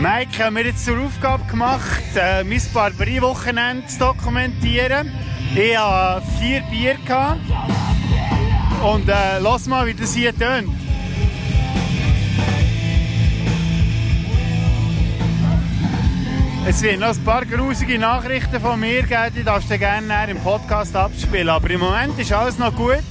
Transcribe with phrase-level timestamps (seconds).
[0.00, 5.12] Mike hat mir jetzt zur Aufgabe gemacht, äh, mein Barberie-Wochenende zu dokumentieren.
[5.54, 6.96] Ich hatte vier Bier.
[7.04, 7.40] Gehabt.
[8.82, 10.70] Und äh, mal, wie das hier tönt.
[16.66, 20.38] Es wird noch ein paar grusige Nachrichten von mir geben, die darfst du gerne im
[20.38, 21.50] Podcast abspielen.
[21.50, 23.04] Aber im Moment ist alles noch gut.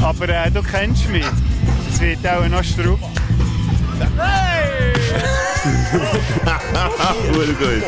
[0.00, 1.26] Aber äh, du kennst mich.
[1.90, 3.00] Es wird auch noch Strupp.
[4.16, 4.55] Hey!
[5.92, 7.82] Gut.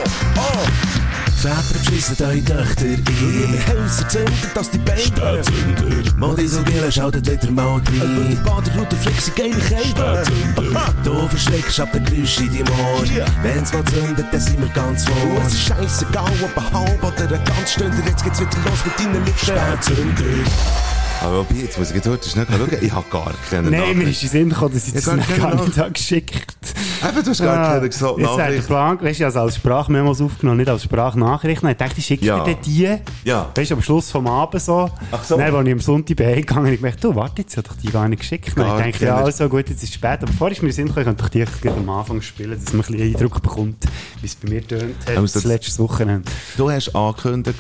[1.38, 3.64] Väter beschissen eure Töchter ein.
[3.68, 6.16] Häuser zünden, dass die Beine Spätzünder.
[6.16, 8.28] Modisogele schaltet wieder mal rein.
[8.28, 10.24] Die Baderroute flexen geile Kälte.
[11.04, 13.04] Du verschreckst ab der Geräusche in deinem Ohr.
[13.42, 15.42] Wenn's mal zündet, dann sind wir ganz vor.
[15.46, 18.04] Es ist scheissegal, ob ein halb oder ein ganz Stünder.
[18.04, 19.38] Jetzt geht's wieder los mit deinen Lippen.
[19.38, 20.24] Spätzünder.
[21.20, 22.68] Aber wobei, jetzt muss ich jetzt schnell schauen.
[22.80, 25.36] Ich habe gar keine Nein, mir ist in Sinn gekommen, dass ich Ja, das nicht
[25.38, 25.78] gar nicht Nachricht.
[25.78, 26.34] habe geschickt
[27.08, 28.60] Eben, du hast gar Ah, keine so Jetzt hat der.
[28.62, 31.68] Plan, weißt du, also als Sprachmemos aufgenommen, nicht als Sprachnachrichten.
[31.70, 32.44] Ich dachte, ich schicke Ja.
[32.44, 32.96] dir die.
[33.24, 33.50] Ja.
[33.54, 34.90] Weißt du, am Schluss vom Abend so.
[35.12, 35.36] Ach so.
[35.36, 37.88] Dann, als ich am Sonntag bin gegangen ich gedacht, du, warte, jetzt hat doch die
[37.90, 38.54] gar nicht geschickt.
[38.56, 40.20] Gar ich dachte, ja, also gut, jetzt ist es spät.
[40.22, 42.58] Aber vorher ist mir in Sinn gekommen, ich könnte doch die gleich am Anfang spielen,
[42.62, 43.84] dass man ein bisschen Eindruck bekommt,
[44.20, 46.30] wie es bei mir tönt hat, das letzte Wochenende.
[46.56, 47.58] Du hast angekündigt,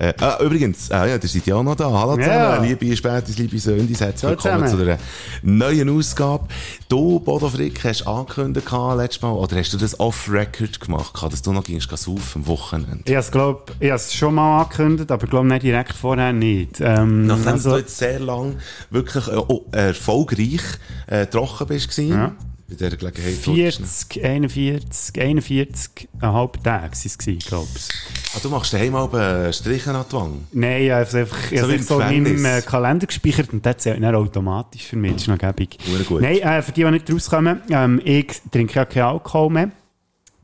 [0.00, 1.90] äh, ah, übrigens, ah, ja, ihr seid ja auch noch da.
[1.90, 2.56] Hallo zusammen, Ja.
[2.62, 4.98] liebe Spätis, liebe Söndis, herzlich willkommen zu einer
[5.42, 6.48] neuen Ausgabe.
[6.88, 11.52] Du, Bodo Frick, hast angekündigt letztes Mal, oder hast du das off-record gemacht, dass du
[11.52, 13.02] noch gingst saufen am Wochenende?
[13.04, 16.80] Ich es, glaub, ich habe es schon mal angekündigt, aber glaube nicht direkt vorher nicht.
[16.80, 18.56] Ähm, Nachdem also- du jetzt sehr lang
[18.88, 20.62] wirklich äh, oh, erfolgreich
[21.08, 22.32] äh, trocken bist, Ja.
[22.70, 23.46] Bei dieser Gelegenheit.
[23.46, 23.80] wolltest
[24.16, 27.88] du- 40, 41, 41, eineinhalb Tage waren es, glaube ich.
[28.34, 30.36] Ah, du machst daheim auch äh, Strichen an die Wange.
[30.52, 33.52] Nein, ich habe es einfach, ich So es im so in meinem äh, Kalender gespeichert
[33.52, 35.12] und das zählt dann automatisch für mich.
[35.14, 35.78] Das ist noch gäbig.
[36.08, 36.22] Gut.
[36.22, 39.70] Nein, äh, für die, die nicht rauskommen, ähm, ich trinke ja keinen Alkohol mehr.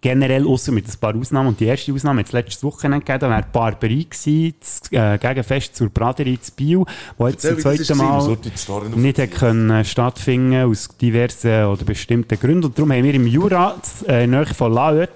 [0.00, 1.48] Generell, außer mit ein paar Ausnahmen.
[1.48, 3.20] Und die erste Ausnahme es letztes Wochenende gegeben.
[3.20, 6.84] Da wäre die Barberie gewesen, das äh, Gegenfest zur Braderie zu Biel,
[7.16, 7.96] wo jetzt zum zweiten.
[7.96, 8.36] Mal
[8.96, 12.66] nicht können äh, stattfinden aus diversen oder bestimmten Gründen.
[12.66, 13.76] Und darum haben wir im Jura,
[14.06, 15.08] äh, Nähe von Laut,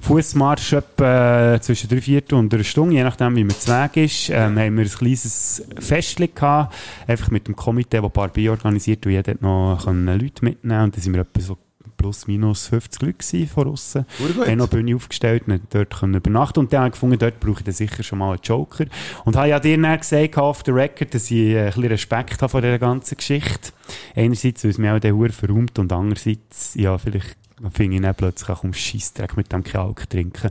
[0.00, 3.96] Fußmarsch etwa äh, zwischen drei Viertel und einer Stunde, je nachdem, wie man zu Weg
[4.04, 6.74] ist, ähm, haben wir ein kleines Festchen gehabt,
[7.06, 10.96] einfach mit dem Komitee, das Barbie organisiert, und jeder hat noch können Leute mitnehmen und
[10.96, 11.58] da sind wir etwa so
[11.96, 14.46] plus minus 50 Leute gewesen von gut.
[14.46, 17.58] Haben noch Bühne aufgestellt und dort können übernachten und dann habe ich gefunden, dort brauche
[17.58, 18.86] ich dann sicher schon mal einen Joker.
[19.24, 22.50] Und habe ja dir dann gesagt, off the record, dass ich ein bisschen Respekt habe
[22.50, 23.72] vor dieser ganzen Geschichte.
[24.14, 27.36] Einerseits, weil es mich auch der Hure verräumt und andererseits, ja, vielleicht
[27.72, 30.50] finde ich dann plötzlich um Scheissdreck mit dem kein Alk trinken.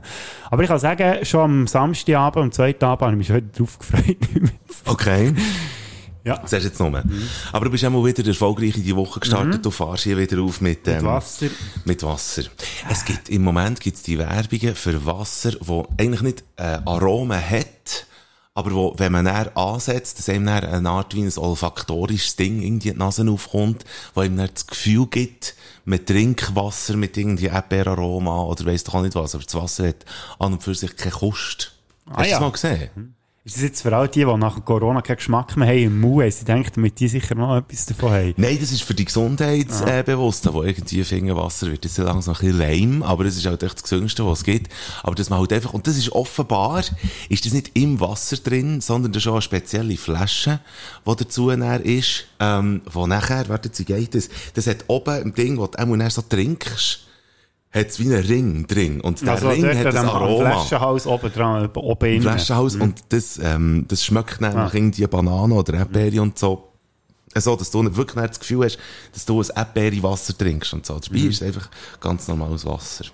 [0.50, 3.78] Aber ich kann sagen, schon am Samstagabend, am zweiten Abend, habe ich mich heute drauf
[3.78, 4.16] gefreut.
[4.84, 5.34] Okay.
[6.28, 6.36] Ja.
[6.38, 6.92] Das hast du jetzt noch.
[7.52, 9.64] Aber du bist auch mal wieder erfolgreich in die Woche gestartet.
[9.64, 11.46] Du fährst hier wieder auf mit, ähm, Mit Wasser.
[11.84, 12.42] Mit Wasser.
[12.90, 17.40] Es gibt, im Moment gibt es die Werbungen für Wasser, wo eigentlich nicht äh, Aromen
[17.40, 18.06] hat,
[18.54, 22.60] aber wo, wenn man näher ansetzt, dass einem dann eine Art wie ein olfaktorisches Ding
[22.60, 23.84] in die Nase aufkommt,
[24.14, 28.94] wo einem dann das Gefühl gibt, man trinkt Wasser mit irgendwie Erdbeeraroma oder weiss doch
[28.94, 30.04] auch nicht was, aber das Wasser hat
[30.38, 31.72] an und für sich keine Kost.
[32.06, 32.30] Ah, Hast du ja.
[32.32, 33.14] das mal gesehen?
[33.48, 36.20] Ist das jetzt für all die, die nach Corona keinen Geschmack mehr haben im Mund,
[36.22, 38.34] haben sie denken, damit die sicher noch etwas davon haben?
[38.36, 42.34] Nein, das ist für die Gesundheitsbewussten, äh, Bewussten, die irgendwie finden, Wasser wird jetzt langsam
[42.34, 44.70] ein bisschen lame, aber es ist halt echt das Gesündeste, was es gibt.
[45.02, 46.84] Aber das man halt einfach, und das ist offenbar,
[47.30, 50.60] ist das nicht im Wasser drin, sondern das ist auch eine spezielle Flasche,
[51.06, 54.28] die dazu näher ist, ähm, wo nachher, warte, wie geht das?
[54.52, 57.07] Das hat oben im Ding, wo du nachher so trinkst,
[57.70, 59.00] hat es wie einen Ring drin.
[59.00, 60.50] Und der Also Ring hat das Aroma.
[60.52, 62.22] Flaschenhals oben dran, oben innen.
[62.22, 62.76] Flaschenhaus.
[62.76, 66.64] Und das, ähm, das schmeckt dann nach irgendwie Banane oder Erdbeere und so.
[67.34, 68.78] So, dass du nicht wirklich das Gefühl hast,
[69.12, 70.98] dass du ein Erdbeere-Wasser trinkst und so.
[70.98, 71.68] Dabei ist es einfach
[72.00, 73.04] ganz normales Wasser.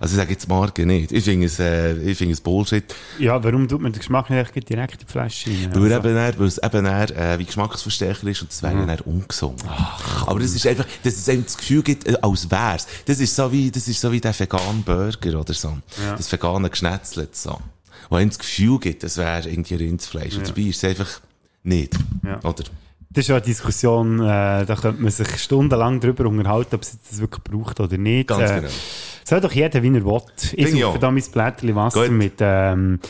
[0.00, 1.12] Also ich sage jetzt Marke nicht.
[1.12, 2.84] Ich finde es, äh, ich finde es Bullshit.
[3.18, 5.70] Ja, warum tut man den Geschmack nicht direkt in die Flasche rein?
[5.74, 8.74] Weil, Also, eben dann, weil es eben dann, äh, wie Geschmacksverstärker ist und das wäre
[8.74, 9.62] ja dann ungesund.
[10.26, 12.86] Aber das ist einfach, dass es einem das Gefühl gibt, äh, als wär's.
[13.06, 15.76] Das ist so wie, das ist so wie der vegan Burger oder so.
[16.16, 17.60] Das vegane Geschnetzlet so.
[18.10, 20.36] Wo einem das Gefühl gibt, es wäre irgendwie Rindsfleisch.
[20.36, 21.20] Und dabei ist es einfach
[21.62, 21.94] nicht.
[22.24, 22.40] Ja.
[22.42, 22.64] Oder?
[23.14, 26.98] Das ist ja eine Diskussion, äh, da könnte man sich stundenlang darüber unterhalten, ob es
[27.08, 28.28] das wirklich braucht oder nicht.
[28.28, 28.68] Ganz äh, genau.
[29.24, 30.20] Soll doch jeder, wie er will.
[30.54, 30.98] Ich saufe auch.
[30.98, 32.16] da mein Blättchen Wasser Gut.
[32.16, 33.00] mit ähm,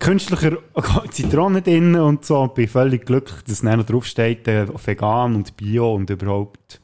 [0.00, 0.58] künstlicher
[1.10, 2.40] Zitrone drin und so.
[2.40, 6.80] Und bin völlig glücklich, dass dann noch draufsteht, äh, vegan und bio und überhaupt.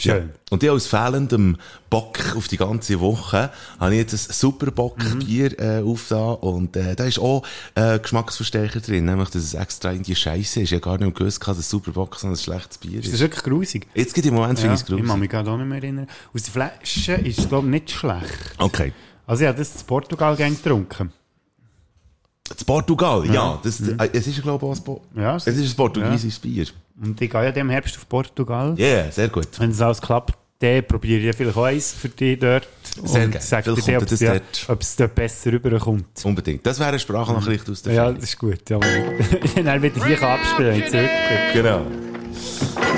[0.00, 0.30] Schön.
[0.50, 1.56] Und ich aus fehlendem
[1.90, 3.50] Bock auf die ganze Woche
[3.80, 5.64] habe ich jetzt ein super Bock-Bier Mhm.
[5.64, 7.42] äh, aufgetan und äh, da ist auch
[7.74, 10.70] äh, Geschmacksverstärker drin, nämlich dass es extra in die Scheiße ist.
[10.70, 13.14] Ich habe gar nicht gewusst, dass es super Bock so ein schlechtes Bier Ist das
[13.14, 13.20] ist.
[13.20, 13.86] wirklich grusig?
[13.94, 15.78] Jetzt geht im Moment finde Ja, ich es ich kann mich gerade auch nicht mehr
[15.82, 16.06] erinnern.
[16.32, 18.54] Aus der Flasche ist es, glaube ich, nicht schlecht.
[18.58, 18.92] Okay.
[19.26, 21.12] Also ich habe das in Portugal getrunken.
[22.48, 23.58] Das Portugal, ja.
[23.62, 25.22] das, äh, es ist, glaube ich, auch ein, Mhm.
[25.22, 26.66] Ja, es ist ein portugiesisches Bier.
[27.02, 28.74] Und ich gehe ja im Herbst auf Portugal.
[28.76, 29.48] Ja, yeah, sehr gut.
[29.58, 32.66] Wenn es alles klappt, dann probiere ich vielleicht auch eins für dich dort.
[33.04, 34.40] Sehr und sage dir, dann, ob es, ja,
[34.98, 35.14] dort.
[35.14, 36.06] besser rüberkommt.
[36.24, 36.66] Unbedingt.
[36.66, 38.20] Das wäre eine Sprachnachricht aus der Ja, Ferien.
[38.20, 38.68] das ist gut.
[38.68, 38.80] Ja,
[39.56, 40.82] er wieder hier abspielen.
[41.52, 41.82] Genau.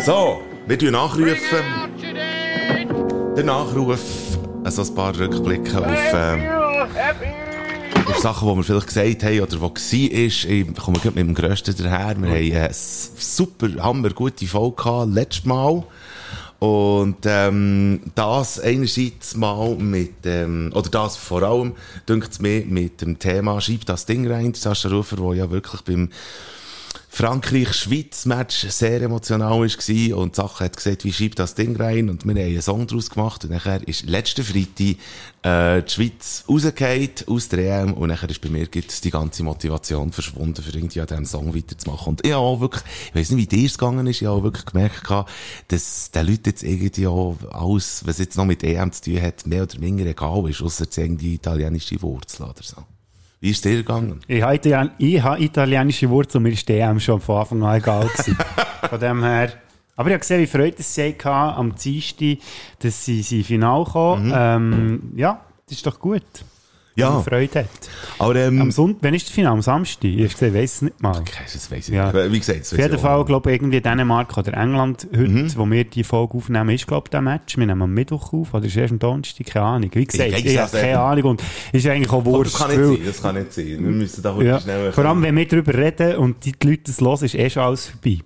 [0.07, 1.37] So, wir tun nachrufen.
[3.37, 4.01] Der Nachruf,
[4.65, 6.43] also ein paar Rückblicke auf, ähm,
[8.11, 9.77] auf Sachen, die wir vielleicht gesagt haben oder die war.
[9.77, 12.21] Ich komme mit dem Grössten daher.
[12.21, 15.85] Wir haben eine super, hammer gute Folge gehabt, letztes Mal.
[16.59, 21.73] Und ähm, das einerseits mal mit, ähm, oder das vor allem,
[22.09, 25.81] dünkt es mir, mit dem Thema «Schieb das Ding rein», Sascha Rufer, der ja wirklich
[25.83, 26.11] beim
[27.13, 32.25] Frankreich-Schweiz-Match sehr emotional war und die Sache hat gesagt, wie schiebt das Ding rein und
[32.25, 34.97] wir haben einen Song daraus gemacht und nachher ist letzten Freitag
[35.43, 40.13] äh, die Schweiz rausgefallen aus der EM und nachher ist bei mir die ganze Motivation
[40.13, 42.11] verschwunden, für irgendwie an diesem Song weiterzumachen.
[42.11, 44.45] Und ich auch wirklich, ich weiss nicht, wie dir es gegangen ist, ich habe auch
[44.45, 45.11] wirklich gemerkt,
[45.67, 49.47] dass den Leuten jetzt irgendwie auch alles, was jetzt noch mit EM zu tun hat,
[49.49, 52.85] mehr oder weniger egal ist, ausser irgendwie italienische Wurzel oder so.
[53.41, 54.21] Wie ist es dir gegangen?
[54.29, 58.07] Ich habe, Italien ich habe italienische Wurzeln, mir ist EM schon von Anfang an egal
[58.07, 58.37] gewesen.
[58.91, 59.53] Von dem her.
[59.97, 62.39] Aber ich habe gesehen, wie Freude es sie hatten am Dienstag,
[62.81, 64.33] dass sie, sie ins Finale kommen.
[64.35, 66.23] Ähm, ja, das ist doch gut.
[66.97, 67.21] Wenn Ja.
[67.23, 67.69] Freude hat.
[68.19, 69.53] Aber, ähm, Am Sonntag, wann ist das Finale?
[69.55, 70.05] Am Samstag?
[70.05, 71.19] Ich weiss es nicht mal.
[71.21, 72.13] Okay, das weiss ich Ja.
[72.31, 75.53] Wie gesagt, Auf jeden Fall, glaube ich, irgendwie Dänemark oder England heute, Mhm.
[75.57, 77.57] wo wir die Folge aufnehmen, ist, glaube ich, der Match.
[77.57, 79.47] Wir nehmen am Mittwoch auf, oder ist erst am Donnerstag?
[79.47, 79.91] Keine Ahnung.
[79.95, 80.99] Wie gesagt, Ich ich, habe keine.
[81.01, 81.43] Ahnung und
[81.73, 82.55] ist eigentlich auch wurscht.
[82.55, 83.67] das kann nicht sein, das kann nicht sein.
[83.67, 84.93] Wir müssen da heute ja, schnell...
[84.93, 87.87] vor allem, wenn wir darüber reden und die Leute das hören, ist eh schon alles
[87.87, 88.19] vorbei.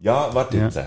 [0.00, 0.64] Ja, warte Ja.
[0.66, 0.78] jetzt.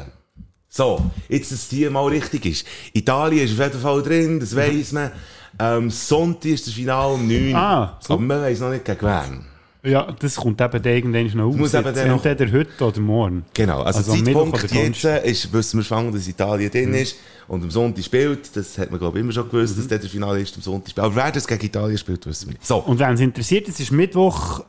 [0.70, 2.66] So, jetzt, dass hier mal richtig ist.
[2.94, 5.12] Italien ist auf jeden Fall drin, das weiss man.
[5.60, 8.14] Ähm, Sonntag ist das Finale um 9 Ah, so.
[8.14, 9.46] Aber man weiss noch nicht gegen wen.
[9.84, 13.46] Ja, das kommt eben dann irgendwann noch muss eben dann noch- Entweder heute oder morgen.
[13.54, 16.70] Genau, also, Also am Zeitpunkt Mittwoch oder jetzt äh, ist, wissen wir fangen, dass Italien
[16.70, 17.16] drin ist
[17.48, 18.56] und am Sonntag spielt.
[18.56, 21.04] Das hat man, glaube ich, immer schon gewusst, dass der der Finalist am Sonntag spielt.
[21.04, 22.66] Aber wer das gegen Italien spielt, wissen wir nicht.
[22.66, 22.78] So.
[22.78, 24.64] Und wenn es interessiert, es ist Mittwoch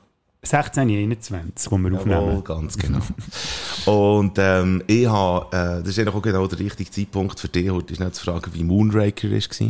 [0.44, 2.44] 16.21 wo wir Jawohl, aufnehmen.
[2.44, 2.98] ganz genau.
[3.86, 7.70] und ähm, ich habe, äh, das ist eigentlich auch genau der richtige Zeitpunkt für dich,
[7.70, 9.68] heute ist nicht zu fragen, wie Moonraker war.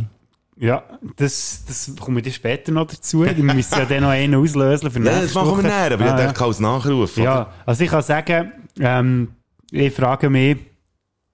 [0.57, 0.83] Ja,
[1.15, 3.25] das, das kommen wir später noch dazu.
[3.25, 6.05] Wir müssen ja dann noch einen auslösen für Ja, das nächste machen wir näher, aber
[6.05, 7.17] ich Ah, ich kann als Nachruf.
[7.17, 7.23] oder?
[7.23, 9.29] Ja, also ich kann sagen, ähm,
[9.71, 10.57] ich frage mich,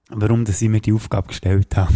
[0.10, 1.94] warum dass ich mir die Aufgabe gestellt habe.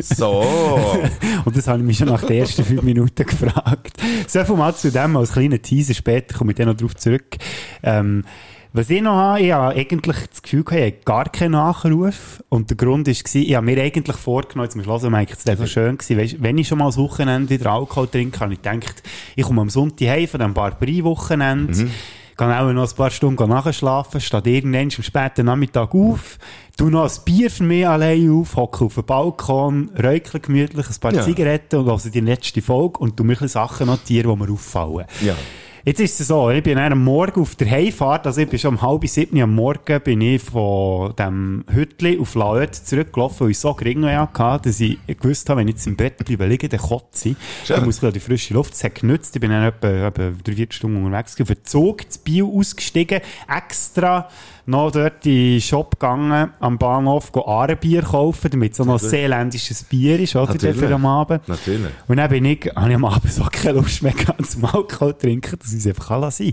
[0.00, 0.44] So.
[1.44, 3.96] Und das habe ich mich schon nach den ersten fünf Minuten gefragt.
[4.28, 5.94] So viel mal zu dem als kleiner Teaser.
[5.94, 7.36] Später komme ich dann noch darauf zurück.
[7.82, 8.24] Ähm,
[8.72, 12.42] was ich noch habe, ich habe eigentlich das Gefühl gehabt, ich habe gar keinen Nachruf.
[12.48, 15.96] Und der Grund war, ich habe mir eigentlich vorgenommen, zum Schluss, Mike, es wäre schön
[15.98, 19.02] gewesen, weißt, wenn ich schon mal das Wochenende wieder Alkohol trinke, habe ich gedacht,
[19.36, 21.88] ich komme am Sonntag heim von diesem Barberie-Wochenende,
[22.36, 26.38] kann auch noch ein paar Stunden nachschlafen, stehe irgendwann am späten Nachmittag auf,
[26.76, 31.00] tu noch ein Bier für mich allein auf, hocke auf dem Balkon, räuchle gemütlich ein
[31.00, 31.22] paar Ja.
[31.22, 35.06] Zigaretten und höre die letzte Folge und tu mir ein Sachen notieren, die mir auffallen.
[35.20, 35.34] Ja.
[35.84, 38.74] Jetzt ist es so, ich bin am Morgen auf der Heimfahrt, also ich bin schon
[38.74, 43.58] um halb sieben am Morgen, bin ich von dem Hütli auf Laut zurückgelaufen, weil ich
[43.58, 46.80] so gering hatte, dass ich gewusst habe, wenn ich jetzt im Bett bleibe liegen, dann
[46.80, 47.36] kotze ich.
[47.68, 48.74] Dann muss ich die frische Luft.
[48.74, 51.64] Es hat genützt, ich bin dann etwa, etwa drei, vier Stunden unterwegs gewesen, auf den
[51.64, 54.28] Zug, zu Bio ausgestiegen, extra
[54.68, 59.82] noch dort in den Shop gegangen, am Bahnhof, Arenbier kaufen, damit es so noch seeländisches
[59.84, 60.76] Bier ist, oder, Natürlich.
[60.76, 61.48] für am Abend.
[61.48, 61.90] Natürlich.
[62.06, 65.14] Und dann bin ich, habe ich am Abend so keine Lust mehr gehabt zum Alkohol
[65.14, 66.52] trinken, dass ich es einfach kann lassen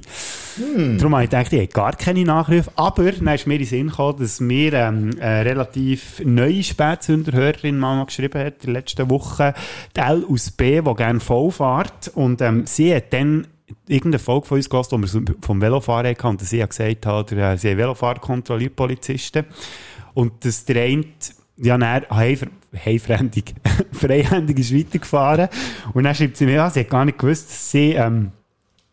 [0.55, 0.98] Hm.
[0.98, 2.72] Darum habe ich gedacht, ich habe gar keine Nachrufe.
[2.77, 7.77] Aber dann ist mir in den Sinn gekommen, dass mir ähm, eine relativ neue Spätzünder-Hörerin
[7.77, 9.53] mal noch geschrieben hat, in der letzten Woche,
[9.95, 12.10] die L aus B, die gerne voll fährt.
[12.13, 13.48] Und ähm, sie hat dann
[13.88, 17.32] irgendeine Folge von uns gehört, wo wir vom Velofahren hatten und sie hat gesagt, hat,
[17.32, 19.46] äh, sie haben Velofahrer kontrolliert, Polizisten.
[20.13, 21.03] Und dass der eine
[21.58, 22.48] ja, dann heif-
[22.84, 23.53] heifrändig,
[23.91, 25.50] freihändig ist weitergefahren.
[25.94, 28.32] Und dann schreibt sie mir, ja, sie hat gar nicht gewusst, dass sie, ähm,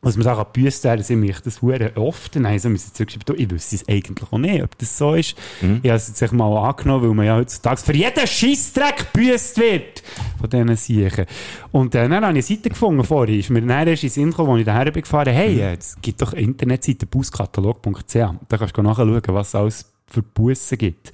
[0.04, 2.34] was man büssen werden, sie mich das hure oft.
[2.34, 5.36] Dann haben sie mir zurückgeschrieben, ich wüsste es eigentlich auch nicht, ob das so ist.
[5.60, 5.78] Mhm.
[5.84, 10.02] Ich habe es jetzt mal angenommen, weil man ja heutzutage für jeden Scheissdreck büßt wird
[10.40, 11.26] von diesen Siechen.
[11.70, 14.12] Und äh, dann habe ich eine Seite gefunden vorhin, ist mir dann erst in den
[14.12, 15.60] Sinn gekommen, als ich daher bin gefahren, hey, Mhm.
[15.60, 20.22] äh, es gibt doch eine Internetseite, buskatalog.ch, da kannst du nachschauen, was es alles für
[20.22, 21.12] Bussen gibt.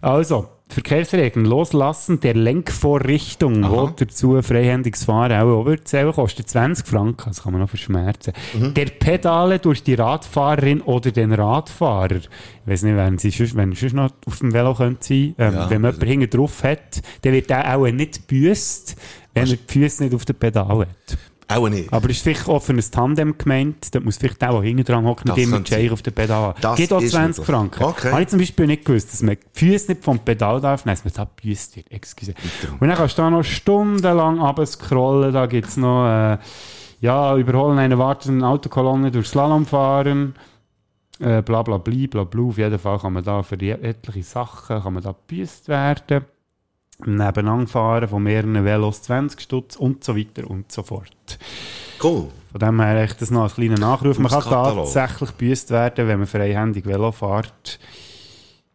[0.00, 3.70] Also, Verkehrsregeln loslassen der Lenkvorrichtung, Aha.
[3.70, 7.68] wo dazu freihändiges Fahren auch auch wird zählen, kostet 20 Franken, das kann man noch
[7.68, 8.32] verschmerzen.
[8.52, 8.74] Mhm.
[8.74, 12.28] Der Pedale durch die Radfahrerin oder den Radfahrer, ich
[12.66, 15.70] weiß nicht, wenn sie sonst, wenn sonst noch auf dem Velo könnte sein, ähm, Ja,
[15.70, 18.96] wenn man also- jemanden hinten drauf hat, dann wird der auch nicht büßt,
[19.34, 21.18] wenn er die Füße nicht auf den Pedal hat.
[21.48, 21.92] Auch nicht.
[21.92, 25.32] Aber ist vielleicht auch für ein Tandem gemeint, da muss vielleicht auch hinten dran hocken,
[25.32, 25.92] mit Scheiche sein.
[25.92, 26.54] auf den Pedal.
[26.60, 27.56] Das Geht auch ist 20 möglich.
[27.56, 27.84] Franken.
[27.84, 28.10] Okay.
[28.10, 30.96] Habe ich zum Beispiel nicht gewusst, dass man die Füße nicht vom Pedal darf, nein,
[30.96, 31.90] dass man da gebüßt wird.
[31.92, 32.34] Excuse.
[32.80, 36.38] Und dann kannst du da noch stundenlang runterscrollen, da gibt's noch, äh,
[37.00, 40.34] ja, überholen eine wartende Autokolonne durch Slalom fahren,
[41.20, 42.42] äh, bla bla bli, bla bla.
[42.42, 46.24] Auf jeden Fall kann man da für etliche Sachen, kann man da gebüßt werden.
[47.04, 51.38] Nebeneinander fahren von mehreren Velos 20 Stutz und so weiter und so fort.
[52.02, 52.28] Cool.
[52.52, 54.18] Von dem her echt das noch als kleiner Nachruf.
[54.18, 54.84] Man kann Katalog.
[54.84, 57.78] tatsächlich gebüßt werden, wenn man freihändig Velo fährt.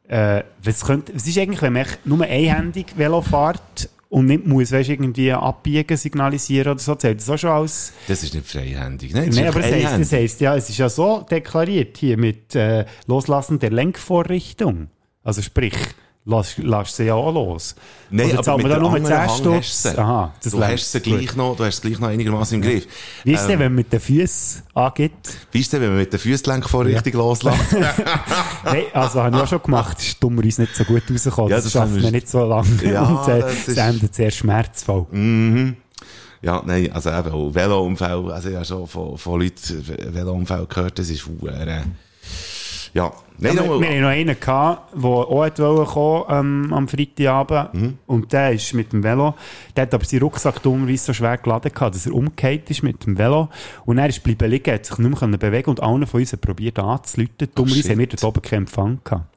[0.07, 4.71] Äh, was, könnte, was ist eigentlich, wenn man nur einhändig Velo fährt und nicht muss,
[4.71, 6.95] weißt, irgendwie abbiegen, signalisieren oder so?
[6.95, 7.93] Zählt das auch schon als...
[8.07, 9.13] Das ist nicht freihändig.
[9.13, 10.11] Nein, das Nein, aber das einfach heisst, das einhändig.
[10.19, 14.89] heisst, ja, es ist ja so deklariert hier mit äh, Loslassen der Lenkvorrichtung.
[15.23, 15.75] Also sprich,
[16.25, 17.75] lass, lass sie ja auch los.
[18.09, 19.55] Nein, aber mit der anderen 10 Hand Stutz?
[19.57, 19.99] hast du.
[20.01, 22.87] Aha, das Du hast sie gleich noch, du hast sie gleich noch einigermaßen im Griff.
[23.23, 25.29] Wie ist es denn, Ähm, wenn man mit den Füßen angibt?
[25.51, 27.73] Wie ist es denn, wenn man mit den Füßlenkvorrichtung loslässt?
[28.65, 31.49] Nein, also habe ich auch schon gemacht, das ist dummerweise nicht so gut rausgekommen.
[31.49, 32.67] Ja, das, das schafft man nicht so lange.
[32.83, 35.05] Ja, und äh, das es ist- endet sehr schmerzvoll.
[35.11, 35.75] Mhm.
[36.43, 40.97] Ja, nein, also eben, auch Velounfall, also ich habe schon von, von Leuten Velounfall gehört,
[40.97, 41.81] das ist äh,
[42.93, 46.87] ja, nein, Ja, wir, wir haben noch einen gehabt, der auch wollte kommen, ähm, am
[46.87, 47.73] Freitagabend.
[47.73, 47.97] Mhm.
[48.07, 49.35] Und der ist mit dem Velo.
[49.75, 53.05] Der hat aber seinen Rucksack dummerweise so schwer geladen gehabt, dass er umgekehrt ist mit
[53.05, 53.49] dem Velo.
[53.85, 56.41] Und er ist bleiben liegen, hat sich nicht mehr bewegen und einer von uns hat
[56.41, 57.49] probiert anzuleuten.
[57.55, 59.30] Dummerweise Oh, haben wir dort oben keinen Empfang gehabt.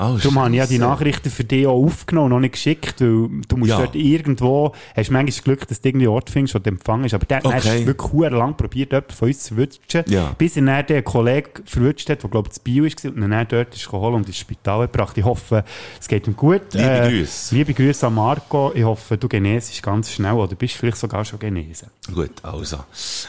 [0.00, 0.78] Oh, Darum habe ich ja die.
[0.78, 3.78] Nachrichten für dich auch aufgenommen und noch nicht geschickt, weil du musst Ja.
[3.78, 7.14] dort irgendwo, hast manchmal das Glück, dass du irgendwie Ort findest, wo du Empfang ist.
[7.14, 7.56] Aber der Okay.
[7.58, 7.86] okay.
[7.86, 10.34] wirklich sehr lang probiert, jemanden von uns zu verwutschen, Ja.
[10.38, 13.30] bis er dann den Kollegen verwutscht hat, der, glaube ich, das Bio war und ihn
[13.30, 15.16] dann dort ist geholt und ins Spital gebracht.
[15.18, 15.64] Ich hoffe,
[16.00, 16.62] es geht ihm gut.
[16.72, 17.54] Liebe Grüße.
[17.54, 18.72] Liebe Grüße an Marco.
[18.74, 21.88] Ich hoffe, du genesest ganz schnell oder bist vielleicht sogar schon genesen.
[22.14, 22.78] Gut, also.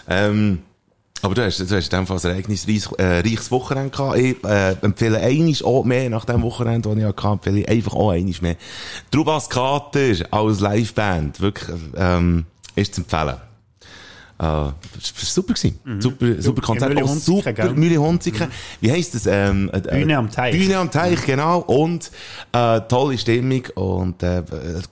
[0.08, 0.60] Ähm,
[1.22, 4.18] aber du hast, du hast in dem Fall ein ereignisreiches äh, reiches Wochenende gehabt.
[4.18, 7.94] Ich äh, empfehle einiges auch mehr nach dem Wochenende, das ich hatte, empfehle ich einfach
[7.94, 8.56] auch einiges mehr.
[9.12, 13.51] Trubas Kater als Liveband, wirklich, ähm, ist zu empfehlen.
[14.42, 14.74] Äh, war
[15.12, 15.80] super gewesen.
[16.00, 16.96] Super, super Konzert.
[16.96, 17.74] Mühle super gell?
[17.76, 18.48] Mühle Hunziken.
[18.80, 19.28] Wie heisst das?
[19.28, 20.58] Ähm, äh, Bühne am Teich.
[20.58, 21.60] Bühne am Teich, genau.
[21.60, 22.10] Und,
[22.52, 23.64] äh, tolle Stimmung.
[23.76, 24.42] Und, äh,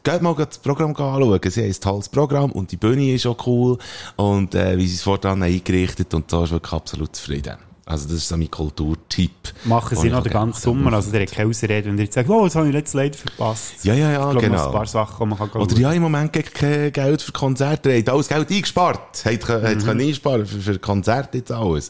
[0.04, 1.40] geht mal das Programm anschauen.
[1.50, 3.80] Sie haben ein tolles Programm und die Bühne ist auch cool.
[4.18, 7.69] Und, äh, wie sie es fortan eingerichtet und da ist wirklich absolut zufrieden.
[7.90, 9.32] Also, das ist so mein Kulturtipp.
[9.66, 12.30] Machen sie noch den ganzen Sommer, also der hat keine Ausrede, wenn ihr jetzt sagt,
[12.30, 13.84] oh, das habe ich letztes leider verpasst.
[13.84, 14.66] Ja, ja, ja, ich glaube, noch genau.
[14.68, 17.90] ein paar Sachen, man kann Oder ja, im Moment gibt kein Geld für Konzerte.
[17.90, 19.26] Ihr habt alles Geld eingespart.
[19.26, 19.54] Habt, mhm.
[19.54, 21.90] habt können einsparen für, für Konzerte jetzt alles.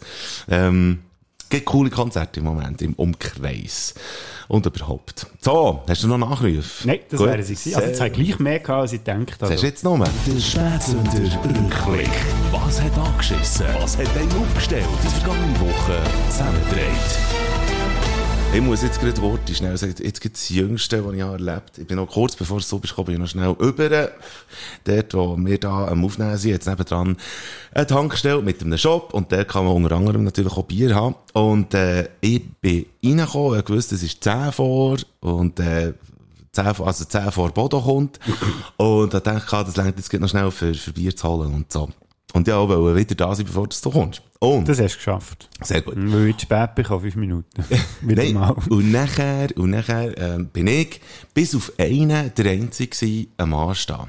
[0.50, 1.00] Ähm,
[1.50, 3.94] gibt coole Konzerte im Moment, im Umkreis.
[4.48, 5.28] Und überhaupt.
[5.42, 6.88] So, hast du noch Nachrufe?
[6.88, 7.76] Nein, das wäre sie gewesen.
[7.76, 9.56] Also, habe ich gleich mehr gehabt, als ich gedacht Hast habe.
[9.56, 10.10] du jetzt noch mehr?
[10.26, 12.10] Der Spätsünder Rückblick.
[12.52, 13.68] Was hat angeschissen?
[13.80, 14.86] Was hat einen aufgestellt?
[15.04, 17.39] Die vergangene Woche zusammengedreht.
[18.52, 19.94] Ich muss jetzt gerade Worte schnell sagen.
[20.00, 22.80] Jetzt gibt das Jüngste, was ich habe erlebt Ich bin noch kurz bevor es so
[22.84, 24.10] ist, bin ich noch schnell über.
[24.84, 27.16] Dort, wo wir da am Aufnehmen sind, jetzt nebendran
[27.74, 29.14] eine Tankstelle mit einem Shop.
[29.14, 31.16] Und der kann man unter anderem natürlich auch Bier haben.
[31.34, 34.98] Und, äh, ich bin reingekommen, ich wusste, es ist 10 vor.
[35.20, 35.94] Und, äh,
[36.52, 38.20] 10 vor, also 10 vor Bodo kommt.
[38.78, 41.72] und da denke ich, das längt jetzt noch schnell für, für Bier zu holen und
[41.72, 41.88] so.
[42.34, 44.24] Und ja, weil wieder da sein, bevor du kommst.
[44.42, 45.50] Und, Das hast du geschafft.
[45.62, 45.96] sehr gut.
[45.98, 47.64] Weil ich spät bin, fünf Minuten.
[48.02, 48.56] Wieder Nein, mal.
[48.70, 51.02] und nachher, und nachher ähm, bin ich
[51.34, 54.08] bis auf einen der Einzige am Anstehen.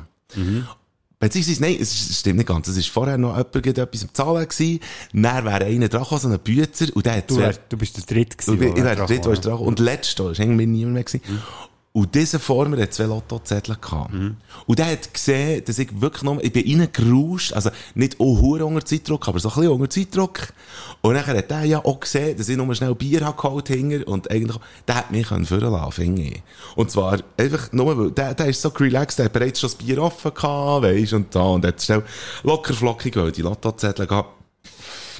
[1.19, 2.67] Beziehungsweise, nein, es stimmt nicht ganz.
[2.69, 4.81] Es war vorher noch jemand etwas am Zahlen gewesen.
[5.13, 7.97] Dann wäre einer dran gekommen, so ein Bützer, und der hat Du, wär, du bist
[7.97, 8.63] der Dritte gewesen.
[8.63, 9.59] ich, ich der Dritte, der dran.
[9.59, 11.05] Und letzter, da war irgendwie niemand mehr.
[11.05, 11.43] Gewesen.
[11.93, 14.15] Und dieser vor mir hat zwei Lottozettel gehabt.
[14.67, 18.65] Und der hat gesehen, dass ich wirklich noch, ich bin reingerauscht, also nicht auch hure
[18.65, 20.53] unter Zeitdruck, aber so ein bisschen unter Zeitdruck.
[21.01, 24.07] Und nachher hat der ja auch gesehen, dass ich nur schnell Bier habe geholt hinger
[24.07, 26.43] und eigentlich, der hat mich können führen lassen, finde ich.
[26.77, 29.79] Und zwar einfach nur, weil der, der ist so relaxed, der hat bereits schon das
[29.79, 32.05] Bier offen gehabt, weisst, und da, und hat schnell
[32.45, 34.41] locker flockig, weil die Lottozettel gehabt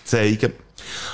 [0.05, 0.53] zeigen.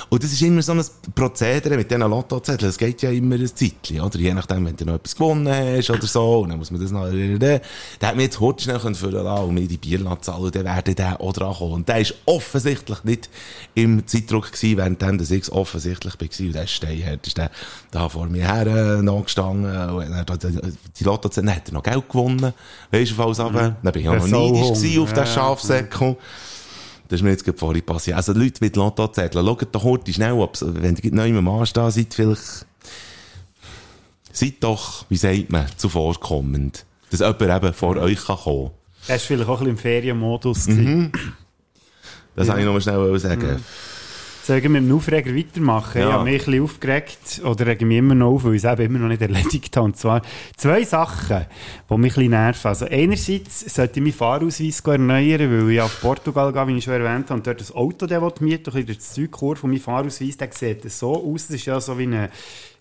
[0.09, 2.69] Und das ist immer so ein Prozedere mit diesen Lottozetteln.
[2.69, 4.17] Es geht ja immer ein Zeitchen, oder?
[4.19, 6.91] Je nachdem, wenn du noch etwas gewonnen hast oder so, und dann muss man das
[6.91, 7.61] noch, der
[8.01, 11.33] hat mir jetzt heute schnell für und mir die Bier zahlen, dann wäre der auch
[11.33, 11.73] dran kommen.
[11.73, 13.29] Und der ist offensichtlich nicht
[13.75, 16.45] im Zeitdruck gewesen, während dann das ich offensichtlich war.
[16.45, 17.51] Und der ist steinhart, ist der
[17.91, 22.07] da vor mir her äh, noch gestanden, und er, die Lottozettel, hat er noch Geld
[22.09, 22.53] gewonnen,
[22.91, 23.53] weisst du, falls mhm.
[23.53, 26.17] Dann bin ich auch noch neidisch auf den Schafsäckel.
[27.07, 28.17] Das ist mir jetzt gerade vorhin passiert.
[28.17, 32.13] Also Leute mit Lottozetteln, schaut doch heute schnell, ob, wenn ihr neu im anstehen seid,
[32.13, 32.65] vielleicht,
[34.31, 36.85] seid doch, wie sagt man, zuvorkommend.
[37.09, 38.71] Dass jemand eben vor euch kann kommen kann.
[39.07, 40.67] Er war vielleicht auch ein bisschen im Ferienmodus.
[40.67, 41.11] Mhm.
[42.35, 42.53] Das ja.
[42.53, 43.51] wollte ich noch mal schnell sagen.
[43.51, 43.63] Mhm.
[44.47, 45.99] Soll ich mit dem Aufreger weitermachen?
[45.99, 46.07] Ja.
[46.07, 48.71] Ich habe mich ein bisschen aufgeregt, oder rege mich immer noch auf, weil ich es
[48.71, 49.87] eben immer noch nicht erledigt habe.
[49.87, 50.21] Und zwar
[50.55, 51.45] zwei Sachen,
[51.89, 52.67] die mich ein bisschen nerven.
[52.69, 56.93] Also einerseits sollte ich meinen Fahrausweis erneuern, weil ich auf Portugal gehe, wie ich schon
[56.93, 60.37] erwähnt habe, und dort das Auto der mieten, ein bisschen das Zeugkurve von meinem Fahrausweis,
[60.37, 62.29] der sieht so aus, das ist ja so wie eine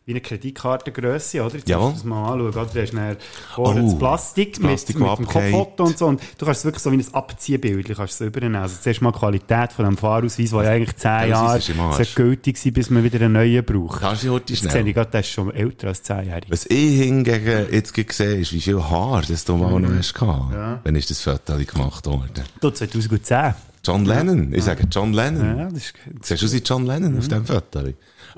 [0.06, 1.56] wie eine Kreditkartengröße, oder?
[1.56, 1.78] Jetzt ja.
[1.78, 2.66] musst du das mal anschauen, oder?
[2.66, 3.16] Du hast dann
[3.56, 6.06] oh, das Plastik, Plastik mit, mit dem Kopffoto und so.
[6.06, 8.54] Und du kannst es wirklich so wie ein Abziehbild, kannst es so übernehmen.
[8.54, 11.60] Also zuerst mal die Qualität von dem Fahrausweis, der ja eigentlich zehn Jahre
[12.14, 14.00] gültig sein, bis man wieder einen neuen braucht.
[14.00, 14.76] Kannst du heute schnell?
[14.76, 16.42] Jetzt ich gerade, der ist schon älter als zehn Jahre.
[16.50, 19.88] Was ich hingegen jetzt gesehen ist, wie viel Haar das du mal mhm.
[19.88, 20.54] noch hast gehabt.
[20.54, 20.80] Ja.
[20.84, 22.44] Wann ist das Foto gemacht worden?
[22.60, 23.54] Du, 2010.
[23.84, 24.52] John Lennon.
[24.52, 25.58] Ich sage John Lennon.
[25.58, 27.18] Ja, das ist, Siehst du sie John Lennon mhm.
[27.18, 27.80] auf dem Foto?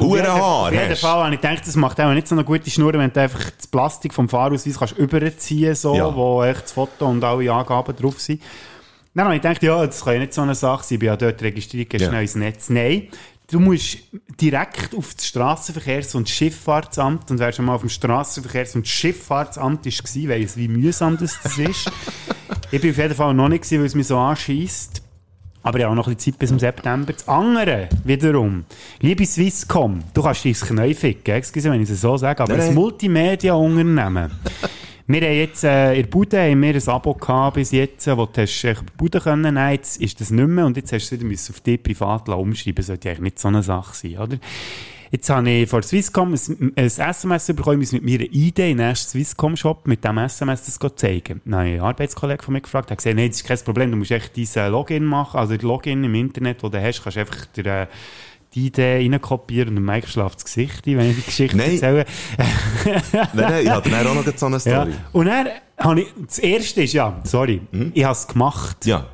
[0.01, 0.69] Hure Haar.
[0.69, 3.13] Auf jeden Fall habe ich gedacht, das macht auch nicht so eine gute Schnur, wenn
[3.13, 6.15] du einfach das Plastik vom Fahrausweis kannst überziehen so, ja.
[6.15, 8.43] wo echt das Foto und alle Angaben drauf sind.
[9.15, 11.07] Dann habe ich gedacht, ja, das kann ja nicht so eine Sache sein, ich bin
[11.09, 12.09] ja dort registriert, gehst ja.
[12.09, 12.71] schnell ins Netz.
[12.71, 13.09] Nein,
[13.51, 13.99] du musst
[14.41, 19.87] direkt auf das Strassenverkehrs- und Schifffahrtsamt, und wer schon mal auf dem Strassenverkehrs- und Schifffahrtsamt
[19.87, 21.91] war, weiss, wie mühsam das, ist.
[22.71, 25.03] ich bin auf jeden Fall noch nicht weil es mich so anschießt.
[25.63, 27.13] Aber ja auch noch ein bisschen Zeit bis im September.
[27.13, 28.65] Das andere wiederum,
[29.01, 32.75] liebe Swisscom, du kannst dein Knie ficken, excuse, wenn ich es so sage, aber ein
[32.75, 34.31] Multimedia-Unternehmen.
[35.11, 38.27] Wir haben jetzt, äh, in der Bude haben wir ein Abo gehabt bis jetzt, wo
[38.27, 41.19] du hast äh, Bude können nehmen, jetzt ist das nicht mehr und jetzt hast du
[41.19, 44.37] wieder auf die privat umschreiben, das sollte eigentlich nicht so eine Sache sein, oder?
[45.11, 48.81] Jetzt habe ich vor Swisscom ein, ein SMS bekommen, ich mit meiner ID in den
[48.81, 51.41] ersten Swisscom-Shop mit dem SMS das zeigen.
[51.45, 53.59] Dann habe ich einen Arbeitskollegen von mir gefragt, der hat gesagt, nein, das ist kein
[53.59, 57.03] Problem, du musst echt diesen Login machen, also den Login im Internet, den du hast,
[57.03, 57.87] kannst du einfach den,
[58.55, 61.71] die Idee reinkopieren und Mike schläft das Gesicht ein, wenn ich die Geschichte nein.
[61.71, 62.05] erzähle.
[63.13, 64.91] nein, nein, ich hatte dann auch noch so eine Story.
[64.91, 64.97] Ja.
[65.13, 65.49] Und dann
[65.79, 67.93] habe ich, das erste ist, ja, sorry, mhm.
[67.95, 68.87] ich habe es gemacht.
[68.87, 69.07] Ja.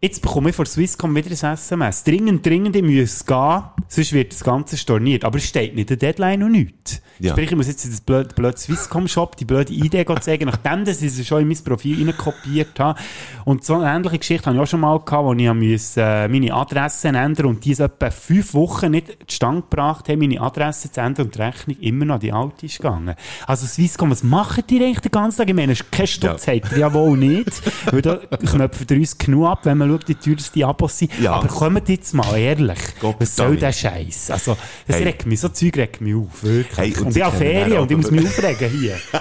[0.00, 2.04] Jetzt bekomme ich von Swisscom wieder ein SMS.
[2.04, 5.24] Dringend, dringend, ich muss gehen, sonst wird das Ganze storniert.
[5.24, 7.02] Aber es steht nicht der Deadline und nichts.
[7.18, 7.32] Ja.
[7.32, 11.02] Sprich, ich muss jetzt in das blöde, blöde Swisscom-Shop die blöde Idee zeigen, nachdem dass
[11.02, 13.00] ich sie schon in mein Profil reinkopiert habe.
[13.44, 16.28] Und so eine ähnliche Geschichte habe ich auch schon mal gehabt, wo ich musste, äh,
[16.28, 21.00] meine Adresse ändern und die etwa fünf Wochen nicht zustande gebracht haben, meine Adresse zu
[21.00, 23.16] ändern und die Rechnung immer noch die alte ist gegangen.
[23.48, 25.48] Also Swisscom, was machen die eigentlich den ganzen Tag?
[25.48, 26.54] Ich meine, kein Stutz ja.
[26.54, 27.50] habt ihr ja wohl nicht,
[27.92, 30.08] weil da knöpfen uns genug ab, wenn man schaut,
[30.54, 31.18] die Abos sind.
[31.20, 31.32] Ja.
[31.32, 34.30] Aber kommt jetzt mal ehrlich, Gott was soll der Scheiß?
[34.30, 35.04] Also, das hey.
[35.04, 36.78] regt mich, so Zeug regt mich auf, wirklich.
[36.78, 38.96] Hey, und, und ich habe Ferien und ich muss mich aufregen hier.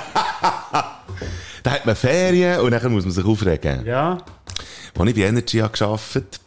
[1.63, 3.85] da hat man Ferien und dann muss man sich aufregen.
[3.85, 4.17] Ja.
[4.97, 6.39] Als ich bei Energy gearbeitet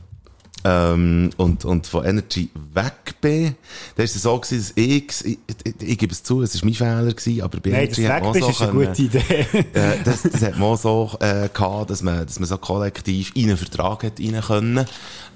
[0.64, 3.55] ähm, und, und von Energy weg bin,
[3.96, 5.38] da ist es so gewesen, dass ich, ich,
[5.81, 8.35] ich, gebe es zu, es war mein Fehler gewesen, aber bei Nein, Energy hat man
[8.35, 9.20] so ist eine gute Idee.
[9.73, 13.49] äh, das, das hat man so äh, gehabt, dass man, dass man so kollektiv in
[13.49, 14.85] einen Vertrag hat rein können,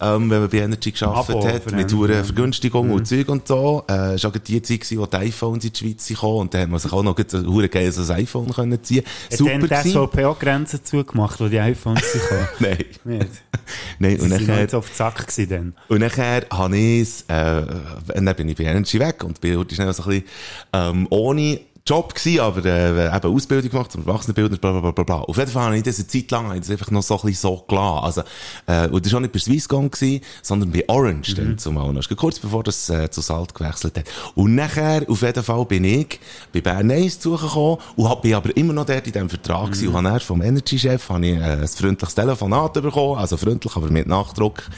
[0.00, 2.94] ähm, wenn man bei Energy geschafft hat, mit hoher Vergünstigung mhm.
[2.94, 3.84] und Zeug und so.
[3.88, 6.54] Äh, es war auch die Zeit gewesen, wo die iPhones in die Schweiz kamen und
[6.54, 9.04] da hat man sich auch noch ein hure geiles iPhone können ziehen.
[9.30, 12.48] Hat Super dann die SVP auch Grenzen zugemacht, wo die iPhones kamen?
[12.58, 12.84] Nein.
[13.04, 13.30] Nicht?
[13.98, 15.74] Nein, und nicht so auf den Sack gewesen dann.
[15.88, 17.62] Und nachher habe ich äh,
[18.14, 20.24] dann bin ich bei Energy weg und bin heute schnell so ein bisschen,
[20.72, 25.16] ähm, ohne Job gewesen, aber äh, eben Ausbildung gemacht zum Erwachsenenbildner, bla, bla, bla, bla.
[25.16, 27.51] Auf jeden Fall habe ich das eine Zeit lang das einfach noch so ein bisschen
[27.51, 28.05] so gelassen.
[28.05, 28.23] Also,
[28.66, 31.37] äh, und das war auch nicht bei Swisscom gewesen, sondern bei Orange mhm.
[31.37, 32.09] dann zumal noch.
[32.16, 34.07] Kurz bevor das äh, zu Salt gewechselt hat.
[34.35, 36.18] Und nachher, auf jeden Fall, bin ich
[36.55, 39.73] bei Bern 1 zugekommen und hab, bin aber immer noch dort in diesem Vertrag mhm.
[39.73, 44.70] gewesen und habe vom Energy-Chef äh, ein freundliches Telefonat bekommen, also freundlich, aber mit Nachdruck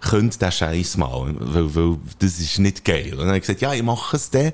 [0.00, 3.14] könnt der Scheiß mal, weil, weil das ist nicht geil.
[3.14, 4.52] Und dann habe ich gesagt, ja, ich mache es dann.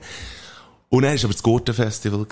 [0.90, 2.26] Und dann war aber das Gurtenfestival.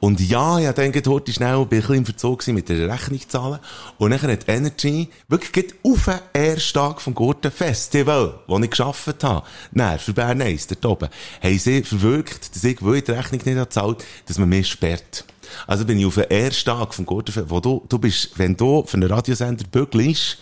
[0.00, 3.60] Und ja, ich denke, heute schnell, bin ein bisschen im Verzug mit der Rechnung zahlen.
[3.98, 9.46] Und dann hat Energy wirklich auf den ersten Tag vom Gurtenfestival, wo ich gearbeitet habe,
[9.70, 11.08] nein, für Bern 1, dort oben,
[11.40, 15.24] haben sie verwirkt, dass ich, weil ich die Rechnung nicht zahlt, dass man mich sperrt.
[15.68, 18.82] Also bin ich auf den ersten Tag vom Gurtenfestival, wo du, du bist, wenn du
[18.84, 20.38] für einen Radiosender bügelst,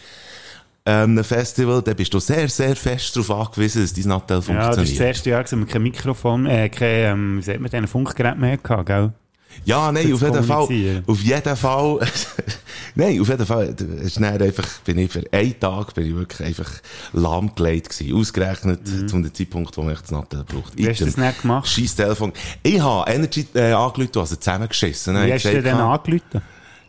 [0.84, 4.48] einem Festival, dann bist du sehr, sehr fest darauf angewiesen, dass dein Nattel Ja, das
[4.48, 5.06] war das funktioniert.
[5.06, 8.84] erste Jahr, als wir kein Mikrofon, äh, kein, ähm, wie sagt man, Funkgerät mehr hatten,
[8.84, 9.12] gell?
[9.64, 11.02] Ja, nein, auf jeden Fall.
[11.06, 11.98] Auf jeden Fall.
[12.94, 13.74] nein, auf jeden Fall.
[14.00, 16.70] Es ist einfach, bin ich für einen Tag, bin ich wirklich einfach
[17.12, 18.16] lahmgelegt gewesen.
[18.16, 20.74] Ausgerechnet zu dem Zeitpunkt, wo man das Nattel braucht.
[20.74, 20.78] Mhm.
[20.78, 21.68] Wie hast du das nicht gemacht?
[21.68, 22.32] Scheiß Telefon.
[22.62, 25.14] Ich habe Energy, äh, angerufen, also zusammengeschissen.
[25.26, 26.42] Wie hast du denn angerufen?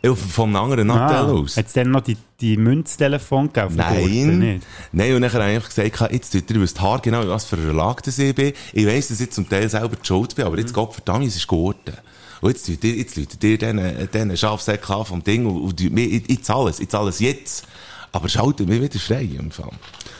[0.05, 1.55] Von einem anderen Nattel Ah, aus.
[1.55, 3.75] hat es dann noch die, die Münztelefon gegeben?
[3.77, 4.39] Nein.
[4.39, 4.67] nicht?
[4.91, 7.55] Nein, und dann habe ich einfach gesagt, jetzt tut ihr wisst Haar genau, was für
[7.55, 8.51] eine Lage das ich bin.
[8.73, 11.37] Ich weiss, dass ich zum Teil selber die Schuld bin, aber jetzt, Gott verdammt, es
[11.37, 11.93] ist geworden.
[12.41, 16.29] Und jetzt ihr, jetzt läutet ihr diesen, diesen Schafsäcke an vom Ding und, und ich,
[16.29, 17.65] ich zahle es, ich zahle es jetzt.
[18.11, 19.71] Aber schaltet mich wieder frei, im Fall.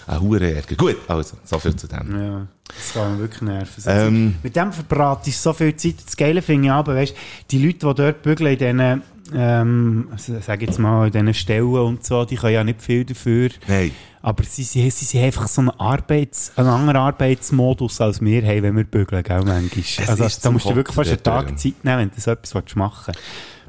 [0.07, 0.75] Ein Ärger.
[0.75, 2.19] Gut, also, so viel zu dem.
[2.19, 3.83] Ja, das kann man wirklich nerven.
[3.85, 4.35] Ähm.
[4.41, 5.95] Mit dem verbrate ich so viel Zeit.
[6.03, 7.13] Das Geile finde ich aber, weißt,
[7.51, 9.01] die Leute, die dort bügeln in diesen,
[9.33, 13.49] ähm, sag jetzt mal, in diesen Stellen und so, die können ja nicht viel dafür.
[13.67, 13.91] Nein.
[14.21, 18.63] Aber sie, sie, sie sind einfach so ein Arbeits-, ein anderer Arbeitsmodus, als wir haben,
[18.63, 20.07] wenn wir bügeln, gell, manchmal.
[20.07, 21.59] Also, ist da musst du wirklich fast einen Tag.
[21.59, 23.13] Zeit nehmen, wenn du so etwas willst machen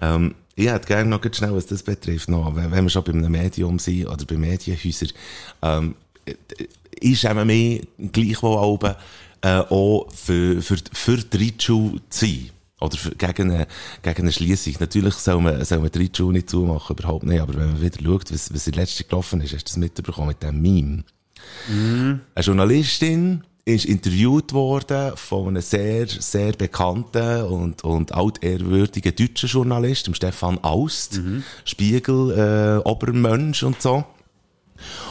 [0.00, 3.02] Ähm, ich hätte gerne noch ganz schnell, was das betrifft, noch, wenn, wenn wir schon
[3.02, 5.10] bei einem Medium sind oder bei Medienhäusern,
[5.62, 6.34] ähm, äh,
[7.00, 8.78] ich schäme mich gleichwohl auch,
[9.42, 12.50] äh, auch für, für, für die Reitschule zu sein.
[12.84, 13.66] Oder für, gegen eine,
[14.02, 14.74] gegen eine Schliessung.
[14.80, 17.40] Natürlich soll man, soll man die Reitschule nicht zumachen, überhaupt nicht.
[17.40, 20.28] Aber wenn man wieder schaut, was, was in letzter gelaufen ist, hast du das mitbekommen
[20.28, 21.04] mit dem Meme.
[22.34, 30.06] Eine Journalistin ist interviewt worden von einem sehr, sehr bekannten und, und altehrwürdigen deutschen Journalist,
[30.06, 31.20] dem Stefan Aust,
[31.64, 34.04] Spiegel, äh, Obermensch und so.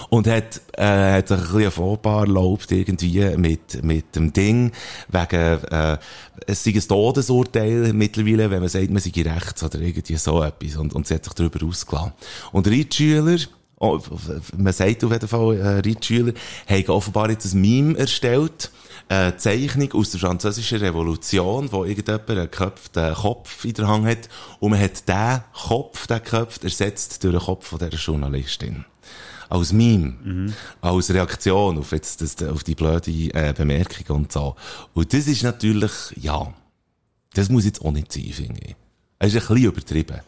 [0.10, 4.71] Und hat, äh, hat sich ein bisschen Fauxpas erlaubt, irgendwie mit, mit dem Ding,
[5.10, 5.97] wegen, äh,
[6.45, 10.76] es sei ein Todesurteil mittlerweile, wenn man sagt, man sei rechts oder irgendwie so etwas.
[10.76, 12.13] Und, und sie hat sich darüber ausgelassen.
[12.52, 13.38] Und Reitschüler,
[13.80, 13.99] oh,
[14.58, 16.34] man sagt auf jeden Fall, äh, Reitschüler,
[16.67, 18.71] haben offenbar jetzt ein Meme erstellt,
[19.10, 24.30] eine Zeichnung aus der französischen Revolution, wo irgendjemand einen geköpften Kopf in der Hand hat.
[24.60, 28.86] Und man hat diesen Kopf, den geköpft, ersetzt durch den Kopf von dieser Journalistin
[29.49, 34.56] als Meme, als Reaktion auf, jetzt das, auf die blöde äh, Bemerkung und so.
[34.93, 36.53] Und das ist natürlich, ja,
[37.34, 38.75] das muss jetzt auch nicht sein, finde ich.
[39.19, 40.19] Es ist ein bisschen übertrieben.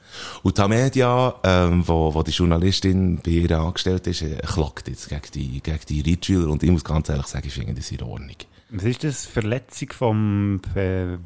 [0.41, 5.09] Und die Media, ähm, wo, wo die Journalistin bei ihr angestellt ist, äh, klagt jetzt
[5.09, 8.01] gegen die, gegen die Reitschüler und ich muss ganz ehrlich sagen, ich finde das in
[8.01, 8.37] Ordnung.
[8.69, 9.25] Was ist das?
[9.25, 11.17] Verletzung vom, äh,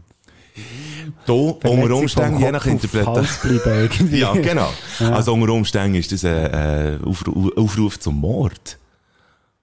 [1.25, 3.59] Da, unter Umständen, je nach Interpretation.
[4.11, 4.71] Ja, genau.
[4.99, 8.77] Also unter Umständen ist das ein äh, Aufru Aufruf zum Mord.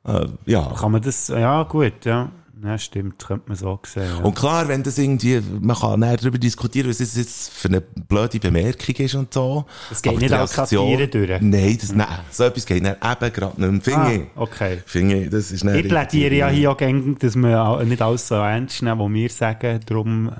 [0.06, 0.72] Äh, ja.
[0.78, 2.30] Kann man das, ja gut, ja.
[2.64, 4.08] Ja, stimmt, könnte man so sehen.
[4.18, 4.24] Ja.
[4.24, 7.82] Und klar, wenn das irgendwie, man kann näher darüber diskutieren, was das jetzt für eine
[7.82, 9.66] blöde Bemerkung ist und so.
[9.90, 11.40] Das geht Aber nicht als Satire durch.
[11.42, 13.84] Nein, das, nein, so etwas geht dann eben gerade nicht.
[13.84, 14.78] Finde ah, okay.
[14.86, 18.26] Finde ich, das ist Ich plädiere ja hier auch gegen, dass wir auch nicht alles
[18.26, 19.80] so ernst nehmen, was wir sagen.
[19.84, 20.30] Darum,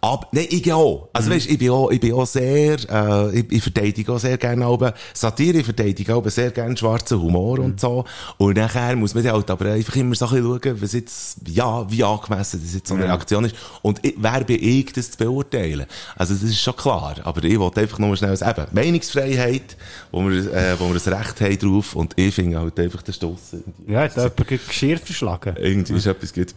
[0.00, 1.08] Aber, nein, ich auch.
[1.12, 4.38] Also, weißt, ich bin auch, ich bin auch sehr, äh, ich, ich verteidige auch sehr
[4.38, 8.04] gerne aber Satire, ich verteidige auch sehr gerne schwarzen Humor und so.
[8.38, 11.90] Und nachher muss man halt aber einfach immer so ein bisschen schauen, was jetzt, ja,
[11.90, 13.56] wie angemessen das jetzt so eine Reaktion ist.
[13.82, 15.86] Und ich, wer bin ich, das zu beurteilen?
[16.16, 17.16] Also, das ist schon klar.
[17.24, 19.76] Aber ich wollte einfach nur schnell sagen, eben, Meinungsfreiheit,
[20.10, 21.96] wo wir, äh, wo wir das Recht haben drauf.
[21.96, 23.56] Und ich finde halt einfach den Stoss.
[23.86, 25.56] ja, hat jemand ein Geschirr verschlagen.
[25.58, 26.54] Irgendwie ist etwas gut.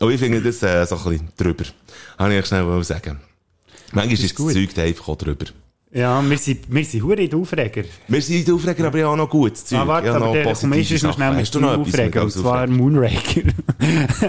[0.00, 1.64] Und ich finde das äh, so ein bisschen drüber.
[2.16, 3.20] Kann ich schnell sagen.
[3.92, 4.54] Manchmal ist, gut.
[4.54, 5.46] das Zeug einfach auch drüber.
[5.90, 7.82] Ja, wir sind, wir sind hure Aufreger.
[8.08, 9.78] Wir sind Aufreger, aber ja auch noch gutes Zeug.
[9.78, 12.30] Ah, warte, ja, aber der positive komm, ist noch schnell mit du noch Aufreger, und
[12.30, 12.66] zwar?
[12.66, 13.40] Moonraker.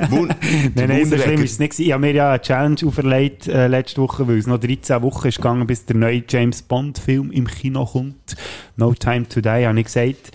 [0.09, 0.27] Moon,
[0.75, 1.77] Nein, nein, so schlimm ist es nicht.
[1.79, 5.27] Ich habe mir ja eine Challenge auferlegt äh, letzte Woche, weil es noch 13 Wochen
[5.27, 8.37] ist gegangen, bis der neue James Bond Film im Kino kommt.
[8.77, 10.31] No Time to Die, habe ich gesagt.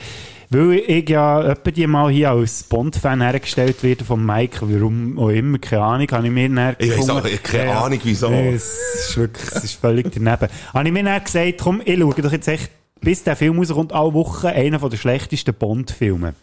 [0.55, 5.31] Weil ich ja etwa die mal hier als Bond-Fan hergestellt werde von Mike, warum auch
[5.31, 8.31] immer, keine Ahnung, habe ich mir dann Ich gefunden- auch, keine Ahnung, wieso.
[8.31, 10.49] Es ist wirklich, es ist völlig daneben.
[10.73, 13.93] habe ich mir dann gesagt, komm, ich schaue doch jetzt echt, bis der Film rauskommt,
[13.93, 16.35] alle Wochen einen der schlechtesten Bond-Filme.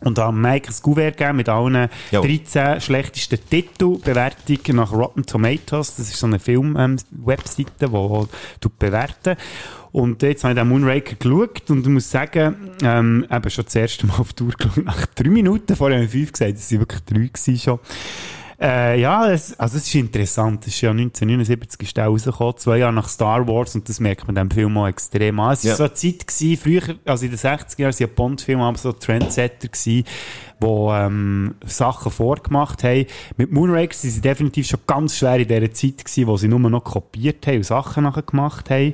[0.00, 2.22] Und da haben Mike ein Kuvert gegeben mit allen Jo.
[2.22, 5.96] 13 schlechtesten Titelbewertungen nach Rotten Tomatoes.
[5.96, 8.26] Das ist so eine Film-Webseite, die
[8.64, 9.36] die bewerten.
[9.92, 13.74] Und jetzt habe ich den Moonraker geschaut und ich muss sagen, ähm, eben schon das
[13.74, 16.70] erste Mal auf die Tour geschaut, nach drei Minuten, vorher habe ich fünf gesagt, das
[16.70, 17.78] waren wirklich drei gewesen schon.
[18.60, 20.66] Äh, ja, es, also es ist interessant.
[20.66, 24.34] Es ist ja 1979 ist rausgekommen, zwei Jahre nach Star Wars, und das merkt man
[24.34, 25.52] dem Film auch extrem an.
[25.54, 25.76] Es war Ja.
[25.76, 29.68] so eine Zeit gewesen, früher, also in den 60er Jahren, sind Bond-Filme aber so Trendsetter
[29.68, 30.04] gewesen,
[30.60, 33.06] wo ähm, Sachen vorgemacht haben.
[33.38, 36.60] Mit Moonraker sind sie definitiv schon ganz schwer in dieser Zeit gewesen, wo sie nur
[36.60, 38.92] noch kopiert haben und Sachen nachher gemacht haben.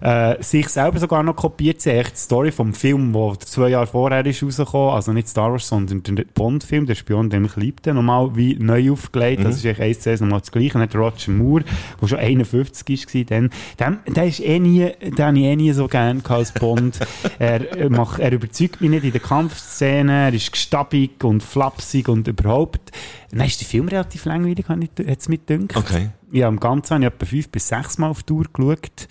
[0.00, 1.82] Äh, sich selber sogar noch kopiert.
[1.82, 5.28] Sie haben echt die Story vom Film, der zwei Jahre vorher ist rausgekommen, also nicht
[5.28, 9.44] Star Wars, sondern der Bond-Film, der Spion, den ich liebte, nochmal wie neu aufgelegt.
[9.44, 10.78] Das ist eigentlich eins zu eins nochmal das Gleiche.
[10.78, 11.64] Nicht Roger Moore,
[12.00, 15.72] der schon 51 war, dann, dem, der ist eh nie, den habe ich eh nie
[15.72, 16.98] so gern als Bond.
[17.38, 22.28] er, macht, er überzeugt mich nicht in der Kampfszene, er ist gestabig und flapsig und
[22.28, 22.90] überhaupt.
[23.30, 25.76] Dann ist der Film relativ langweilig, hat es mit gedacht.
[25.76, 26.10] Okay.
[26.30, 29.08] Ja, im Ganzen habe ich etwa fünf bis sechs Mal auf die Tour geschaut.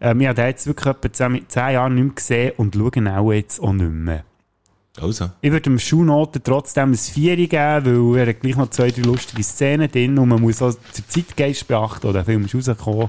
[0.00, 2.90] Ähm, ich habe den jetzt wirklich etwa zehn, zehn Jahre nicht mehr gesehen und schaue
[2.96, 4.24] ihn auch jetzt auch nicht mehr.
[5.00, 5.30] Also.
[5.40, 9.02] Ich würde dem Schuhnoten trotzdem ein Vieri geben, weil er hat gleich noch zwei, drei
[9.02, 13.08] lustige Szenen drin und man muss auch den Zeitgeist beachten, wo der Film ist rausgekommen.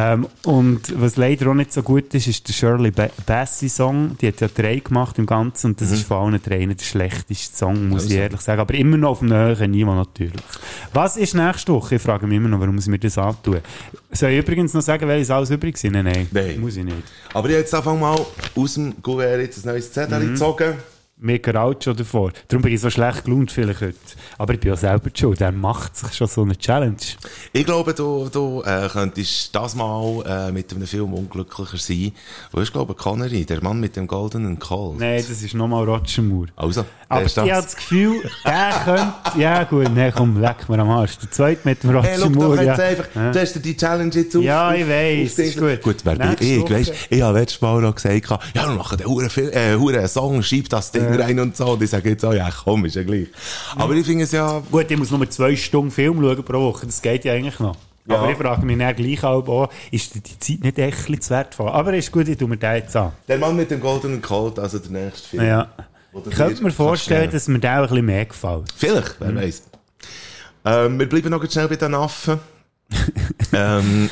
[0.00, 4.16] Ähm, und was leider auch nicht so gut ist, ist der Shirley ba Bassey Song.
[4.20, 7.56] Die hat ja drei gemacht im Ganzen und das ist von allen dreien der schlechteste
[7.56, 8.20] Song, muss ich Also.
[8.22, 8.60] ehrlich sagen.
[8.60, 10.40] Aber immer noch auf dem höheren Niveau natürlich.
[10.92, 11.96] Was ist nächste Woche?
[11.96, 13.58] Ich frage mich immer noch, warum sie mir das antun.
[14.12, 15.94] Soll ich übrigens noch sagen, welches alles übrig sind?
[15.94, 16.60] Nein, Nein.
[16.60, 16.96] muss ich nicht.
[17.34, 18.16] Aber ich habe jetzt einfach mal
[18.54, 20.28] aus dem Kuvert jetzt ein neues Zettel Mhm.
[20.34, 20.74] gezogen.
[21.20, 22.32] Mega alt schon davor.
[22.48, 23.96] Darum bin ich so schlecht gelaunt vielleicht heute.
[24.38, 25.34] Aber ich bin ja selber schon.
[25.34, 26.96] Der macht sich schon so eine Challenge.
[27.52, 32.12] Ich glaube, du, du äh, könntest das mal äh, mit einem Film unglücklicher sein.
[32.52, 34.98] Wo ist, glaube ich, Connery, der Mann mit dem goldenen Colt.
[35.00, 36.48] Nein, das ist nochmal Roger Moore.
[36.56, 37.74] Also, Aber ich habe das.
[37.76, 39.12] Gefühl, der könnte...
[39.38, 41.18] Ja gut, nee, komm, leck mir am Arsch.
[41.18, 42.64] Der zweite mit dem Roger Hey, doch Moore.
[42.64, 42.74] Ja.
[42.74, 44.42] einfach, du hast dir die Challenge jetzt auf.
[44.42, 45.82] Ja, ich Ding- ist gut.
[45.82, 46.70] Gut, wer bin ich?
[46.70, 50.68] Weisst, ich habe letztes Mal noch gesagt, ja, wir machen den Huren äh, Song, schieb
[50.68, 51.72] das Ding rein und so.
[51.72, 53.28] Und ich sage jetzt auch, ja, komm, ist ja gleich.
[53.76, 56.86] Aber ich finde es ja, Gut, ich muss nur zwei Stunden Film schauen pro Woche.
[56.86, 57.76] Das geht ja eigentlich noch.
[58.06, 58.16] Ja.
[58.16, 61.68] Aber ich frage mich dann gleich auch, oh, ist die Zeit nicht echt zu wertvoll?
[61.68, 63.12] Aber ist gut, ich tue mir den jetzt an.
[63.28, 65.44] der Mann mit dem goldenen Colt, also der nächste Film.
[65.44, 65.68] Ja.
[66.28, 68.72] Ich könnte mir vorstellen, dass mir der auch ein bisschen mehr gefällt.
[68.74, 69.36] Vielleicht, wer Mhm.
[69.36, 69.62] weiß.
[70.64, 72.38] Ähm, wir bleiben noch schnell bei den Affen.
[73.52, 74.08] ähm,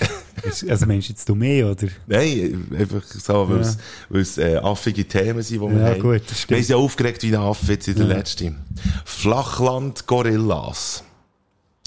[0.69, 1.87] Also meinst du jetzt du mehr, oder?
[2.07, 3.79] nein, einfach so, weil es,
[4.09, 6.01] weil es äh, affige Themen sind, die wir Ja, haben.
[6.01, 6.59] gut, das stimmt.
[6.59, 8.57] Wir sind ja aufgeregt wie ein Affe jetzt in der letzten.
[9.05, 11.05] Flachland-Gorillas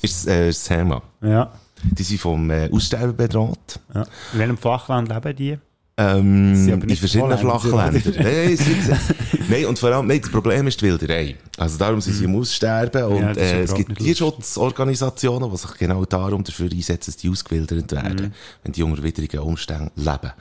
[0.01, 1.01] ist äh, das Thema.
[1.21, 1.51] Ja.
[1.83, 3.79] Die sind vom äh, Aussterben bedroht.
[3.93, 4.03] ja.
[4.33, 5.57] In welchem Flachland leben die?
[5.97, 8.01] Ähm, in verschiedenen Flachländern.
[8.17, 8.57] nein,
[9.49, 11.35] nein, und vor allem, nein, das Problem ist die Wilderei.
[11.59, 13.21] Also darum sind sie im Aussterben und Mhm.
[13.21, 18.27] Ja, äh, es gibt Tierschutzorganisationen, die sich genau darum dafür einsetzen, dass die ausgewildert werden,
[18.27, 18.31] Mhm.
[18.63, 20.31] wenn die unter widrigen Umständen leben.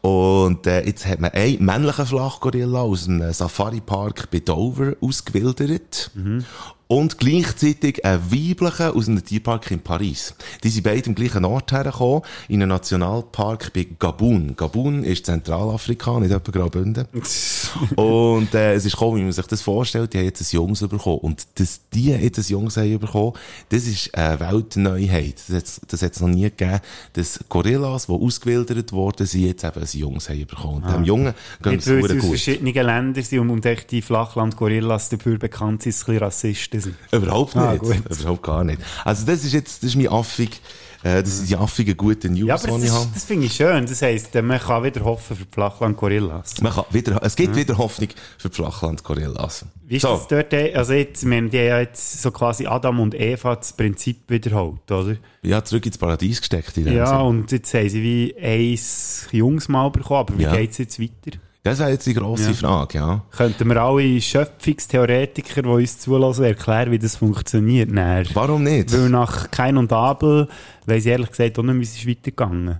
[0.00, 6.10] Und äh, jetzt hat man einen männlichen Flachgorilla aus einem Safari-Park bei Dover ausgewildert.
[6.14, 6.44] Mhm.
[6.90, 10.34] Und gleichzeitig einen weiblichen aus einem Tierpark in Paris.
[10.64, 14.56] Die sind beide am gleichen Ort hergekommen, in einem Nationalpark bei Gabun.
[14.56, 17.06] Gabun ist Zentralafrika, nicht etwa Graubünden.
[17.96, 20.80] Und äh, es ist gekommen, wie man sich das vorstellt, die haben jetzt ein Jungs
[20.80, 21.18] bekommen.
[21.18, 23.32] Und dass die jetzt ein Jungs haben bekommen,
[23.68, 25.36] das ist eine Weltneuheit.
[25.48, 26.80] Das das hat's noch nie gegeben,
[27.12, 30.82] dass Gorillas, die ausgewildert worden sind, jetzt eben ein Jungs haben bekommen.
[30.82, 32.22] Und dem Jungen geht es sie aus gut.
[32.22, 36.80] verschiedenen Ländern sind und, und die Flachland-Gorillas dafür bekannt sind, dass sie ein bisschen Rassisten
[36.80, 36.96] sind.
[37.12, 37.64] Überhaupt nicht.
[37.64, 37.96] Ah, gut.
[38.20, 38.80] Überhaupt gar nicht.
[39.04, 40.60] Also das ist jetzt, das ist mein affig,
[41.02, 43.04] äh, das sind die affigen guten News, Ja, aber das, die ich habe.
[43.04, 43.86] ist- das finde ich schön.
[43.86, 46.60] Das heisst, äh, man kann wieder hoffen für die Flachland-Gorillas.
[46.60, 48.08] Man kann wieder, es gibt wieder Hoffnung
[48.38, 49.66] für die Flachland-Gorillas.
[49.86, 50.08] Wie ist So.
[50.08, 50.52] das dort?
[50.76, 55.16] Also jetzt, die haben ja jetzt so quasi Adam und Eva das Prinzip wiederholt, oder?
[55.42, 57.16] Ja, zurück ins Paradies gesteckt in Ja, Sinn.
[57.18, 60.56] und jetzt haben sie wie eins Jungs mal bekommen, aber wie Ja.
[60.56, 61.38] geht es jetzt weiter?
[61.64, 62.54] Das wäre jetzt die grosse Ja.
[62.54, 63.24] Frage, ja.
[63.36, 67.90] Könnten wir alle Schöpfungstheoretiker, die uns zulassen, erklären, wie das funktioniert?
[67.90, 68.24] Näher?
[68.34, 68.92] Warum nicht?
[68.92, 70.48] Weil nach Kain und Abel,
[70.86, 72.78] weiss ich ehrlich gesagt auch nicht, wie es ist weitergegangen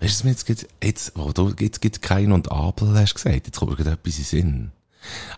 [0.00, 3.46] Weißt du, jetzt gibt jetzt, wo du jetzt gibt Kain und Abel, hast du gesagt,
[3.46, 4.70] jetzt kommt mir gerade etwas in Sinn.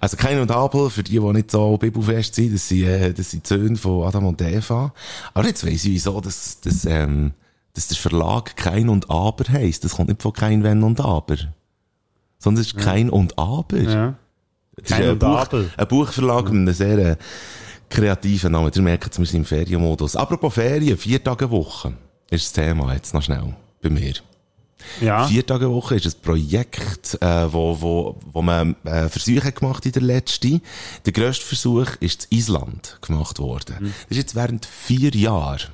[0.01, 3.31] Also Kain und Abel, für die, die nicht so bibelfest sind, das sind, äh, das
[3.31, 4.93] sind die Söhne von Adam und Eva.
[5.35, 7.33] Aber jetzt weiss ich, wieso, dass, dass, ähm,
[7.75, 9.85] dass der Verlag Kain und Aber heisst.
[9.85, 11.37] Das kommt nicht von Kain, Wenn und Aber.
[12.39, 13.79] Sondern es ist Kain und Aber.
[13.79, 14.15] Ja.
[14.77, 15.71] Das ist ein, und Buch, Abel.
[15.77, 17.17] ein Buchverlag mit einem sehr äh,
[17.89, 18.71] kreativen Namen.
[18.75, 20.17] Ihr merkt es, wir sind im Ferienmodus.
[20.17, 21.95] Apropos Ferien, vier Tage Woche
[22.31, 24.15] ist das Thema jetzt noch schnell bei mir.
[25.01, 25.27] Ja.
[25.27, 29.93] Vier Tage Woche ist ein Projekt, äh, wo, wo, wo man äh, Versuche gemacht in
[29.93, 30.61] der letzten.
[31.05, 33.77] Der grösste Versuch ist in Island gemacht worden.
[33.81, 33.95] Mhm.
[34.09, 35.71] Das ist jetzt während vier Jahren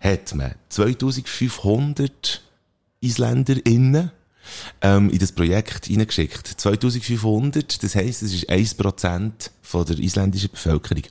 [0.00, 2.42] hat man 2500
[3.00, 4.10] IsländerInnen
[4.80, 6.46] ähm, in das Projekt hineingeschickt.
[6.46, 9.30] 2500, das heisst, es ist 1%
[9.62, 11.04] von der isländischen Bevölkerung.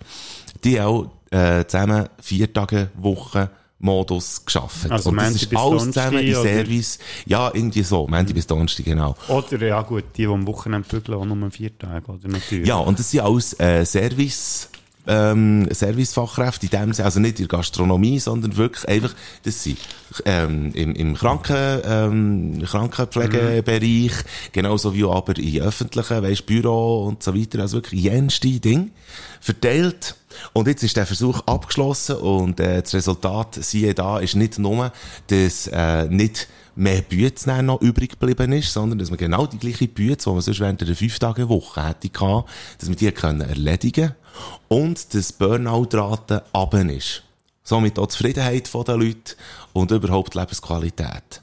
[0.63, 4.91] Die auch äh, zusammen vier Tage Woche Modus geschafft.
[4.91, 6.43] Also und das ist alles zusammen in oder?
[6.43, 6.99] Service.
[7.25, 8.07] Ja, irgendwie so.
[8.07, 9.15] Montag bis Donnerstag, genau.
[9.29, 12.67] Oder, ja gut, die, die am Wochenende bügeln, auch nur vier Tage, oder natürlich.
[12.67, 14.69] Ja, und das sind alles äh, Service,
[15.07, 19.79] ähm, Servicefachkräfte in dem Sinne, also nicht in der Gastronomie, sondern wirklich einfach, das sind
[20.25, 24.13] ähm, im, im Kranken, ähm, Krankenpflegebereich,
[24.51, 28.91] genauso wie aber in öffentlichen, weisst, Büro und so weiter, also wirklich jenste Ding
[29.39, 30.15] verteilt.
[30.53, 34.91] Und jetzt ist der Versuch abgeschlossen und äh, das Resultat, siehe da, ist nicht nur,
[35.27, 36.47] dass äh, nicht
[36.79, 40.41] mehr Bütze noch übrig geblieben ist, sondern dass man genau die gleiche Bütze, die man
[40.41, 44.13] sonst während einer fünf Tage Woche hätte gehabt, dass man die können erledigen
[44.67, 47.23] und dass die Burnout-Rate runter ist.
[47.63, 49.35] Somit auch die Zufriedenheit der Leute
[49.73, 51.41] und überhaupt die Lebensqualität.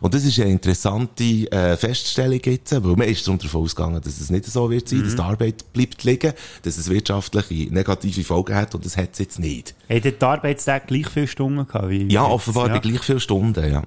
[0.00, 4.18] Und das ist eine interessante äh, Feststellung jetzt, weil man ist darum davon ausgegangen, dass
[4.18, 8.54] es nicht so wird sein, dass die Arbeit bleibt liegen, dass es wirtschaftliche negative Folgen
[8.54, 9.74] hat und das hat es jetzt nicht.
[9.90, 11.90] Haben die Arbeitstage gleich viele Stunden gehabt?
[11.90, 13.82] Wie Ja, offenbar bei gleich viele Stunden, ja.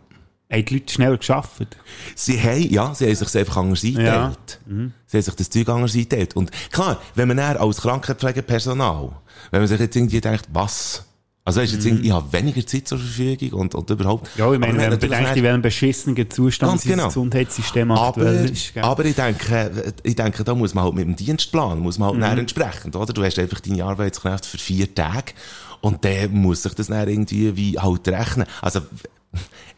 [0.50, 1.78] Haben die Leute schneller geschafft?
[2.16, 4.60] Sie haben, ja, sie haben sich einfach anders eingeteilt.
[5.06, 6.36] Sie haben sich das Zeug anders eingeteilt.
[6.36, 9.12] Und klar, wenn man dann als Krankenpflegepersonal,
[9.52, 11.04] wenn man sich jetzt irgendwie denkt, was?
[11.48, 14.30] Also weisst, jetzt irgendwie, ich habe weniger Zeit zur Verfügung und, und überhaupt.
[14.38, 17.08] Ja, ich meine, Aber wenn man bedenkt, in welchem beschissenen Zustand genau.
[17.08, 18.74] Gesundheitssystem aber, ist.
[18.74, 18.84] gell?
[18.84, 22.20] aber ich denke, ich denke, da muss man halt mit dem Dienstplan, muss man halt
[22.20, 23.14] näher entsprechend, oder?
[23.14, 25.32] Du hast einfach deine Arbeitskräfte für vier Tage
[25.80, 28.46] und dann muss sich das dann irgendwie wie halt rechnen.
[28.62, 28.82] Also,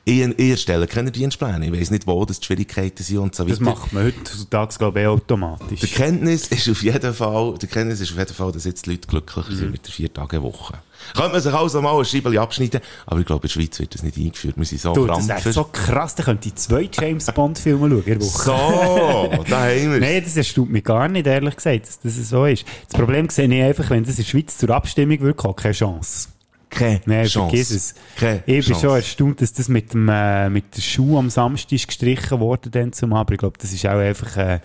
[0.09, 1.65] ihr, ihr stellt keine Dienstpläne.
[1.67, 3.51] Ich weiss nicht, wo das die Schwierigkeiten sind und so weiter.
[3.51, 5.79] das macht man heutzutage, glaube ich, eh automatisch.
[5.79, 8.91] Die Kenntnis ist auf jeden Fall, die Kenntnis ist auf jeden Fall, dass jetzt die
[8.91, 10.79] Leute glücklicher sind mit der vier Tage Woche.
[11.15, 13.95] Könnte man sich also mal ein Scheibeli abschneiden, aber ich glaube, in der Schweiz wird
[13.95, 14.55] das nicht eingeführt.
[14.57, 18.03] Wir sind so Du, das ist so krass, da könnte ich zwei James Bond-Filme schauen
[18.03, 18.43] in der Woche.
[18.43, 22.45] So, da haben wir Nein, das erstaunt mich gar nicht, ehrlich gesagt, dass das so
[22.45, 22.65] ist.
[22.89, 26.29] Das Problem sehe ich einfach, wenn das in der Schweiz zur Abstimmung würde keine Chance.
[26.69, 27.49] Keine Nein, Chance.
[27.49, 27.95] vergiss es.
[28.15, 28.81] Keine ich bin Chance.
[28.81, 32.69] schon erstaunt, dass das mit dem, äh, mit der Schuh am Samstag ist gestrichen wurde,
[32.69, 34.59] dann zum aber ich glaube, das ist auch einfach, äh,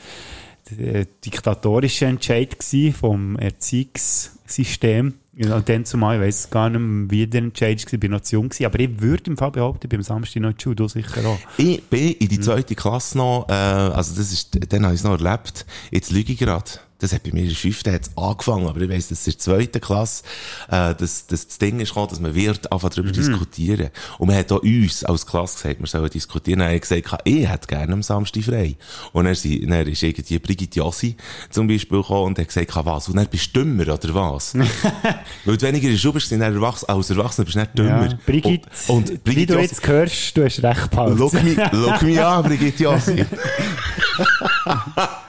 [0.70, 2.56] der diktatorische Entscheid
[2.98, 5.14] vom Erziehungssystem.
[5.36, 8.20] Und dann zumal, ich weiss gar nicht mehr, wie der Entscheid war, ich bin noch
[8.20, 10.86] zu jung gewesen, aber ich würde im Fall behaupten, am Samstag noch die Schule, du
[10.86, 11.38] sicher auch.
[11.58, 15.04] Ich bin in die zweite Klasse noch, äh, also das ist, dann habe ich es
[15.04, 15.66] noch erlebt.
[15.90, 16.70] Jetzt lüge ich gerade.
[17.00, 19.38] Das hat bei mir in der fünften hat's angefangen, aber ich weiss, dass in der
[19.40, 20.22] zweiten Klasse,
[20.70, 23.14] äh, dass, dass das Ding ist gekommen, dass man wird einfach darüber Mhm.
[23.14, 23.90] diskutieren.
[24.18, 26.60] Und man hat auch uns als Klasse gesagt, wir sollen diskutieren.
[26.60, 28.76] Dann ich gesagt, ich hätte gerne am Samstag frei.
[29.12, 31.16] Und dann, sie- dann ist irgendwie Brigitte Jossi
[31.50, 33.08] zum Beispiel gekommen und hat gesagt, was?
[33.08, 34.54] Und dann bist du dümmer, oder was?
[35.44, 38.06] Weil du weniger in der Schule bist, sind erwachsen, als Erwachsener bist du nicht dümmer.
[38.06, 41.18] Ja, Brigitte, und, und wie Brigitte du Jossi, jetzt hörst, du hast recht behalten.
[41.18, 43.24] Schau mich, schau mich an, Brigitte Jossi.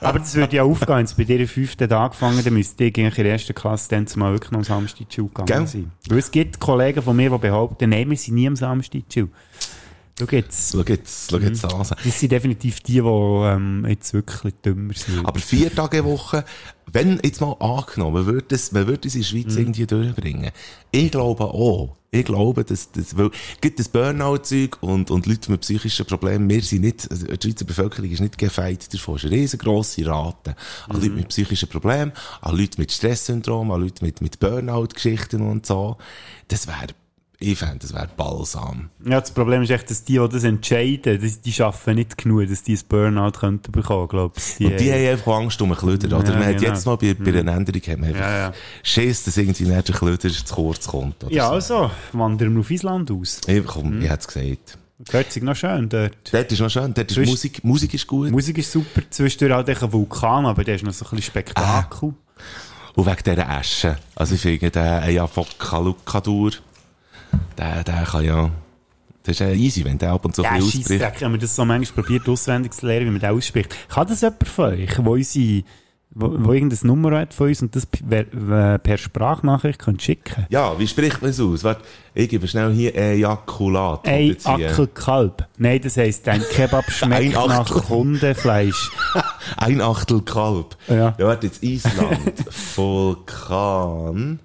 [0.02, 3.26] Aber das würde ja aufgehen, bei dir fünften Tag angefangen, dann müsste ich in der
[3.26, 5.68] ersten Klasse dann zumal wirklich noch am Samstag Schule gegangen Gell?
[5.68, 5.92] sein.
[6.08, 9.30] Weil es gibt Kollegen von mir, die behaupten, nein, wir sind nie am Samstag Schule.
[10.18, 10.72] Schau jetzt.
[10.72, 11.80] Schau jetzt, schau jetzt an.
[12.06, 15.26] Das sind definitiv die, die ähm, jetzt wirklich dümmer sind.
[15.26, 16.46] Aber vier Tage Woche,
[16.90, 19.60] wenn jetzt mal angenommen, man würde das, man würde das in der Schweiz Mhm.
[19.60, 20.52] irgendwie durchbringen.
[20.92, 21.98] Ich glaube auch.
[22.16, 26.62] Ich glaube, dass, das, weil, gibt das Burnout-Zeug und, und Leute mit psychischen Problemen, wir
[26.62, 29.16] sind nicht, also die Schweizer Bevölkerung ist nicht gefeit davon.
[29.18, 30.56] Es ist eine riesengrosse Rate
[30.88, 31.02] an Mhm.
[31.02, 35.98] Leute mit psychischen Problemen, an Leute mit Stresssyndrom, an Leute mit, mit Burnout-Geschichten und so.
[36.48, 36.88] Das wäre,
[37.40, 38.90] ich fände, das wäre balsam.
[39.06, 42.48] Ja, das Problem ist echt, dass die, die das entscheiden, die, die schaffen nicht genug,
[42.50, 44.66] dass die ein Burnout könnten bekommen, glaube ich.
[44.66, 46.32] Und die haben einfach Angst um einen Klöder, oder?
[46.34, 46.74] Ja, man hat genau.
[46.74, 48.54] jetzt mal bei, bei einer Änderung hat man einfach Ja, ja.
[48.84, 51.24] Schiss, dass irgendwie nicht der Klöder zu kurz kommt.
[51.24, 51.54] Oder Ja, so.
[51.54, 53.42] also, wandern wir auf Island aus.
[53.48, 54.02] Ich, komm, Mhm.
[54.04, 54.78] ich hätte es gesagt.
[55.12, 56.16] Hört sich noch schön dort.
[56.32, 58.32] Dort ist noch schön, dort ist Musik, Musik ist gut.
[58.32, 62.14] Musik ist super, zwischendurch halt ein Vulkan, aber der ist noch so ein bisschen Spektakel.
[62.96, 63.98] Und wegen dieser Asche.
[64.16, 66.52] Also ich finde, der Eyjafjallajökull,
[67.58, 68.52] der, der kann ja,
[69.24, 71.02] das ist ja easy, wenn der ab und zu Ja, ein bisschen ausbricht.
[71.02, 73.76] Scheissdreck, wenn man das so manchmal probiert, auswendig zu lernen, wie man das ausspricht.
[73.90, 75.64] Kann das jemand von euch, wo unsere,
[76.12, 78.20] wo, wo irgendein Nummer hat von uns und das per,
[78.74, 80.46] äh, per Sprachnachricht könnt schicken?
[80.50, 81.64] Ja, wie spricht man es aus?
[81.64, 84.08] Warte, ich gebe schnell hier Ejakulat.
[84.08, 85.48] Ackelkalb.
[85.58, 88.92] Nein, das heisst, dein Kebab schmeckt nach Hundefleisch.
[89.58, 90.78] Ein Achtel Kalb.
[90.88, 91.16] Ja.
[91.18, 92.34] Ja, warte, jetzt Island.
[92.76, 94.40] Vulkan.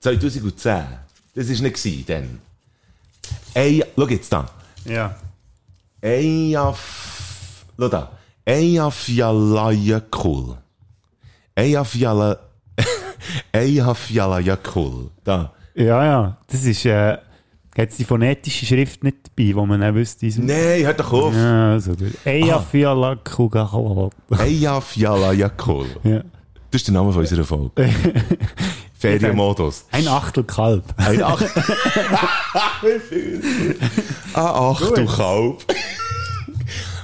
[0.00, 1.03] 2010.
[1.34, 2.40] Das war nicht gewesen, dann.
[3.54, 4.46] Ey, schau jetzt da.
[4.84, 5.16] Ja.
[6.00, 7.64] Eyjaf...
[7.78, 8.12] Schau da.
[8.44, 10.56] Eyjafjallajökull.
[11.56, 12.38] Eyjafjalla...
[13.52, 15.10] Eyjafjallajökull.
[15.24, 15.52] Da.
[15.74, 16.36] Ja, ja.
[16.46, 17.18] Das ist, äh,
[17.76, 20.26] hat die phonetische Schrift nicht dabei, wo man nicht wüsste.
[20.40, 21.34] Nein, hör doch auf.
[21.34, 22.14] Ja, also gut.
[22.24, 23.68] Eja fiala kuga
[24.38, 25.88] Eyjafjallajökull.
[26.04, 26.22] Ja.
[26.70, 27.72] Das ist der Name von unserer Folge.
[29.10, 29.84] Ferienmodus.
[29.92, 30.84] Ein Achtel Kalb.
[30.96, 33.76] Ein Ach Wie viel?
[34.34, 35.64] Ah, ach du Kalb.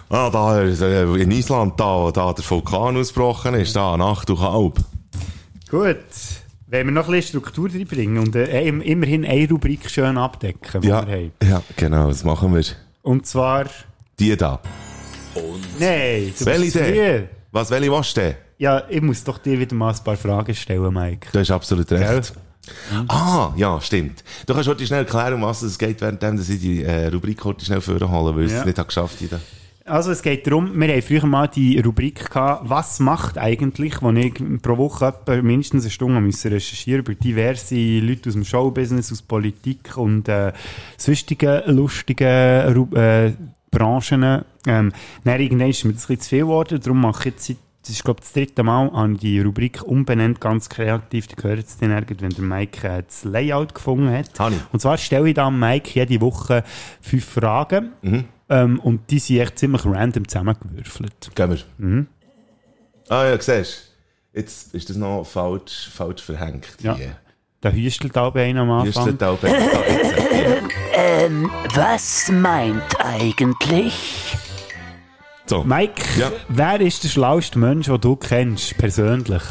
[0.08, 4.36] ah, da, äh, in Island, da, wo da der Vulkan ausgebrochen ist, da, ein Achtel
[4.36, 4.78] Kalb.
[5.70, 5.96] Gut.
[6.66, 10.80] Wenn wir noch ein bisschen Struktur reinbringen und äh, im- immerhin eine Rubrik schön abdecken,
[10.82, 11.32] die Ja, wir haben.
[11.42, 12.64] ja, genau, das machen wir.
[13.02, 13.66] Und zwar...
[14.20, 14.60] Die da.
[15.80, 17.28] Nein, du Welche bist.
[17.52, 18.34] Was, welche willst du denn?
[18.60, 21.28] Ja, ich muss doch dir wieder mal ein paar Fragen stellen, Mike.
[21.32, 22.34] Du hast absolut recht.
[22.34, 23.04] Gell?
[23.08, 24.22] Ah, ja, stimmt.
[24.44, 27.42] Du kannst heute schnell erklären, um was es geht, währenddem dass ich die äh, Rubrik
[27.42, 28.58] heute schnell vorholen, weil ich Ja.
[28.60, 29.40] es nicht habe geschafft habe.
[29.86, 34.10] Also es geht darum, wir haben früher mal die Rubrik gehabt, was macht eigentlich, wo
[34.10, 39.10] ich pro Woche etwa mindestens eine Stunde müssen recherchieren über diverse Leute aus dem Showbusiness,
[39.10, 40.52] aus Politik und äh,
[40.98, 42.26] sonstigen lustigen
[42.94, 43.32] äh,
[43.70, 44.44] Branchen.
[44.66, 44.92] Ähm,
[45.24, 47.56] dann irgendwann ist mir das ein bisschen zu viel geworden, darum mache ich jetzt seit
[47.82, 51.26] das ist, glaube ich, das dritte Mal an die Rubrik umbenannt, ganz kreativ.
[51.26, 54.28] Die gehört jetzt dann irgendwann, wenn der Mike äh, das Layout gefunden hat.
[54.38, 54.56] Ich.
[54.72, 56.62] Und zwar stelle ich dann Mike jede Woche
[57.00, 57.92] fünf Fragen.
[58.48, 61.30] Ähm, und die sind echt ziemlich random zusammengewürfelt.
[61.34, 61.58] Gehen wir.
[61.78, 62.06] Mhm.
[63.08, 63.86] Ah ja, siehst.
[64.32, 66.68] Jetzt ist das noch falsch, falsch verhängt.
[66.80, 66.94] Ja.
[66.96, 67.16] Hier.
[67.62, 69.02] Da hüstelt auch einer am Hier Anfang.
[69.08, 70.14] steht auch bei- da, jetzt,
[70.94, 74.36] Ähm, was meint eigentlich?
[75.50, 75.64] So.
[75.64, 76.30] Mike, Ja.
[76.48, 79.42] wer ist der schlauste Mensch, den du kennst, persönlich?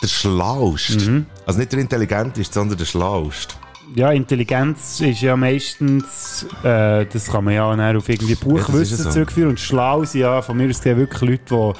[0.00, 1.10] Der Schlauste.
[1.10, 1.26] Mhm.
[1.46, 3.54] Also nicht der Intelligenteste, sondern der Schlauste.
[3.96, 7.64] Ja, Intelligenz ist ja meistens, äh, das kann man ja
[7.96, 9.10] auf irgendwie ist ja Buchwissen so.
[9.10, 9.50] zurückführen.
[9.50, 11.72] Und schlau sind ja von mir aus gesehen wirklich Leute, die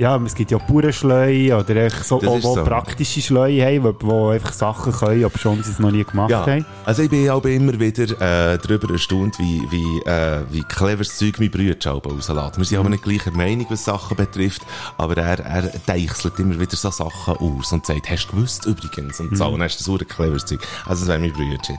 [0.00, 2.64] ja, es gibt ja Bauernschleue oder echt so, auch, so.
[2.64, 6.30] praktische Schleue haben, die, die einfach Sachen können, aber schon sie es noch nie gemacht
[6.30, 6.64] Ja, haben.
[6.86, 11.18] also ich bin auch immer wieder äh, darüber erstaunt, wie, wie, äh, wie clever das
[11.18, 12.56] Zeug mein Bruder rauslässt.
[12.56, 14.62] Wir sind aber nicht gleicher Meinung, was Sachen betrifft,
[14.96, 19.20] aber er, er deichselt immer wieder so Sachen aus und sagt, hast du gewusst übrigens?
[19.20, 20.60] Und so, und dann ist das so ein cleveres Zeug.
[20.86, 21.72] Also das wäre mein Bruder jetzt.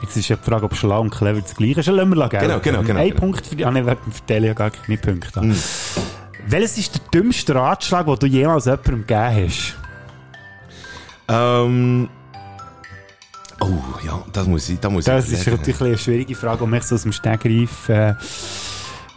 [0.00, 1.86] Jetzt ist ja die Frage, ob schlau und clever das gleiche ist.
[1.88, 3.20] Lassen wir lassen, Genau, genau, genau, Ein genau.
[3.20, 5.40] Punkt für die, ah, nein, wir verteilen ja gar keine Punkte.
[5.40, 5.56] an.
[6.46, 9.76] Welches ist der dümmste Ratschlag, den du jemals jemandem gegeben hast?
[11.28, 12.08] Ähm,
[13.60, 13.70] oh,
[14.04, 16.80] ja, das muss ich, da muss Das ich ist natürlich eine schwierige Frage, die man
[16.82, 18.14] so aus dem Stegreif äh,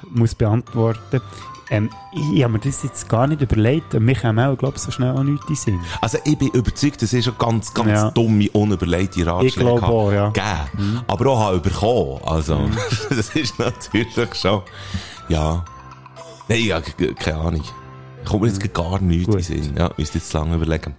[0.10, 1.22] muss beantworten
[1.70, 3.94] ähm, ich, ich habe mir das jetzt gar nicht überlegt.
[4.00, 5.80] Mir kam auch, glaube ich, so schnell auch nichts in Sinn.
[6.02, 8.12] Also ich bin überzeugt, dass ich schon ganz, ganz Ja.
[8.12, 10.30] dumme, unüberlegte Ratschläge Ich glaube auch, ja.
[10.30, 10.34] Mhm.
[10.34, 11.02] gegeben.
[11.08, 12.22] Aber auch bekommen.
[12.26, 12.70] Also,
[13.10, 14.62] das ist natürlich schon,
[15.30, 15.66] ja.
[16.50, 17.64] Nein, ja, keine Ahnung.
[18.26, 19.50] Kommt mir jetzt gar nichts in Gut.
[19.50, 19.78] den Sinn.
[19.78, 20.96] Ja, müsste jetzt lange überlegen.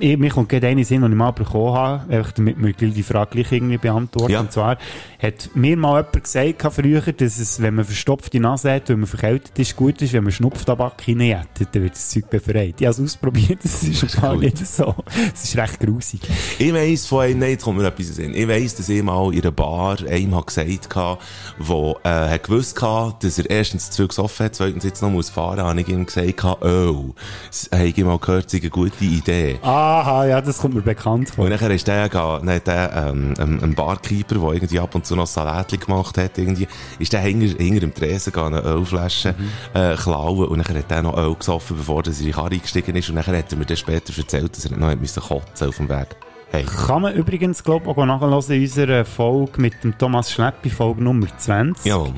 [0.00, 3.02] Ich, mir kommt gerade eine Sinn, den ich mal bekommen habe, einfach damit wir die
[3.02, 4.32] Frage gleich irgendwie beantworten.
[4.32, 4.40] Ja.
[4.40, 4.78] Und zwar
[5.22, 9.06] hat mir mal jemand gesagt früher, dass es, wenn man verstopfte Nase hat, wenn man
[9.06, 12.74] verkältet ist, gut ist, wenn man Schnupftabak reinjettet, dann wird das Zeug befreit.
[12.80, 14.42] Ich habe es ausprobiert, das ist gar gut.
[14.44, 14.94] nicht so.
[15.34, 16.20] Es ist recht grusig.
[16.58, 18.34] Ich weiss von einem, jetzt kommt mir etwas in Sinn.
[18.34, 21.18] Ich weiss, dass ich mal in einer Bar einem hat gesagt habe,
[21.58, 25.10] wo, äh, hat gewusst hatte, dass er erstens zu viel gesoffen hat, zweitens jetzt noch
[25.10, 27.14] muss fahren, habe ich ihm gesagt, oh,
[27.50, 29.58] s- habe ich mal gehört, es sei eine gute Idee.
[29.82, 31.44] Aha, ja, das kommt mir bekannt vor.
[31.44, 35.04] Und nachher ist der, dann hat der, ähm, ein, ein Barkeeper, der irgendwie ab und
[35.04, 36.68] zu noch Salatli gemacht hat, irgendwie,
[37.00, 39.34] ist der hinter, hinter dem Tresen gegangen, eine Ölflasche,
[39.74, 40.46] äh, klauen.
[40.48, 43.08] Und nachher hat der noch Öl gesoffen, bevor er in die Karre eingestiegen ist.
[43.08, 45.88] Und nachher hat er mir dann später erzählt, dass er noch müssen kotzen auf dem
[45.88, 46.14] Weg.
[46.52, 46.64] Hey.
[46.64, 51.02] Kann man übrigens, glaube ich, auch nachhören in unserer Folge mit dem Thomas Schleppi, Folge
[51.02, 52.12] Nummer 20, Jawohl.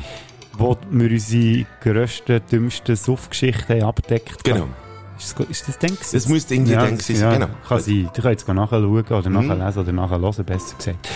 [0.59, 4.67] wo wir unsere grössten, dümmsten Suffgeschichten haben abgedeckt Genau.
[5.19, 6.12] Ist das, ist das denn gewesen?
[6.12, 7.49] Das müsste irgendwie dann gewesen sein, genau.
[7.69, 8.11] Kann sein.
[8.15, 11.09] Du kannst jetzt nachschauen oder nachlesen oder nachhören, besser gesagt.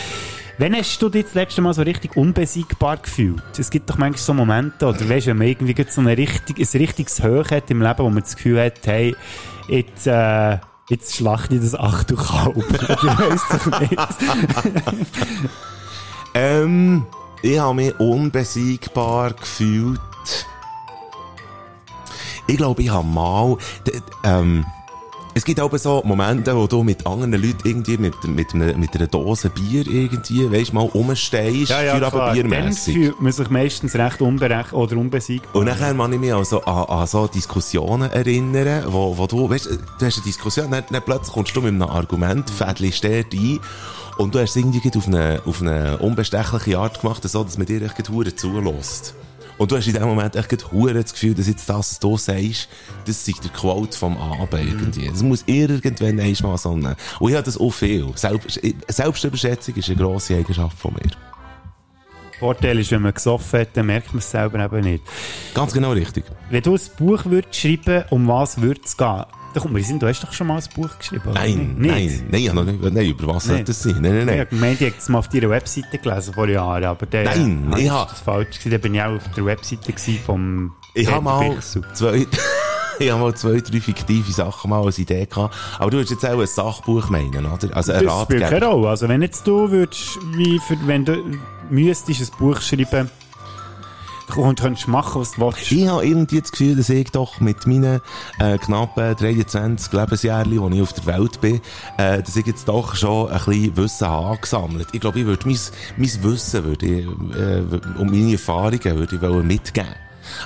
[0.60, 3.42] Wann hast du dich das letzte Mal so richtig unbesiegbar gefühlt?
[3.56, 6.58] Es gibt doch manchmal so Momente, oder weißt du, wenn man irgendwie so eine richtig,
[6.58, 9.14] ein richtiges Hoch hat im Leben, wo man das Gefühl hat, hey,
[9.68, 12.56] jetzt, äh, jetzt schlachte ich das Achtelkalb.
[12.56, 12.68] Oder
[13.30, 13.96] weiss doch nicht.
[16.34, 17.06] Ähm,
[17.42, 20.00] ich habe mich unbesiegbar gefühlt.
[22.48, 23.56] Ich glaube, ich habe mal,
[24.24, 24.64] ähm,
[25.34, 28.96] es gibt auch so Momente, wo du mit anderen Leuten irgendwie mit, mit, einer- mit
[28.96, 32.94] einer Dose Bier irgendwie, weisst mal, rumstehst, für aber Dann biermässig.
[32.94, 35.54] fühlt man sich meistens recht unberecht oder unbesiegbar.
[35.54, 39.66] Und nachher kann ich mich also an, an so Diskussionen erinnern, wo, wo du, weißt,
[39.66, 43.60] du hast eine Diskussion, dann, dann plötzlich kommst du mit einem Argument, fädelst dort ein,
[44.16, 47.66] und du hast es irgendwie auf eine, auf eine unbestechliche Art gemacht, so, dass man
[47.66, 48.04] dir echt
[48.36, 49.14] zulässt.
[49.58, 52.68] Und du hast in dem Moment echt das Gefühl, dass jetzt das, was du sagst,
[53.04, 55.08] das sei der Quote vom Abend irgendwie.
[55.08, 58.06] Das muss irgendwann einmal so eine, und ich habe das auch viel.
[58.14, 61.10] Selbst, Selbstüberschätzung ist eine grosse Eigenschaft von mir.
[62.38, 65.02] Vorteil ist, wenn man gesoffen hat, dann merkt man es selber eben nicht.
[65.54, 66.24] Ganz genau richtig.
[66.50, 69.24] Wenn du ein Buch würdest schreiben, um was würde es gehen?
[69.58, 72.40] Da kommt mir Sinn, du hast doch schon mal ein Buch geschrieben, Nein, nein, nein,
[72.42, 73.68] ich nicht, nein, über was soll Nicht.
[73.68, 73.96] das sein?
[74.00, 74.38] Nein, nein, Ich nein.
[74.40, 77.74] habe gemeint, ich habe es mal auf deiner Webseite gelesen vor Jahren, aber der, Nein,
[77.76, 78.70] ich hab- das falsch gewesen.
[78.70, 79.92] Da bin ich auch auf der Webseite
[80.24, 82.26] vom Ich habe mal zwei,
[83.00, 85.54] ich habe mal zwei, drei fiktive Sachen mal als Idee gehabt.
[85.78, 87.76] Aber du würdest jetzt auch ein Sachbuch meinen, oder?
[87.76, 88.66] Also ein Das spielt keine Ratgeber.
[88.66, 88.88] Rolle.
[88.90, 91.16] Also wenn jetzt du würdest, wie für, wenn du
[91.70, 93.10] müsstest ein Buch schreiben
[94.36, 95.72] und könntest machen, was du willst.
[95.72, 98.00] Ich habe irgendwie das Gefühl, dass ich doch mit meinen
[98.38, 101.60] äh, knappen 23 Lebensjahren, die ich auf der Welt bin,
[101.96, 104.88] äh, dass ich jetzt doch schon ein bisschen Wissen habe gesammelt.
[104.92, 105.58] Ich glaube, ich würde mein,
[105.96, 109.94] mein Wissen würde ich, äh, und meine Erfahrungen würde ich mitgeben.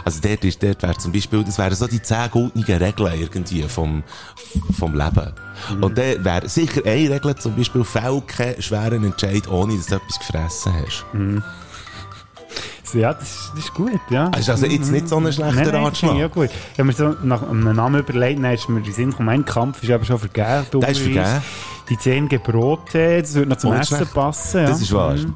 [0.05, 3.63] Also dort, ist, dort wäre zum Beispiel, das wären so die 10 goldenen Regeln irgendwie
[3.63, 4.03] vom,
[4.79, 5.33] vom Leben.
[5.81, 9.97] Und dann wäre sicher eine Regel zum Beispiel, fäll keinen schweren Entscheid, ohne dass du
[9.97, 11.05] etwas gefressen hast.
[11.13, 11.43] So,
[12.95, 14.29] Ja, das, ist- das ist gut, ja.
[14.29, 16.17] Das ist also jetzt nicht so ein schlechter Nein, nein, das Ratschlag.
[16.19, 16.51] ja gut.
[16.73, 19.83] Ich habe mir so nach einem Namen überlegt, dann ist mir Sinn gekommen, mein Kampf
[19.83, 20.67] ist aber schon vergeben.
[20.81, 21.43] Der ist vergeben.
[21.89, 24.15] Die zehn Gebote, das würde noch zum Essen schlecht.
[24.15, 24.61] passen.
[24.63, 24.67] Ja.
[24.69, 25.15] Das ist wahr.
[25.15, 25.35] Mhm.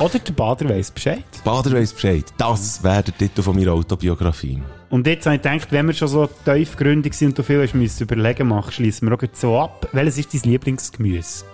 [0.00, 1.24] Oder der Bader weiss Bescheid.
[1.44, 2.24] Bader weiss Bescheid.
[2.36, 4.60] Das wäre der Titel von meiner Autobiografie.
[4.90, 7.74] Und jetzt habe ich gedacht, wenn wir schon so tiefgründig sind und du viel hast
[7.74, 9.88] müssen überlegen machen, schließen wir auch so ab.
[9.92, 11.44] Welches ist dein Lieblingsgemüse?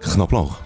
[0.00, 0.58] Knoblauch.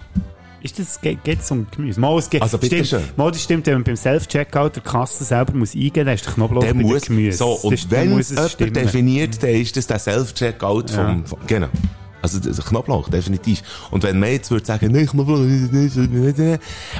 [0.61, 1.99] Ist das, geht, es um Gemüse?
[1.99, 3.13] Mal, es geht, Also bitte stimmt, schön.
[3.15, 6.33] Mal, das stimmt, wenn man beim Self-Checkout der Kasse selber muss eingeben, dann ist der
[6.33, 7.37] Knoblauch Der muss, der Gemüse.
[7.37, 8.73] so, und Das- dann wenn muss es jemand stimmen.
[8.73, 11.67] definiert, dann ist das der Self-Checkout vom, vom, genau.
[12.21, 13.61] Also, ist Knoblauch, definitiv.
[13.91, 15.69] Und wenn man jetzt würde sagen, nein, Knoblauch, äh,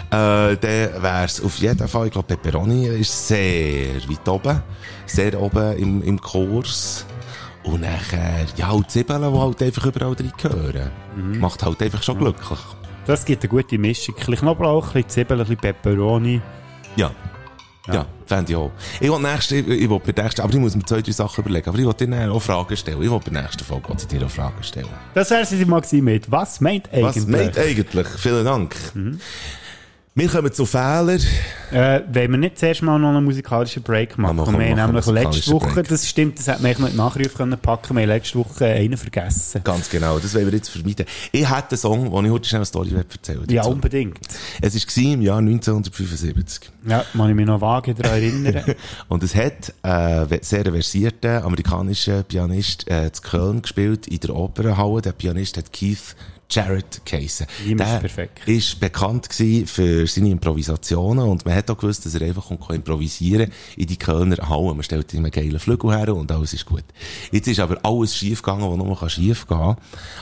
[0.10, 4.62] dann wäre es auf jeden Fall, ich glaube, Pepperoni ist sehr weit oben.
[5.06, 7.06] Sehr oben im, im Kurs.
[7.64, 10.90] Und nachher, ja, und Zwiebeln, die halt einfach überall drin gehören.
[11.18, 11.40] Mhm.
[11.40, 12.60] Macht halt einfach schon glücklich.
[13.06, 14.16] Das gibt eine gute Mischung.
[14.16, 16.42] Ein bisschen Knoblauch, ein bisschen Zwiebeln, ein bisschen Pepperoni.
[16.96, 17.12] Ja.
[17.92, 18.72] Ja, fände ich auch.
[19.00, 21.70] Ich will nächste, ich will bei nächsten, aber ich muss mir zwei, drei Sachen überlegen.
[21.70, 23.02] Aber ich will dir auch Fragen stellen.
[23.02, 24.90] Ich will bei der nächsten Folge dir auch Fragen stellen.
[25.16, 28.08] Das wäre es mal gewesen mit «Was meint eigentlich?» Was meint eigentlich?
[28.08, 28.76] Vielen Dank.
[30.20, 31.22] Wir kommen zu Fehlern.
[31.72, 34.36] Äh, wollen wir nicht zuerst mal noch einen musikalischen Break machen?
[34.38, 35.88] Ja, machen wir wir haben nämlich einen letzte Woche, Break.
[35.88, 38.66] das stimmt, das hätte man eigentlich noch in Nachruf können packen wir haben letzte Woche
[38.66, 39.62] einen vergessen.
[39.64, 41.06] Ganz genau, das wollen wir jetzt vermeiden.
[41.32, 43.70] Ich hatte einen Song, den ich heute schnell eine Story erzählen Ja, dazu.
[43.70, 44.20] unbedingt.
[44.60, 46.70] Es war im Jahr 1975.
[46.86, 48.76] Ja, kann ich mich noch vage daran erinnern.
[49.08, 55.02] Und es hat äh, sehr versierter amerikanischer Pianist äh, zu Köln gespielt, in der Opernhalle.
[55.02, 56.14] Der Pianist hat Keith
[56.50, 57.46] Jarrett geheissen.
[57.66, 58.48] Ihm ist perfekt.
[58.48, 63.52] ist bekannt gewesen für seine Improvisationen und man hat auch gewusst, dass er einfach improvisieren
[63.78, 64.74] in die Kölner Halle.
[64.74, 66.84] Man stellt ihm einen geilen Flügel her und alles ist gut.
[67.32, 69.78] Jetzt ist aber alles schief gegangen, was nur schief gehen kann.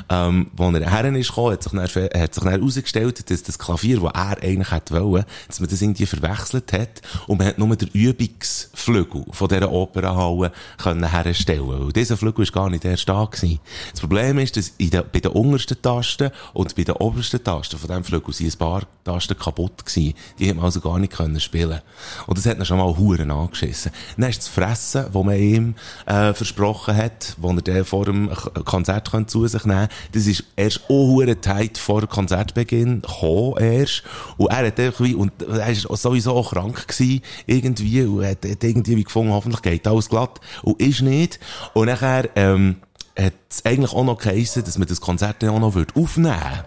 [0.10, 3.58] Ähm, als er herren ist gekommen, hat sich dann, hat sich dann herausgestellt, dass das
[3.58, 7.58] Klavier, das er eigentlich hätte wollen, dass man das irgendwie verwechselt hat und man hat
[7.58, 11.84] nur den Übungsflügel von dieser Opernhalle können herstellen.
[11.84, 13.60] Und dieser Flügel ist gar nicht erst da gewesen.
[13.92, 15.82] Das Problem ist, dass in der, bei den untersten
[16.18, 20.14] Tasten und bei den obersten Tasten von diesem Flügel sind ein paar Tasten kaputt gewesen.
[20.40, 21.82] Die hat man also gar nicht können spielen.
[22.26, 23.92] Und das hat ihn schon mal Huren angeschissen.
[24.18, 28.32] Dann ist das Fressen, das man ihm, äh, versprochen hat, wo er dann vor dem
[28.66, 34.04] Konzert zu sich nehmen das ist erst auch Huren Zeit vor Konzertbeginn gekommen erst.
[34.38, 38.64] Und er hat irgendwie, und er ist sowieso auch krank gewesen, irgendwie, und hat, hat
[38.64, 40.40] irgendwie wie gefunden, hoffentlich geht alles glatt.
[40.64, 41.40] Und ist nicht.
[41.74, 42.78] Und nachher, ähm,
[43.18, 46.66] hat es eigentlich auch noch geheissen, dass man das Konzert dann auch noch aufnehmen würde.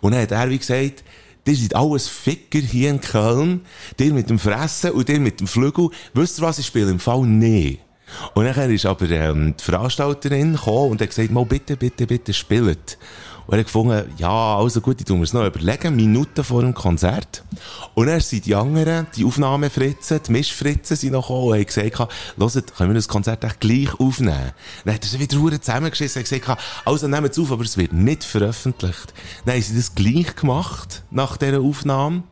[0.00, 1.04] Und dann hat er wie gesagt,
[1.46, 3.62] die sind alles Ficker hier in Köln,
[3.98, 5.90] der mit dem Fressen und der mit dem Flügel.
[6.12, 7.78] Wisst ihr was, ich spiele im Fall nie.
[8.34, 12.32] Und dann ist aber ähm, die Veranstalterin gekommen und hat gesagt, mal bitte, bitte, bitte
[12.32, 12.98] spielt.
[13.48, 16.74] Und er hat gefunden, ja, also gut, ich tu mir's noch überlegen, Minuten vor dem
[16.74, 17.42] Konzert.
[17.94, 21.98] Und dann sind die anderen, die Aufnahmefritzen, die Mischfritzen sind noch gekommen und haben gesagt,
[21.98, 24.52] hört, können wir das Konzert echt gleich aufnehmen?
[24.84, 27.78] Dann hat er sie wieder verdammt zusammengeschissen und gesagt, also nehmt es auf, aber es
[27.78, 29.14] wird nicht veröffentlicht.
[29.46, 32.24] Dann haben sie das gleich gemacht, nach dieser Aufnahme.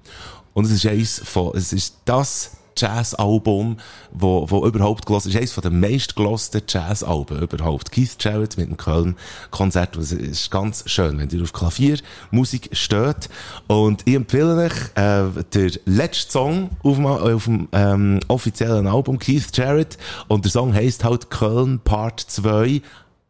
[0.52, 3.76] Und es ist eins von, es ist das Jazz-Album,
[4.12, 5.36] wo, wo überhaupt gelost ist.
[5.36, 7.90] Eines von den meistgelosten Jazz-Alben überhaupt.
[7.92, 9.96] Keith Jarrett mit dem Köln-Konzert.
[9.96, 13.28] Es ist ganz schön, wenn ihr auf Klaviermusik steht.
[13.66, 19.18] Und ich empfehle euch, äh, der letzte Song auf, dem- auf dem, ähm, offiziellen Album,
[19.18, 19.98] Keith Jarrett.
[20.28, 22.82] Und der Song heisst halt Köln Part 2,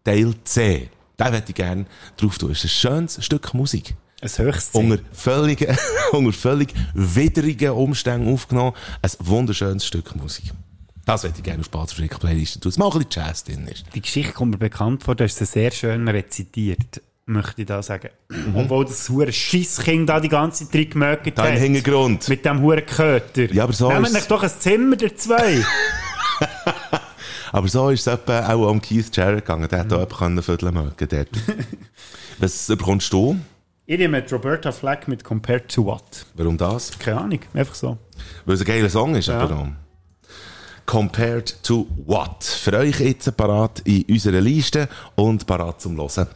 [0.04, 0.90] Teil C.
[1.16, 1.86] Da hätte ich gerne
[2.16, 2.50] drauf tun.
[2.50, 2.68] Es ist ein
[3.08, 5.68] schönes Stück Musik Ein unter völlig,
[6.12, 8.72] unter völlig widrigen Umständen aufgenommen.
[9.02, 10.52] Ein wunderschönes Stück Musik.
[11.04, 12.70] Das hätte ich gerne auf Baderfrick Playlist tun.
[12.70, 13.84] Es mal ein bisschen Jazz drin ist.
[13.94, 17.82] Die Geschichte kommt mir bekannt vor, du hast sie sehr schön rezitiert, möchte ich da
[17.82, 18.08] sagen.
[18.54, 21.58] Obwohl das hure Schisskind da die ganze Da im hat.
[21.58, 22.28] Hintergrund.
[22.28, 23.52] Mit dem huren Köter.
[23.52, 25.62] Ja, aber so Nehmen euch doch ein Zimmer der zwei.
[27.52, 29.68] Aber so ist es auch am Keith Jarrett gegangen.
[29.68, 31.28] Der hat auch jemanden vödeln mögen dort.
[32.38, 33.38] Was bekommst du?
[33.88, 36.26] Ich nehme Roberta Flack mit Compared to What.
[36.34, 36.98] Warum das?
[36.98, 37.96] Keine Ahnung, einfach so.
[38.44, 39.38] Weil es ein geiler Song ist, Ja.
[39.40, 39.72] aber.
[40.86, 42.42] Compared to what?
[42.44, 46.26] Für euch jetzt parat in unserer Liste und parat zum Hören.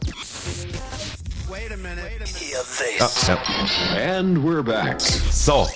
[2.99, 4.17] Ah, ja.
[4.19, 5.01] And we're back.
[5.31, 5.67] So,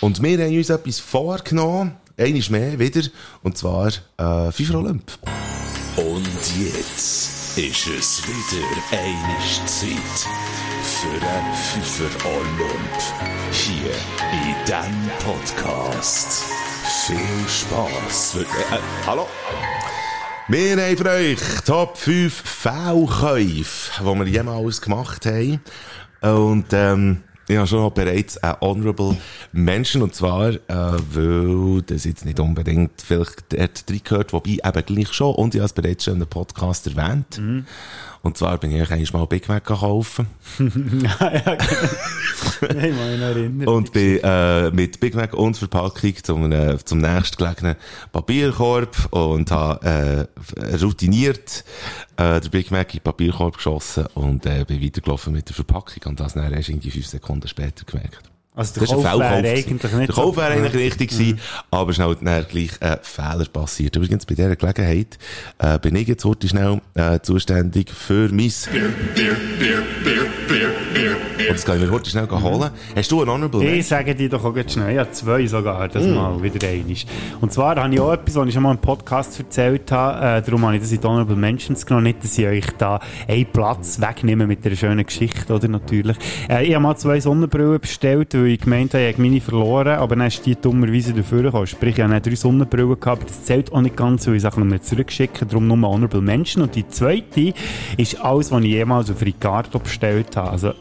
[0.00, 3.02] und wir haben uns etwas vorgenommen, eines mehr wieder,
[3.42, 5.12] und zwar äh, FIFA Olymp.
[5.96, 6.26] Und
[6.58, 10.28] jetzt ist es wieder eine Zeit
[11.02, 12.96] für ein Pfeifer Olymp.
[13.50, 13.90] Hier
[14.30, 16.44] in diesem Podcast.
[17.06, 18.36] Viel Spass.
[18.36, 19.26] Äh, äh, hallo?
[20.46, 25.60] Wir haben für euch Top 5 Fehlkäufe, die wir jemals gemacht haben.
[26.20, 29.16] Und ähm, ich habe schon bereits ein Honorable
[29.50, 35.12] Mention, und zwar, äh, weil das jetzt nicht unbedingt vielleicht dort reingehört, wobei eben gleich
[35.12, 37.40] schon, und ich habe es bereits schon in einem Podcast erwähnt.
[38.22, 40.28] Und zwar bin ich eigentlich mal Big Mac kaufen.
[40.58, 40.72] Nein,
[42.60, 43.66] mal erinnern.
[43.66, 47.74] Und bin äh, mit Big Mac und Verpackung zum, äh, zum nächstgelegenen
[48.12, 51.64] Papierkorb und habe äh, routiniert
[52.16, 56.02] äh, den Big Mac in den Papierkorb geschossen und äh, bin weitergelaufen mit der Verpackung
[56.06, 58.30] und das dann erst irgendwie fünf Sekunden später gemerkt.
[58.54, 61.40] Also der ist Kauf wäre eigentlich nicht Der Kauf so- wäre eigentlich richtig gewesen,
[61.70, 63.96] aber schnell dann gleich ein Fehler passiert.
[63.96, 65.18] Übrigens, bei dieser Gelegenheit
[65.58, 68.52] äh, bin ich jetzt heute schnell äh, zuständig für mein...
[71.48, 72.70] Und das kann ich mir heute schnell holen.
[72.94, 76.04] Hast du einen Honorable Ich sage dir doch auch ganz schnell, ja, zwei sogar, das
[76.04, 76.14] Mm.
[76.14, 77.06] mal wieder einig.
[77.40, 80.42] Und zwar habe ich auch etwas, was ich schon mal im Podcast erzählt habe, äh,
[80.42, 83.46] darum habe ich das in die Honorable Mentions genommen, nicht, dass ich euch da einen
[83.46, 86.16] Platz wegnehme mit einer schönen Geschichte, oder, natürlich.
[86.48, 89.98] Äh, ich habe mal zwei Sonnenbrillen bestellt, weil ich gemeint habe, ich habe meine verloren,
[89.98, 91.66] aber dann ist die dummerweise dafür gekommen.
[91.66, 94.66] Sprich, ich habe drei Sonnenbrillen gehabt, aber das zählt auch nicht ganz, weil ich Sachen
[94.68, 96.62] noch zurückschicken, darum nur Honorable Mention.
[96.62, 97.52] Und die zweite
[97.96, 100.50] ist alles, was ich jemals auf Ricardo bestellt habe.
[100.50, 100.72] Also,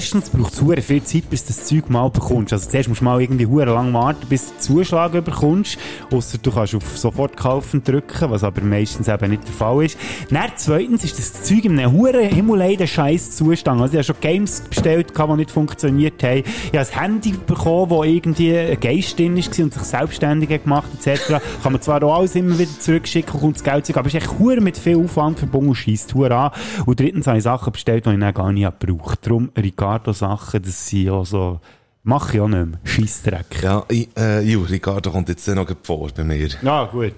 [0.00, 2.54] erstens braucht es sehr viel Zeit, bis du das Zeug mal bekommst.
[2.54, 5.76] Also, zuerst musst du mal irgendwie hure lang warten, bis du den Zuschlag bekommst.
[6.10, 9.98] Ausser du kannst auf sofort kaufen drücken, was aber meistens eben nicht der Fall ist.
[10.30, 13.78] Dann zweitens ist das Zeug in einem hure himmelleiden scheiß Zustand.
[13.82, 16.44] Also, ich habe schon Games bestellt, die nicht funktioniert haben.
[16.72, 20.88] Ich habe ein Handy bekommen, wo irgendwie ein Geist drin war und sich selbstständig gemacht
[20.98, 21.42] etc.
[21.62, 24.14] Kann man zwar auch alles immer wieder zurückschicken und kommt das Geld zurück, aber es
[24.14, 26.52] ist echt hure mit viel Aufwand verbunden und scheisst an.
[26.86, 29.18] Und drittens habe ich Sachen bestellt, die ich dann gar nicht gebraucht.
[29.26, 29.50] Darum
[29.90, 31.60] Ricardo-Sachen, das sind auch so,
[32.04, 32.78] mache ich auch nicht mehr.
[32.84, 33.62] Scheissdreck.
[33.62, 36.48] Ja, ich, äh, Ju, Ricardo kommt jetzt noch vor bei mir.
[36.62, 37.14] Ja, gut.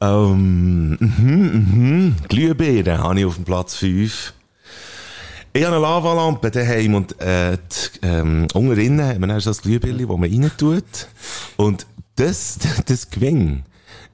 [0.00, 2.16] Ähm, mhm, mhm.
[2.28, 4.34] Glühbirnen habe ich auf dem Platz 5.
[5.52, 9.50] Ich habe eine Lavalampe daheim und äh, die, ähm, unten drinnen haben wir dann so
[9.50, 11.08] ein Glühbirnchen, das man rein tut.
[11.56, 13.64] Und das, das Gewinn,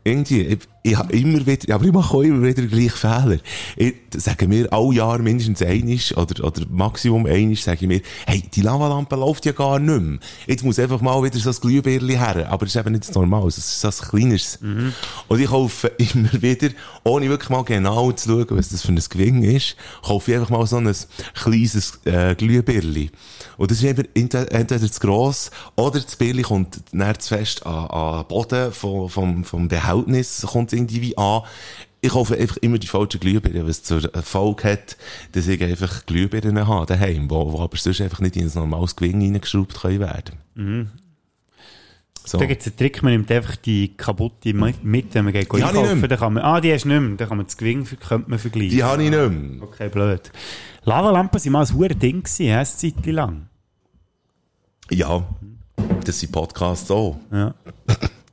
[0.03, 3.39] irgendwie, ich, ich habe immer wieder, aber ich mache auch immer wieder gleich Fehler.
[3.75, 8.43] Ich, sagen mir alle Jahre mindestens einisch, oder, oder maximum einisch, sage ich mir, hey,
[8.55, 10.19] die Lavalampe läuft ja gar nicht mehr.
[10.47, 12.51] Jetzt muss einfach mal wieder so ein Glühbirnchen her.
[12.51, 14.59] Aber das ist eben nicht das Normal, das ist so ein kleines.
[15.29, 16.69] Und ich kaufe immer wieder,
[17.03, 20.51] ohne wirklich mal genau zu schauen, was das für ein Gewinn ist, kaufe ich einfach
[20.51, 20.95] mal so ein
[21.33, 23.11] kleines äh, Glühbirnchen.
[23.57, 27.87] Und das ist eben entweder, zu gross, oder das Birli kommt näher zu fest an,
[27.87, 31.43] an den Boden vom, vom, vom Behältnis, kommt irgendwie wie an.
[32.01, 34.97] Ich kaufe einfach immer die falschen Glühbirnen, was zur Folge hat,
[35.33, 38.95] dass ich einfach Glühbirnen habe daheim, wo, wo aber sonst einfach nicht in ein normales
[38.95, 40.91] Gewinn reingeschraubt können werden.
[42.27, 42.39] So.
[42.39, 45.53] Da gibt es einen Trick, man nimmt einfach die kaputte mit, mit, wenn man geht
[45.53, 46.09] Die einkaufen.
[46.09, 47.17] Dann kann man, ah, die hast du nicht mehr.
[47.19, 48.71] Dann kann man das Gewinn könnte man vergleichen.
[48.71, 49.63] Die habe ich nicht mehr.
[49.63, 50.33] Okay, blöd.
[50.85, 53.49] Lavalampen waren mal ein hohes Ding, gewesen, eine Zeit lang.
[54.91, 55.27] Ja,
[56.05, 57.19] das sind Podcasts auch.
[57.31, 57.55] Ja.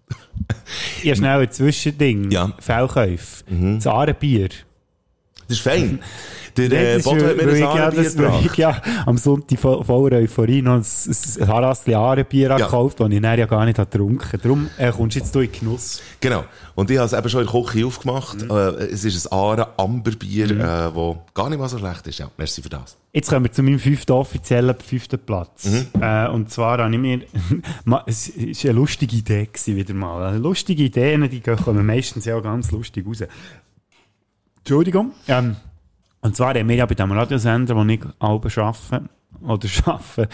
[1.01, 2.31] ich habe schnell ein Zwischending.
[2.31, 2.51] Ja.
[2.59, 3.43] Fehlkäufe.
[3.75, 4.49] Das Aarenbier.
[5.47, 5.99] Das ist fein.
[6.57, 8.57] Der äh, Bodo hat mir ein ich ja, gebracht.
[8.57, 12.57] ja am Sonntag vo- voller Euphorie noch ein, ein Harastli Aarenbier Ja.
[12.57, 14.37] gekauft, das ich dann ja gar nicht getrunken habe.
[14.37, 16.01] Darum äh, kommst du jetzt in Genuss.
[16.19, 16.43] Genau.
[16.75, 18.41] Und ich habe es eben schon in der Küche aufgemacht.
[18.43, 18.51] Mhm.
[18.51, 22.19] Äh, es ist ein Aare Amberbier, äh, wo gar nicht mal so schlecht ist.
[22.19, 22.97] Ja, merci für das.
[23.14, 25.66] Jetzt kommen wir zu meinem fünften offiziellen fünften Platz.
[25.66, 26.01] Mhm.
[26.01, 27.22] Äh, und zwar habe ich mir,
[28.05, 30.38] es ist eine lustige Idee gewesen, wieder mal.
[30.38, 33.24] Lustige Ideen, die kommen meistens ja auch ganz lustig raus.
[34.59, 35.12] Entschuldigung.
[35.28, 35.57] Ähm,
[36.22, 39.09] und zwar haben wir ja bei dem Radiosender, wo ich halb arbeite,
[39.41, 40.30] oder arbeite,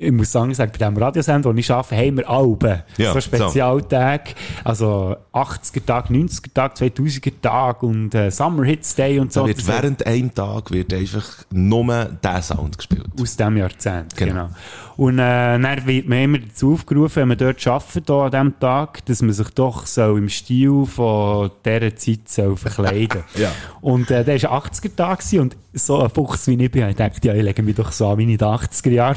[0.00, 2.82] ich muss sagen, sagen, bei dem Radiosender, wo ich arbeite, haben wir Alben.
[2.98, 4.30] Ja, so Spezialtage.
[4.62, 9.44] Also 80er-Tag, 90er-Tag, 2000er-Tag und äh, Summer Hits Day und so.
[9.46, 13.06] Wird Das- während einem Tag wird einfach nur der Sound gespielt.
[13.20, 14.32] aus diesem Jahrzehnt, Genau.
[14.32, 14.48] genau.
[14.96, 19.04] Und äh, dann wird man immer dazu aufgerufen, wenn man dort arbeitet, an diesem Tag,
[19.06, 23.50] dass man sich doch so im Stil von dieser Zeit soll verkleiden Ja.
[23.80, 27.24] Und äh, der war 80er-Tag gewesen und so ein Fuchs wie ich bin, ich gedacht,
[27.24, 29.16] ja, ich lege mich doch so an, ich den 80er Jahren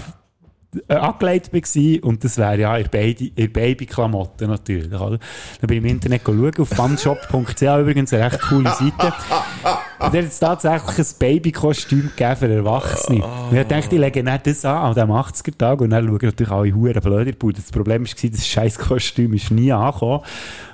[0.87, 2.03] äh, angelegt war.
[2.09, 4.91] Und das wäre ja in Baby- Babyklamotten natürlich.
[4.93, 5.17] Oder?
[5.59, 9.13] Dann bin ich im Internet schauen, auf funshop.ch übrigens eine recht coole Seite.
[9.99, 13.23] Und der hat tatsächlich ein Babykostüm gegeben für Erwachsene.
[13.23, 16.51] Und ich dachte, ich lege nicht das an, an diesem 80er-Tag, und dann schauen natürlich
[16.51, 17.57] alle Huren blöd in.
[17.57, 20.21] Das Problem war, das scheiß Kostüm ist nie angekommen.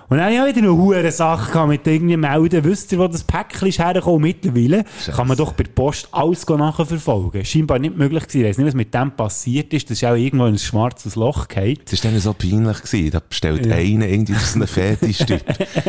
[0.10, 2.64] Und dann habe ich wieder eine hure Sache gehabt mit irgendwie melden.
[2.64, 4.22] Wisst ihr, wo das Päckchen ist hergekommen?
[4.22, 7.44] Mittlerweile kann man doch bei der Post alles nachverfolgen.
[7.44, 8.42] Scheinbar nicht möglich gewesen.
[8.42, 9.90] Ich weiss nicht, was mit dem passiert ist.
[9.90, 11.78] Das ist auch irgendwo in ein schwarzes Loch gefallen.
[11.90, 12.82] Das war dann so peinlich.
[12.84, 13.12] Gewesen.
[13.12, 15.44] Da bestellt einer irgendwie, das ist ein Fetischtyp.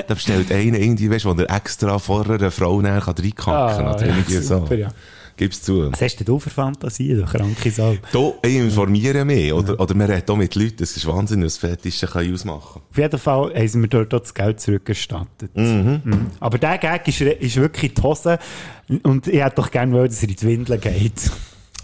[0.08, 3.86] da bestellt einer irgendwie, weißt du, wo er extra vorher einer Frau näher kann reinkacken
[3.86, 4.74] Ah, oder ja, super, so.
[4.74, 4.88] ja.
[5.38, 5.92] Gib's zu.
[5.92, 7.96] Was hast denn du für Fantasie, du kranke Sau?
[8.12, 9.52] Da, ich informiere mich.
[9.52, 10.78] Oder, oder man redet auch mit Leuten.
[10.78, 14.18] Das ist Wahnsinn, was Fetische kann ausmachen Auf jeden Fall haben sie mir dort auch
[14.18, 15.56] das Geld zurückgestattet.
[15.56, 16.26] Mhm.
[16.40, 18.40] Aber der Gag ist, ist wirklich die Hose.
[19.04, 21.30] Und ich hätte doch gerne wollen, dass er in die Windeln geht.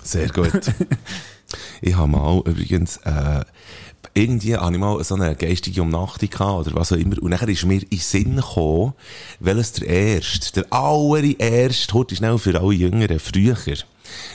[0.02, 0.60] Sehr gut.
[1.80, 3.44] ich habe mal übrigens, äh,
[4.14, 7.20] irgendwie habe ich mal so eine geistige Umnachtung gehabt, oder was auch immer.
[7.20, 8.94] Und nachher ist mir in Sinn gekommen,
[9.40, 13.56] welches der erste, der allererste, heute schnell für alle Jüngeren, früher.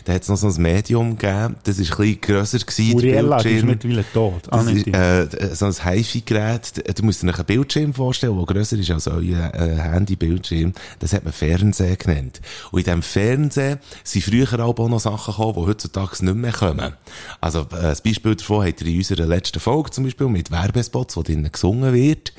[0.05, 3.37] Da hat es noch so ein Medium gegeben, das war ein bisschen grösser gewesen, Uriella,
[3.37, 3.67] die ist Bildschirm.
[3.69, 4.47] mittlerweile tot.
[4.49, 6.97] Ah, Das nicht ist, äh, so ein HiFi-Gerät.
[6.99, 10.73] Du musst dir einen Bildschirm vorstellen, der grösser ist als euer äh, Handy-Bildschirm.
[10.99, 12.41] Das hat man Fernsehen genannt.
[12.71, 16.93] Und in diesem Fernsehen sind früher auch noch Sachen gekommen, die heutzutage nicht mehr kommen.
[17.41, 21.15] Also, äh, ein Beispiel davon habt ihr in unserer letzten Folge zum Beispiel mit Werbespots,
[21.17, 22.33] wo drinnen gesungen wird.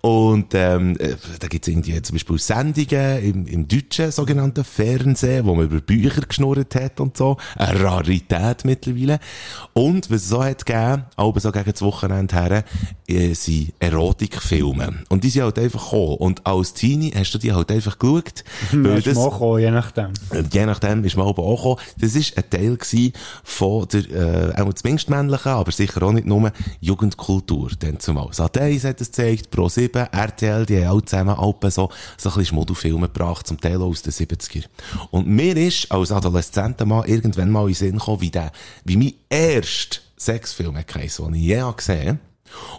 [0.00, 5.54] Und ähm, äh, da gibt's irgendwie zum Beispiel Sendungen im, im deutschen sogenannten Fernsehen, wo
[5.54, 7.36] man über Bücher geschnurrt hat und so.
[7.56, 9.18] Eine Rarität mittlerweile.
[9.72, 12.64] Und was es so hat gegeben, aber so gegen das Wochenende her,
[13.08, 15.04] äh, sind Erotikfilme.
[15.08, 16.16] Und die sind halt einfach gekommen.
[16.16, 18.44] Und als Teenie hast du die halt einfach geschaut.
[18.72, 20.12] weil Hast du mal kommen, je nachdem.
[20.30, 21.80] und je nachdem ist man aber auch gekommen.
[22.00, 23.12] Das ist ein Teil gewesen
[23.44, 27.70] von der, äh, auch zumindest männlichen, aber sicher auch nicht nur Jugendkultur.
[27.78, 28.28] Dann zumal.
[28.28, 32.46] Sat1 hat es gezeigt, Pro7, RTL, die haben alle zusammen Alpen so, so ein bisschen
[32.46, 34.64] Schmuddelfilme gebracht, zum Teil auch aus den 70er.
[35.10, 36.12] Und mir ist als
[36.52, 38.52] adoleszenter Mann irgendwann mal in den Sinn gekommen, wie der,
[38.84, 42.20] wie mein erster Sexfilm geheißen, den ich je habe gesehen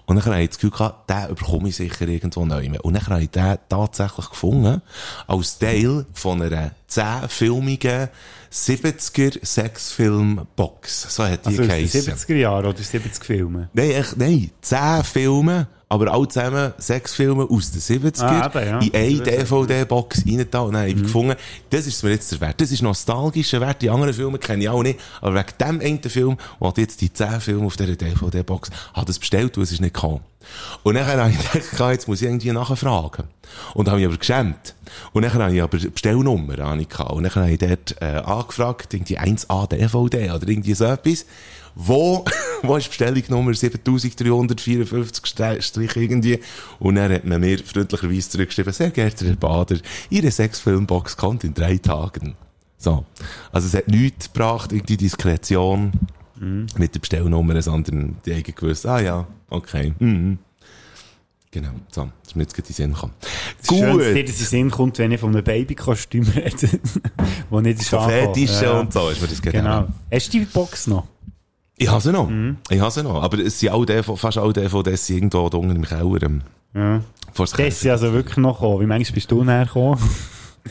[0.06, 2.84] und dann habe ich das Gefühl gehabt, den bekomme ich sicher irgendwo neu mehr.
[2.86, 4.82] Und dann habe ich den tatsächlich gefunden,
[5.28, 8.10] als Teil von einer zehnfilmigen
[8.52, 11.16] 70er Sexfilm-Box.
[11.16, 12.02] So hat die Also geheissen.
[12.02, 13.70] 70er Jahren oder 70 Filme.
[13.74, 14.52] Nein, echt, nein.
[14.62, 18.80] Zehn Filme, aber alle zusammen sechs Filme aus den 70er Ah, eben, ja.
[18.80, 20.66] in eine DVD-Box reingetan.
[20.66, 21.36] Und dann habe ich gefunden,
[21.70, 22.60] das ist mir jetzt der Wert.
[22.60, 23.82] Das ist nostalgischer Wert.
[23.84, 25.00] Die anderen Filme kenne ich auch nicht.
[25.22, 29.20] Aber wegen dem einen Film, hat jetzt die zehn Filme auf dieser DVD-Box, hat es
[29.20, 30.22] bestellt und es ist nicht gekommen.
[30.82, 33.26] Und dann habe ich gedacht, jetzt muss ich irgendwie nachfragen.
[33.76, 34.74] Und habe mich aber geschämt.
[35.12, 37.12] Und dann habe ich aber Bestellnummer habe ich gehabt.
[37.12, 41.26] Und dann habe ich dort äh, angefragt, irgendwie 1A DVD oder irgendwie so etwas.
[41.76, 42.24] Wo,
[42.64, 46.40] wo ist Bestellungnummer 7354 Strich irgendwie?
[46.80, 49.78] Und dann hat man mir freundlicherweise zurückgeschrieben, sehr geehrter Herr Bader,
[50.10, 52.36] Ihre Sexfilmbox kommt in drei Tagen.
[52.78, 53.06] So.
[53.52, 55.92] Also es hat nichts gebracht, irgendwie Diskretion
[56.78, 59.94] mit der Bestellnummer, sondern die haben gewusst, ah ja, okay.
[60.00, 60.40] Mhm.
[61.52, 63.14] Genau, so, das ist mir jetzt gerade in den Sinn gekommen.
[63.62, 66.80] Es ist schön, dass dir das in Sinn kommt, wenn ich von einem Babykostüm rede,
[67.50, 67.90] wo nicht ist.
[67.90, 69.82] Fetische Ja, und so ist mir das genau.
[69.82, 69.88] Genau.
[70.12, 71.08] Hast du die Box noch?
[71.78, 72.30] Ich habe sie noch.
[72.30, 72.58] Mhm.
[72.70, 73.22] Ich habe sie noch.
[73.22, 76.30] Aber es sind alle DV, fast alle DVDs sind irgendwo da unten im Keller.
[76.76, 77.02] Ja.
[77.68, 78.82] Ist also wirklich noch gekommen.
[78.82, 80.00] Wie manchmal bist du näher gekommen?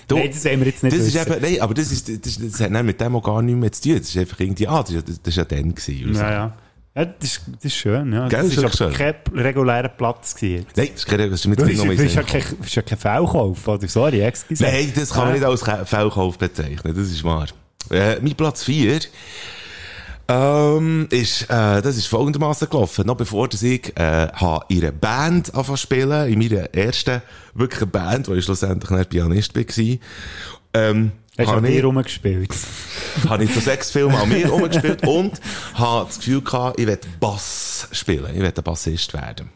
[0.09, 2.38] Du, Nein, das wollen wir jetzt nicht das ist eben, nein, aber das ist, das,
[2.38, 3.98] das hat mit dem auch gar nichts mehr zu tun.
[3.98, 6.14] Das ist einfach irgendwie, ah, das ist, ja- das ist ja dann gewesen.
[6.14, 6.53] Ja, ja.
[6.94, 8.26] Ja, das ist, das ist schön, ja.
[8.26, 10.64] Gell, das ist ist aber kein regulärer Platz gewesen.
[10.76, 13.86] Nein, das ist, keine- das ist Du bist, ja kein, bist ja kein Fehlkauf, oder?
[13.86, 14.62] Sorry, excuse.
[14.62, 17.48] Nein, das kann man nicht als Fehlkauf bezeichnen, das ist wahr.
[17.90, 18.98] Äh, mein Platz 4
[20.29, 23.07] ähm, ist, äh, das ist folgendermaßen gelaufen.
[23.07, 27.23] Noch bevor dass ich äh, habe in einer Band angefangen zu spielen, in meiner ersten
[27.55, 29.99] wirklichen Band, wo ich schlussendlich nicht Pianist war,
[30.75, 32.55] ähm, Hast du an dir rumgespielt?
[33.29, 35.41] habe ich so sechs Filme an mir rumgespielt und
[35.75, 38.35] habe das Gefühl gehabt, ich will Bass spielen.
[38.35, 39.49] Ich ein Bassist werden.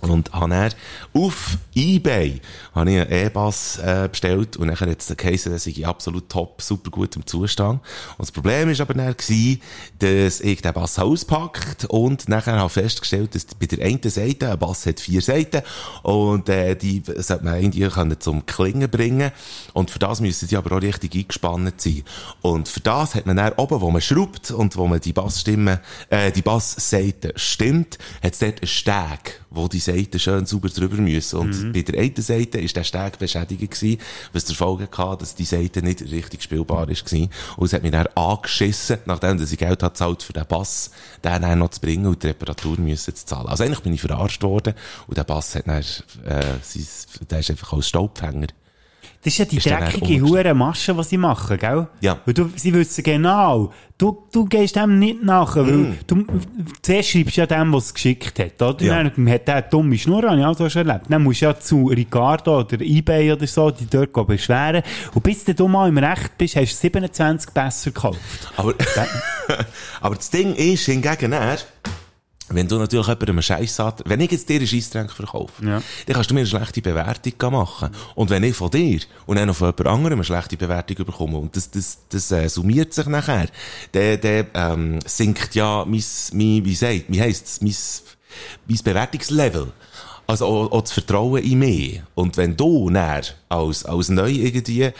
[0.00, 0.72] Und habe dann
[1.12, 2.40] auf Ebay
[2.72, 6.62] habe ich einen E-Bass äh, bestellt und dann hat es geheißen, dass ich absolut top,
[6.62, 7.80] super gut im Zustand.
[8.16, 9.60] Und das Problem ist aber dann gewesen,
[9.98, 14.58] dass ich den Bass auspackt und nachher habe festgestellt, dass bei der einen Seite, ein
[14.58, 15.62] Bass hat vier Seiten
[16.02, 19.32] und äh, die sollte man irgendwie können zum Klingen bringen
[19.72, 22.04] und für das müssen die aber auch richtig eingespannt sein.
[22.40, 25.80] Und für das hat man dann oben, wo man schraubt und wo man die Bassstimme,
[26.10, 30.96] äh, die Bassseite stimmt, hat es dort einen Steg, wo die Seiten schön sauber drüber
[30.96, 31.38] müssen.
[31.38, 34.00] Und bei der einen Seite ist der Steg beschädigt gewesen,
[34.32, 37.30] was zur Folge hatte, dass die Seite nicht richtig spielbar ist gewesen.
[37.56, 40.90] Und es hat mich dann angeschissen, nachdem dass ich Geld hat zahlt für den Bass,
[41.24, 43.48] den dann noch zu bringen und die Reparatur müssen zu zahlen.
[43.48, 44.74] Also eigentlich bin ich verarscht worden
[45.06, 46.86] und der Bass hat dann, äh, sein,
[47.30, 48.48] der ist einfach als Staubfänger.
[49.24, 50.22] Das ist ja die Ist dreckige umgestellt.
[50.22, 51.88] hure Masche, die sie machen, gell?
[52.00, 52.18] Ja.
[52.24, 56.24] Weil du, sie wissen genau, du, du gehst dem nicht nach, weil du,
[56.82, 58.84] zuerst schreibst ja dem, der es geschickt hat, oder?
[58.84, 58.86] Mm.
[58.86, 59.02] Ja.
[59.02, 61.06] Dann hat der dumme Schnur, habe ich auch so schon erlebt.
[61.08, 64.82] Dann musst du ja zu Ricardo oder Ebay oder so, die dort beschweren.
[65.12, 68.52] Und bis du mal im Recht bist, hast du 27 besser gekauft.
[68.56, 68.74] Aber,
[70.00, 71.58] aber das Ding ist hingegen er,
[72.50, 75.82] wenn du natürlich jemandem einen Scheiß hat, wenn ich jetzt dir einen Scheisstränk verkaufe, Ja.
[76.06, 77.90] dann kannst du mir eine schlechte Bewertung machen.
[78.14, 81.38] Und wenn ich von dir und dann noch von jemand anderem eine schlechte Bewertung bekomme,
[81.38, 83.48] und das, das, das äh, summiert sich nachher,
[83.92, 87.74] dann, dann ähm, sinkt ja mein, mein, wie sagt, wie heisst mein,
[88.66, 89.72] mein Bewertungslevel.
[90.30, 92.02] Also auch, auch das Vertrauen in mich.
[92.14, 94.92] Und wenn du näher als, als neu irgendwie, äh,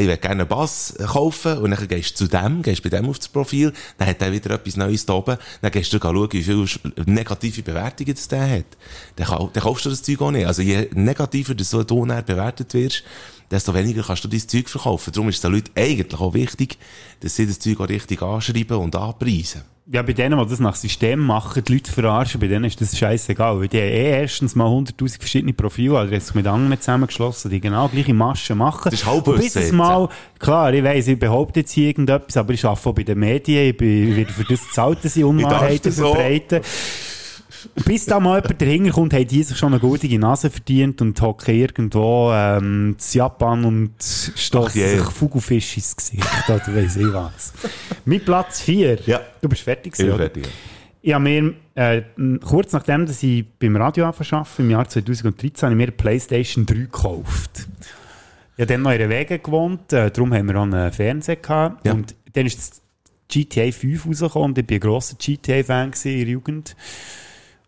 [0.00, 3.08] ich will gerne einen Bass kaufen und dann gehst du zu dem, gehst bei dem
[3.08, 6.32] auf das Profil, dann hat er wieder etwas Neues da oben, dann gehst du schauen,
[6.32, 6.66] wie viele
[7.04, 8.76] negative Bewertungen das der hat.
[9.16, 10.46] Dann, dann kaufst du das Zeug auch nicht.
[10.46, 13.02] Also je negativer du so näher bewertet wirst,
[13.50, 15.12] desto weniger kannst du dein Zeug verkaufen.
[15.12, 16.78] Darum ist es den Leuten eigentlich auch wichtig,
[17.18, 19.62] dass sie das Zeug auch richtig anschreiben und anpreisen.
[19.92, 22.96] Ja, bei denen, die das nach System machen, die Leute verarschen, bei denen ist das
[22.96, 23.58] scheißegal.
[23.58, 27.60] Weil die haben eh erstens mal 100.000 verschiedene Profile, also jetzt mit anderen zusammengeschlossen, die
[27.60, 28.82] genau gleiche Maschen machen.
[28.84, 32.52] Das ist Und bis es mal, klar, ich weiss, ich behaupte jetzt hier irgendetwas, aber
[32.52, 35.82] ich arbeite auch bei den Medien, ich bin, werde für das zahlt, dass ich Unwahrheiten
[35.82, 36.14] das so?
[37.84, 41.20] Bis da mal jemand dahinter kommt, haben die sich schon eine gute Nase verdient und
[41.20, 47.52] hocken irgendwo ähm, zu Japan und stoßen sich Vogelfisch ins Gesicht oder weiss ich was.
[48.04, 49.00] Mit Platz 4.
[49.06, 49.20] Ja.
[49.40, 50.48] Du bist fertig, Ich bin fertig.
[51.02, 52.02] Ich habe mir, äh,
[52.44, 56.66] kurz nachdem, dass ich beim Radio angefangen im Jahr 2013, habe ich mir eine Playstation
[56.66, 57.66] 3 gekauft.
[58.56, 61.36] Ich habe dann noch in der Wege gewohnt, äh, darum haben wir auch einen Fernseher
[61.36, 61.86] gehabt.
[61.86, 61.92] Ja.
[61.92, 62.82] Und dann ist das
[63.28, 66.76] GTA 5 rausgekommen und ich war ein grosser GTA-Fan gewesen in der Jugend.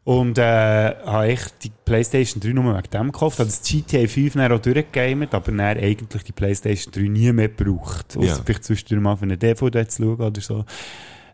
[0.05, 3.39] Und äh, habe ich die Playstation 3 nur wegen dem gekauft.
[3.39, 7.49] Habe das GTA 5 dann auch durchgegamet, aber dann eigentlich die Playstation 3 nie mehr
[7.49, 8.17] gebraucht.
[8.17, 8.43] Ausser Ja.
[8.45, 10.65] vielleicht zwischendurch mal für eine DVD zu schauen oder so.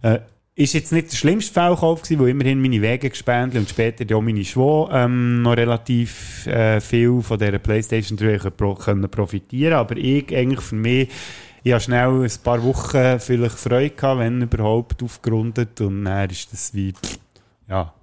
[0.02, 0.18] Äh,
[0.54, 4.16] ist jetzt nicht der schlimmste Fehlkauf gewesen, wo immerhin meine Wege gespendelt und später ja
[4.16, 9.08] auch meine Schwau ähm, noch relativ äh, viel von dieser Playstation 3 können pro können
[9.08, 11.08] profitieren Aber ich eigentlich für mich,
[11.62, 16.52] ich habe schnell ein paar Wochen vielleicht Freude gehabt, wenn überhaupt aufgerundet und dann ist
[16.52, 16.92] das wie,
[17.68, 17.94] ja,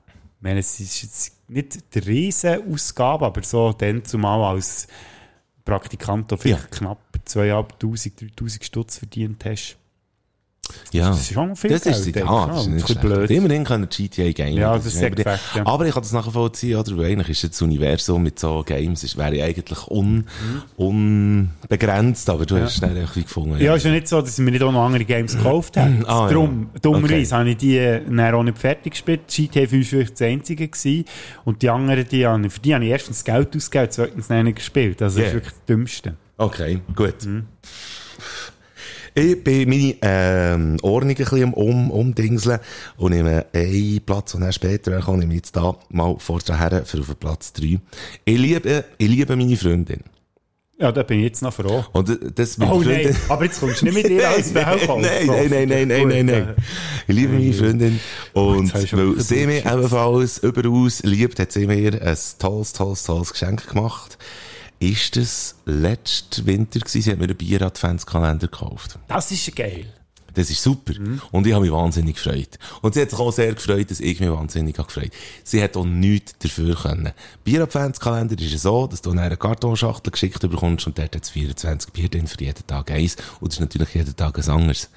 [0.45, 4.87] meine, es ist jetzt nicht die riesen Ausgabe, aber so dann zumal als
[5.65, 9.77] Praktikant auch vielleicht knapp 2'500, 3'000 Stutz verdient hast.
[10.91, 11.09] Ja.
[11.09, 12.15] Das ist schon viel Das Geld, ist, ich.
[12.15, 13.01] ja, Ja, das ist nicht schlecht.
[13.01, 13.29] blöd.
[13.29, 14.53] Immerhin können GTA gamen.
[14.53, 15.65] Ja, das ist gefällt, ja.
[15.65, 16.97] Aber ich kann das nachvollziehen, oder?
[16.97, 20.25] Weil eigentlich ist das Universum mit so Games, ist, wäre ja eigentlich un,
[20.77, 23.61] unbegrenzt, aber du hast es schnell irgendwie gefunden.
[23.61, 26.03] Ja, ist ja nicht so, dass ich mir nicht auch noch andere Games gekauft habe.
[26.07, 26.29] Ah, ja.
[26.29, 27.39] Darum, dummerweise, Okay.
[27.39, 29.21] habe ich die äh, dann auch nicht fertig gespielt.
[29.27, 31.05] GTA 5 war das einzige gewesen.
[31.43, 35.01] Und die anderen, die habe für die habe ich erstens Geld ausgegeben, zweitens nicht gespielt.
[35.01, 35.27] Also das Yeah.
[35.27, 36.15] ist wirklich das Dümmste.
[36.37, 37.25] Okay, gut.
[37.25, 37.45] Mhm.
[39.17, 42.59] Ich bin meine ähm, Ordnung ein bisschen um, um, umdingseln
[42.97, 47.17] und nehme einen Platz, und dann später komme ich jetzt da mal vorher für auf
[47.17, 47.79] Platz 3.
[48.25, 50.01] Ich liebe, ich liebe meine Freundin.
[50.77, 51.85] Ja, da bin ich jetzt noch froh.
[51.93, 55.01] Und das Oh der nein, Freundin- aber jetzt kommst du nicht mit dir als Fehlkauf.
[55.01, 56.55] Nein, nein, nein, nein, nein, nein, nein.
[57.07, 57.99] Ich liebe meine Freundin.
[58.33, 62.73] Und habe ich schon weil sie mich ebenfalls überaus liebt, hat sie mir ein tolles,
[62.73, 64.17] tolles, tolles Geschenk gemacht.
[64.85, 67.01] Ist das letzten Winter gewesen?
[67.01, 68.99] Sie hat mir einen Bier-Adventskalender gekauft.
[69.07, 69.87] Das ist geil.
[70.35, 70.93] Das ist super.
[71.31, 72.59] Und ich habe mich wahnsinnig gefreut.
[72.83, 75.09] Und sie hat sich auch sehr gefreut, dass ich mich wahnsinnig habe gefreut.
[75.43, 77.13] Sie hat auch nichts dafür können.
[77.43, 81.91] Bier-Adventskalender ist ja so, dass du eine Kartonschachtel geschickt bekommst und dort hat es 24
[81.91, 83.15] Bier drin für jeden Tag eins.
[83.39, 84.91] Und das ist natürlich jeden Tag ein anderes.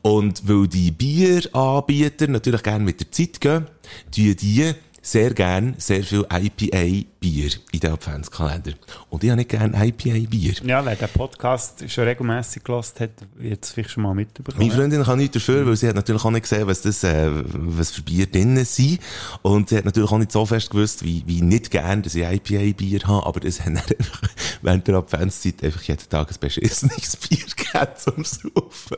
[0.00, 3.66] Und weil die Bieranbieter natürlich gerne mit der Zeit gehen,
[4.10, 8.72] tun die sehr gern sehr viel IPA-Bier in den Adventskalender.
[9.10, 10.54] Und ich habe nicht gern IPA-Bier.
[10.64, 14.58] Ja, wer den Podcast schon regelmäßig gelost hat, wird es vielleicht schon mal mitbekommen.
[14.58, 17.30] Meine Freundin kann nichts dafür, weil sie hat natürlich auch nicht gesehen, was das, äh,
[17.30, 19.00] was für Bier drinnen sind.
[19.42, 22.24] Und sie hat natürlich auch nicht so fest gewusst, wie, wie nicht gern, dass ich
[22.24, 24.22] IPA-Bier habe, aber das haben einfach
[24.62, 28.96] während der Adventszeit einfach jeden Tag ein beschissenes Bier gegeben zum Saufen.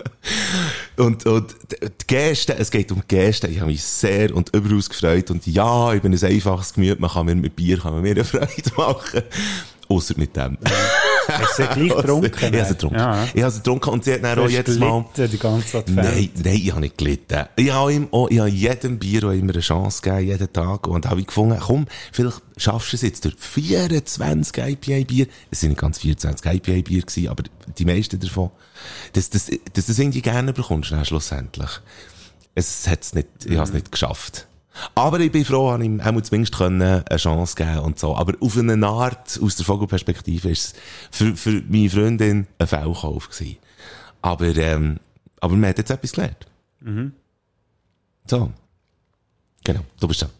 [0.96, 5.30] Und, und die Gäste, es geht um Gäste, ich habe mich sehr und überaus gefreut.
[5.30, 8.12] Und ja, ich bin ein einfaches Gemüt, man kann mir mit Bier kann man mir
[8.12, 9.22] eine Freude machen.
[9.88, 10.56] Ausser mit dem.
[11.26, 12.30] Hast du sie gleich getrunken?
[12.32, 12.98] Ich habe sie getrunken.
[12.98, 13.28] Ja.
[13.34, 15.04] Ich habe sie getrunken und sie hat dann Du auch jedes Mal...
[15.16, 15.96] die ganze Advent.
[15.96, 17.44] Nein, nein, ich habe nicht gelitten.
[17.56, 20.86] Ich habe ihm auch, ich habe jedem Bier auch immer eine Chance gegeben, jeden Tag.
[20.86, 25.26] Und habe ich gefunden, komm, vielleicht schaffst du es jetzt durch 24 IPA-Bier.
[25.50, 27.42] Es sind nicht ganz 24 IPA-Bier gewesen, aber
[27.76, 28.50] die meisten davon,
[29.14, 31.70] dass, dass, dass du das irgendwie gerne bekommst, dann schlussendlich.
[32.54, 34.46] Es hat's nicht, ich habe es nicht geschafft.
[34.94, 38.16] Aber ich bin froh, habe ihm auch zumindest eine Chance geben und so.
[38.16, 43.28] Aber auf eine Art, aus der Vogelperspektive, ist es für, für meine Freundin ein Fehlkauf
[43.28, 43.56] gewesen.
[44.22, 44.98] Aber, ähm,
[45.40, 46.46] aber man hat jetzt etwas gelernt.
[48.26, 48.50] So.
[49.64, 50.30] Genau, du bist da.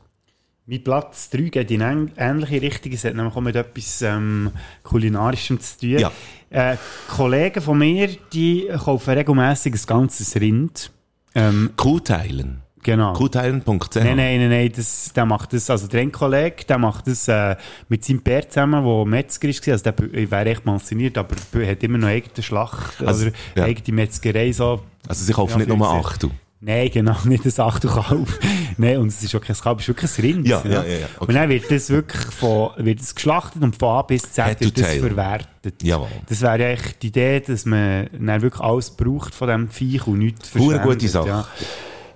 [0.67, 2.93] Mein Platz 3 geht in eine ähnliche Richtung.
[2.93, 4.53] Es hat nämlich auch mit etwas ähm,
[4.85, 5.99] Kulinarischem zu tun.
[5.99, 6.13] Ja.
[6.51, 6.77] Äh,
[7.09, 10.93] Kollegen von mir, die kaufen regelmässig ein ganzes Rind.
[11.35, 12.63] Ähm, Kuhteilen.
[12.83, 13.13] Genau.
[13.13, 13.95] Kuhteilen.ch.
[13.97, 17.57] Nein, nein, nein, nein, das, der macht das, also der Kollege, der macht das äh,
[17.89, 21.71] mit seinem Pär zusammen, der Metzger ist, also der b- wäre echt pensioniert, aber er
[21.71, 23.65] hat immer noch eigene Schlacht, Also, oder ja.
[23.65, 24.81] eigene Metzgerei, so.
[25.09, 26.31] Also sie kaufen Ja, nicht nur viel Achtel.
[26.63, 28.29] Nein, genau, nicht das Achtelkalb.
[28.77, 30.47] Nein, und es ist auch kein Kalb, es ist wirklich ein Rind.
[30.47, 31.25] Ja, ja, ja, ja, okay.
[31.29, 34.61] Und dann wird das wirklich von, wird das geschlachtet und von A bis Z Head
[34.61, 35.01] wird das tail.
[35.01, 35.83] verwertet.
[35.83, 36.09] Jawohl.
[36.29, 40.19] Das wäre eigentlich die Idee, dass man dann wirklich alles braucht von diesem Viech und
[40.19, 40.83] nichts verschwendet.
[40.83, 41.29] gute Sache.
[41.29, 41.49] Ja.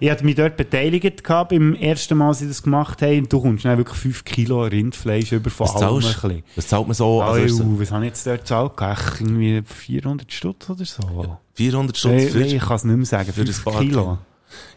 [0.05, 3.17] Ich hatte mich dort beteiligt gehabt, beim ersten Mal, als ich das gemacht habe.
[3.17, 6.43] Und du kommst dann wirklich 5 Kilo Rindfleisch über von Was allem zahlst du?
[6.57, 7.23] Was zahlt man so?
[7.23, 8.73] Also Also, was habe ich jetzt dort gezahlt?
[9.21, 11.39] Irgendwie 400 Stutz oder so?
[11.55, 12.43] 400 Stunden Nein, für...
[12.43, 13.33] ich kann es nicht mehr sagen.
[13.33, 14.01] für das 5 paar Kilo.
[14.03, 14.19] Kilo.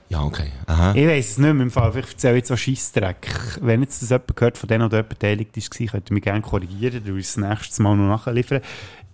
[0.09, 0.47] Ja, okay.
[0.65, 0.93] Aha.
[0.95, 1.91] Ich weiss es nicht mehr im Fall.
[1.91, 3.27] Vielleicht erzähle ich jetzt so Scheissdreck.
[3.59, 6.41] Wenn jetzt das jemand gehört, von denen, der dort beteiligt war, könnt ihr mich gerne
[6.41, 8.61] korrigieren, ich es das nächste Mal noch nachliefern.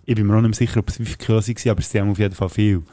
[0.06, 2.20] Ich bin mir auch nicht sicher, ob es 5 Kilo waren, aber es sind auf
[2.20, 2.84] jeden Fall viel.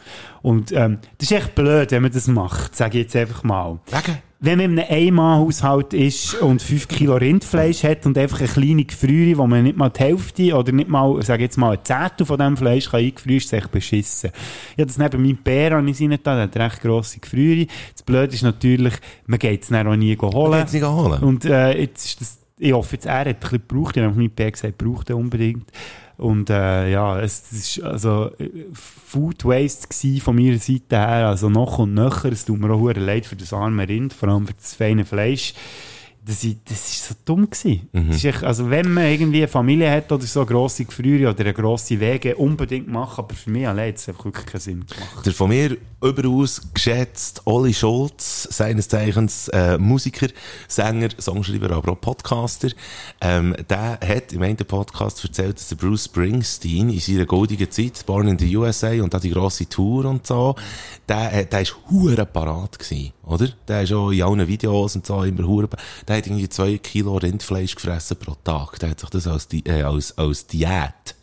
[0.42, 3.80] Und ähm, das ist echt blöd, wenn man das macht, sage ich jetzt einfach mal.
[3.86, 4.18] Wegen?
[4.42, 8.84] Wenn man in einem Einmannhaushalt ist und 5 Kilo Rindfleisch hat und einfach eine kleine
[8.84, 11.84] Gefriere, wo man nicht mal die Hälfte oder nicht mal, sage ich jetzt mal, ein
[11.84, 14.30] Zehntel von diesem Fleisch kann eingefrieren, ist es echt beschissen.
[14.76, 17.66] Ich habe das neben meinem Bär an rein da, der hat recht grosse Gefriere.
[17.92, 18.94] Das Blöde ist natürlich,
[19.26, 20.50] man geht es dann auch nie holen.
[20.50, 21.22] Man geht's nicht holen.
[21.22, 23.96] Und äh, jetzt ist das, ich hoffe, jetzt er hat ein bisschen gebraucht.
[23.96, 25.70] Ich habe mein Bär gesagt, braucht er unbedingt.
[26.20, 29.88] Und äh, ja, es es ist also äh, Food Waste
[30.20, 32.30] von meiner Seite her, also noch und nöcher.
[32.30, 35.54] Es tut mir auch leid für das arme Rind, vor allem für das feine Fleisch.
[36.30, 37.88] Das, i- das ist so dumm gewesen.
[38.10, 41.52] Ist echt, also wenn man irgendwie eine Familie hat oder so grosse Gefriere oder eine
[41.52, 45.26] grosse Wege, unbedingt machen, aber für mich allein hat es einfach wirklich keinen Sinn gemacht.
[45.26, 50.28] Der von mir überaus geschätzt Olli Schulz, seines Zeichens äh, Musiker,
[50.68, 52.68] Sänger, Songschreiber, aber auch Podcaster,
[53.20, 58.06] ähm, der hat im einen Podcast erzählt, dass der Bruce Springsteen in seiner goldigen Zeit,
[58.06, 60.54] Born in the USA und auch die grosse Tour und so,
[61.08, 63.48] der, äh, der ist hure parat gewesen, oder?
[63.68, 65.68] Der ist auch in allen Videos und so immer hure,
[66.08, 68.78] der irgendwie zwei Kilo Rindfleisch gefressen pro Tag.
[68.78, 71.14] Der hat sich das als, Di äh, als, als Diät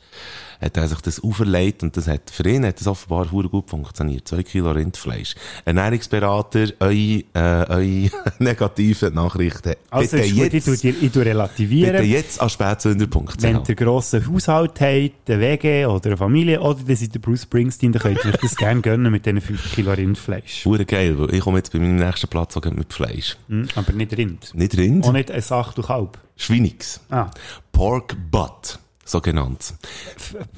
[0.62, 4.28] hat er sich das auferlegt und das hat, für ihn hat das offenbar gut funktioniert.
[4.28, 5.36] Zwei Kilo Rindfleisch.
[5.66, 9.76] Ernährungsberater, eure, äh, eure negativen Nachrichten.
[9.89, 11.93] Also bitte ist gut, ich jetzt, tue, ich tue relativieren.
[11.93, 13.36] bitte jetzt an spätsünder.ch.
[13.41, 17.20] Wenn ihr einen grossen Haushalt habt, eine Wege oder eine Familie, oder ihr seid der
[17.20, 20.66] Bruce Springsteen, dann könnt ihr euch das gerne gönnen mit diesen 5 Kilo Rindfleisch.
[20.66, 23.38] Hure geil, weil ich komme jetzt bei meinem nächsten Platz sogar mit Fleisch.
[23.47, 24.53] Hm, aber nicht Rind.
[24.53, 26.18] Nicht Rind, Auch nicht ein Achtel Kalb.
[26.36, 26.99] Schweinix.
[27.10, 27.30] Ah,
[27.72, 29.74] Pork Butt, so genannt.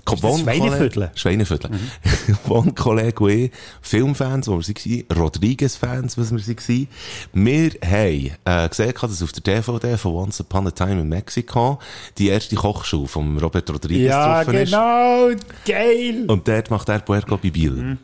[0.06, 1.12] das Schweineviertel?
[1.16, 1.72] Schweineviertel.
[2.48, 6.88] Von Kollege und ich, Filmfans, wo wir waren, Rodriguez-Fans, was wir waren.
[7.34, 11.80] Wir haben äh, gesehen, dass auf der DVD von Once Upon a Time in Mexico
[12.18, 14.72] die erste Kochschule von Robert Rodriguez ja, drauf ist.
[14.72, 15.30] genau,
[15.66, 16.26] geil!
[16.28, 17.72] Und dort macht er Puerco Bibil.
[17.72, 17.98] Mhm.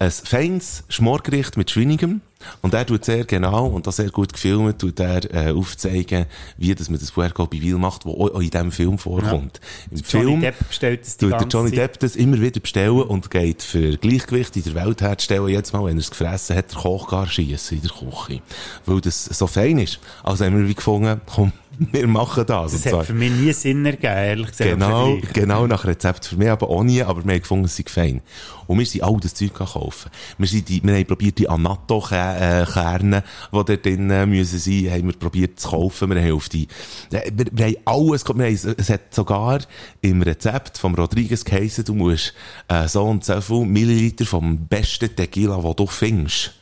[0.00, 2.20] Ein feines Schmorgericht mit Schweinigem.
[2.62, 6.26] Und er tut sehr genau und auch sehr gut gefilmt, tut er äh, aufzeigen,
[6.56, 9.60] wie dass man das Puerco Bibil macht, wo auch in diesem Film vorkommt.
[9.90, 11.72] Im Johnny Film Depp bestellt das tut der Johnny.
[11.72, 15.48] Depp das immer wieder bestellen und geht für Gleichgewicht in der Welt herzustellen.
[15.48, 18.40] Jetzt mal, wenn er es gefressen hat, der Koch gar schiessen in der Küche.
[18.86, 19.98] Weil das so fein ist.
[20.22, 21.52] Also haben wir wie gefunden, komm,
[21.92, 22.72] wir machen das.
[22.72, 24.70] Das hat für mich nie Sinn ergeben, ehrlich gesagt.
[24.70, 26.26] Genau, genau nach Rezept.
[26.26, 28.20] Für mich aber auch nie, aber wir haben gefunden, es sei fein.
[28.66, 30.10] Und wir sind all das Zeug kaufen.
[30.36, 35.06] Wir, sind die, wir haben probiert, die äh, Kerne, die dort drin müssen sein, haben
[35.06, 36.10] wir probiert zu kaufen.
[36.10, 36.68] Wir haben auf die,
[37.12, 39.60] äh, wir, wir haben alles, wir haben, es hat sogar
[40.02, 42.34] im Rezept vom Rodriguez geheißen, du musst
[42.68, 46.57] äh, so und so viel Milliliter vom besten Tequila, den du findest,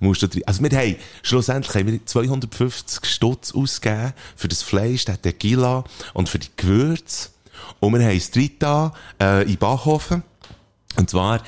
[0.00, 0.42] musst du drin.
[0.46, 5.84] Also wir haben, schlussendlich haben wir 250 Stutz ausgegeben für das Fleisch, den Tequila
[6.14, 7.28] und für die Gewürze.
[7.78, 10.22] Und wir haben es da, äh, in den Backofen.
[10.96, 11.40] Und zwar,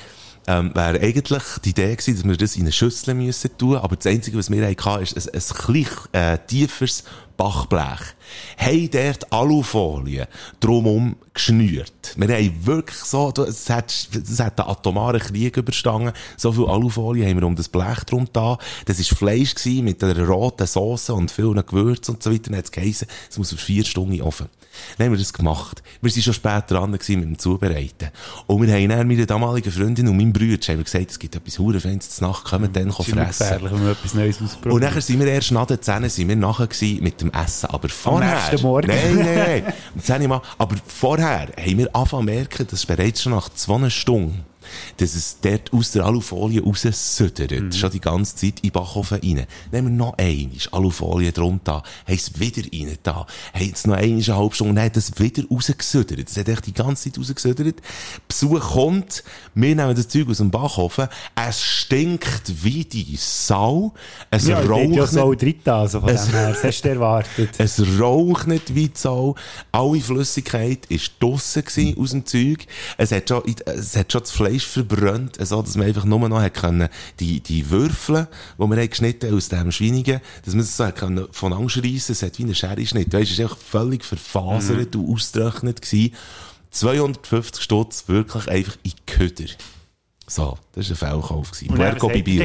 [0.47, 3.95] ähm, wäre eigentlich die Idee gewesen, dass wir das in eine Schüssel müssen tun, aber
[3.95, 7.03] das Einzige, was wir hatten, ist ein, ein klein, äh, tieferes
[7.37, 8.15] Bachblech.
[8.57, 10.27] Haben dort Alufolie
[10.59, 12.13] drumherum geschnürt.
[12.15, 16.13] Wir haben wirklich so, es hat, es hat einen atomaren Krieg überstanden.
[16.37, 18.57] So viel Alufolie haben wir um das Blech drum da.
[18.85, 22.49] Das war Fleisch gewesen mit einer roten Sauce und vielen Gewürzen und so weiter.
[22.49, 24.49] Dann hat es geheissen, es muss für vier Stunden in den.
[24.97, 25.83] Dann haben wir das gemacht.
[26.01, 28.09] Wir sind schon später dran mit dem Zubereiten.
[28.47, 31.35] Und wir haben dann meiner damaligen Freundin und meinem Bruder haben wir gesagt, es gibt
[31.35, 33.27] etwas Hurefeins zu Nacht, kommen dann immer fressen.
[33.27, 34.73] gefährlich, wenn man etwas Neues ausprobiert.
[34.75, 36.67] Und nachher sind wir erst nach der 10 sind wir nachher
[37.01, 37.69] mit dem Essen.
[37.69, 38.35] Aber vorher...
[38.35, 38.87] nächsten Morgen.
[38.87, 39.73] Nein, nein, nein.
[39.95, 40.41] Um 10 Uhr mal.
[40.57, 44.45] Aber vorher haben wir angefangen merken, dass bereits schon nach zwei Stunden
[44.97, 47.51] dass es dort aus der Alufolie raussüttert.
[47.51, 47.71] Mhm.
[47.71, 49.45] Schon die ganze Zeit in Backofen rein.
[49.73, 54.23] Haben wir noch einmal Alufolie drunter, haben es wieder rein da, haben es noch einmal
[54.23, 56.27] eine halbe Stunde, hat es wieder rausgesüttert.
[56.27, 57.75] Das hat echt die ganze Zeit rausgesüttert.
[58.27, 59.23] Besuch kommt,
[59.55, 63.93] wir nehmen das Zeug aus dem Backofen, es stinkt wie die Sau,
[64.29, 67.49] es ja, raucht ja so drin, also von Es- dem her, das hast du erwartet.
[67.57, 69.35] es raucht nicht wie die Sau.
[69.71, 72.65] Alle Flüssigkeit war draussen gewesen aus dem Zeug.
[72.97, 76.41] Es hat schon, es hat schon das Fleisch verbrannt, so dass man einfach nur noch
[76.41, 76.89] hat können,
[77.19, 80.97] die, die Würfel, die wir haben geschnitten aus dem Schweinigen, dass man das so hat
[80.97, 82.13] können von Angst reissen.
[82.13, 83.13] Es hat wie eine Schere Schnitt.
[83.13, 86.13] Weißt, es war einfach völlig verfasert und ausgetrocknet gewesen.
[86.71, 89.45] 250 Stutz wirklich einfach in Köder.
[90.25, 91.51] So, das war ein Fehlkauf.
[91.61, 92.39] Und dann, Puerco Bibil.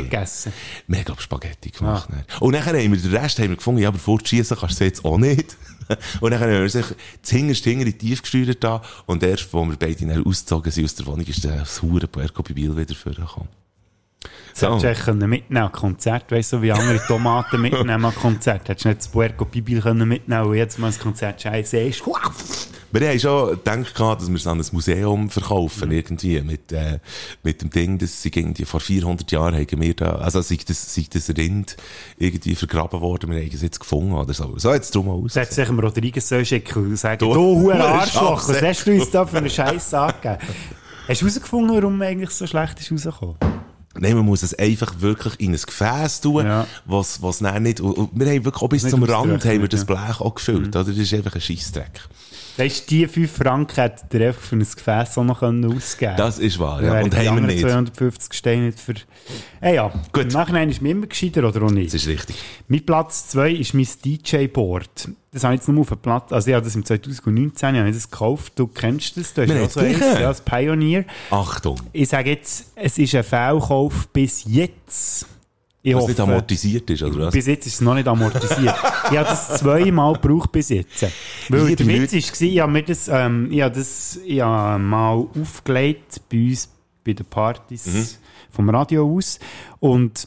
[1.05, 2.09] glaub, Spaghetti gemacht.
[2.11, 2.25] dann.
[2.41, 5.05] Und nachher haben wir den Rest haben wir gefunden, ja, aber fortschießen kannst du jetzt
[5.05, 5.57] auch nicht.
[6.21, 6.87] und dann haben wir sich
[7.23, 8.83] zuhinterst hinter in die tief gesteuert da.
[9.07, 12.43] Und erst, als wir beide dann ausgezogen sind aus der Wohnung, ist das hure Puerco
[12.43, 13.49] Bibil wieder vorgekommen.
[14.53, 18.69] Das hättest du können mitnehmen an Konzert, weißt du, wie andere Tomaten mitnehmen an Konzert.
[18.69, 22.03] Hättest du nicht das Puerco Bibil können mitnehmen und jetzt mal das Konzert scheiße ist.
[22.91, 27.01] Wir haben schon gedacht, dass wir es an ein Museum verkaufen, irgendwie, mit, äh,
[27.43, 30.95] mit dem Ding, dass sie irgendwie vor 400 Jahren haben wir da, also sei das,
[30.95, 31.77] sei das Rind
[32.19, 34.55] irgendwie vergraben worden, wir haben es jetzt gefunden oder so.
[34.59, 35.37] So jetzt drum aus.
[35.37, 38.93] Hättest du sicher Rodriguez so schicken und sagen, Du- du, du Arschloch, was hast du
[38.93, 40.39] uns da für einen Scheiß angegeben?
[41.09, 43.37] Hast du herausgefunden, warum eigentlich so schlecht ist rausgekommen?
[44.01, 46.67] Nein, man muss es einfach wirklich in ein Gefäß tun, Ja.
[46.87, 49.81] was, was nicht, und, wir haben wirklich auch bis Nicht zum Rand haben wir das
[49.81, 49.87] ja.
[49.87, 50.85] Blech auch gefüllt, oder?
[50.85, 52.01] Das ist einfach ein Scheissdreck.
[52.59, 56.41] Weißt du, die 5 Franken hättet ihr einfach für ein Gefäß auch noch ausgeben Das
[56.41, 57.01] ist wahr, ja.
[57.01, 57.61] Und haben wir nicht.
[57.61, 58.95] 250 Steine nicht für...
[59.61, 60.25] Äh, ja, Gut.
[60.25, 61.95] im Nachhinein ist mir immer gescheiter oder auch nicht.
[61.95, 62.37] Das ist richtig.
[62.67, 65.09] Mein Platz 2 ist mein DJ-Board.
[65.31, 67.81] Das habe ich jetzt nur auf der Platte, also ich habe das im 2019 ich
[67.81, 71.05] habe das gekauft, du kennst das, du hast auch so eins, ja, das Pioneer.
[71.31, 71.79] Achtung.
[71.93, 75.27] Ich sage jetzt, es ist ein Fehlkauf bis jetzt.
[75.81, 77.33] Ich Was hoffe, nicht amortisiert ist, oder was?
[77.35, 78.75] bis jetzt ist es noch nicht amortisiert.
[79.11, 81.03] ich habe das zweimal gebraucht bis jetzt.
[81.49, 85.27] Weil der Witz war, ich habe mir das, ähm, ich habe das ich habe mal
[85.41, 86.69] aufgelegt bei uns
[87.05, 88.07] bei den Partys Mhm.
[88.51, 89.39] vom Radio aus
[89.81, 90.27] und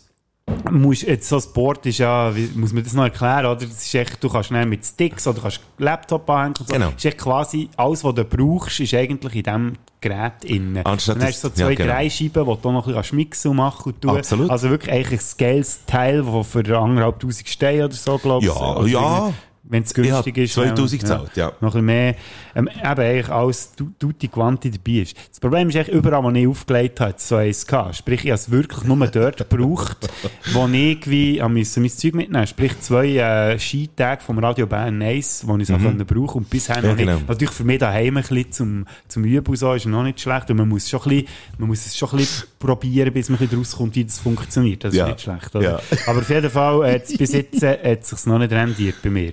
[0.71, 3.55] musst jetzt so das Board ist ja, wie, muss man das noch erklären, oder?
[3.55, 6.73] Das ist echt, du kannst schnell mit Sticks oder kannst Laptop anhängen und so.
[6.73, 6.89] Genau.
[6.95, 10.85] Ist echt quasi, alles, was du brauchst, ist eigentlich in diesem Gerät innen.
[10.85, 11.93] Anstatt dann hast du so das- ja, zwei genau.
[11.93, 14.17] Dreischeiben, die du noch ein bisschen mixen und machen und tun.
[14.17, 14.49] Absolut.
[14.49, 18.51] Also wirklich eigentlich ein geiles Teil, das für anderthalb Tausend Steine oder so, glaube ich.
[18.53, 18.85] Ja,
[19.27, 19.33] ja.
[19.71, 20.53] Wenn es günstig ist.
[20.53, 20.97] 2000 ja.
[21.07, 21.45] gezahlt, ja.
[21.61, 22.15] Noch ein bisschen mehr.
[22.55, 25.15] Ähm, eben eigentlich alles tu- tutti quanti dabei ist.
[25.29, 27.95] Das Problem ist eigentlich, überall, wo ich aufgelegt habe, hat es so eins gehabt.
[27.95, 30.09] Sprich, ich habe es wirklich nur dort gebraucht,
[30.51, 35.01] wo ich irgendwie habe müssen mein Zeug mitnehmen Sprich, zwei äh, Skitage vom Radio Bern
[35.01, 36.87] 1, wo ich es auch können brauchen und bisher noch Mhm.
[36.89, 37.05] Ja, nicht.
[37.05, 37.19] genau.
[37.29, 40.49] Natürlich für mich daheim ein bisschen zum, zum Üben so ist noch nicht schlecht.
[40.51, 43.39] Und man muss, schon ein bisschen, man muss es schon ein bisschen probieren, bis man
[43.39, 44.83] ein bisschen rauskommt, wie das funktioniert.
[44.83, 45.07] Das ist Ja.
[45.07, 45.55] nicht schlecht.
[45.55, 45.63] Oder?
[45.63, 45.79] Ja.
[46.07, 49.09] Aber auf jeden Fall, äh, bis jetzt äh, hat es sich noch nicht rendiert bei
[49.09, 49.31] mir.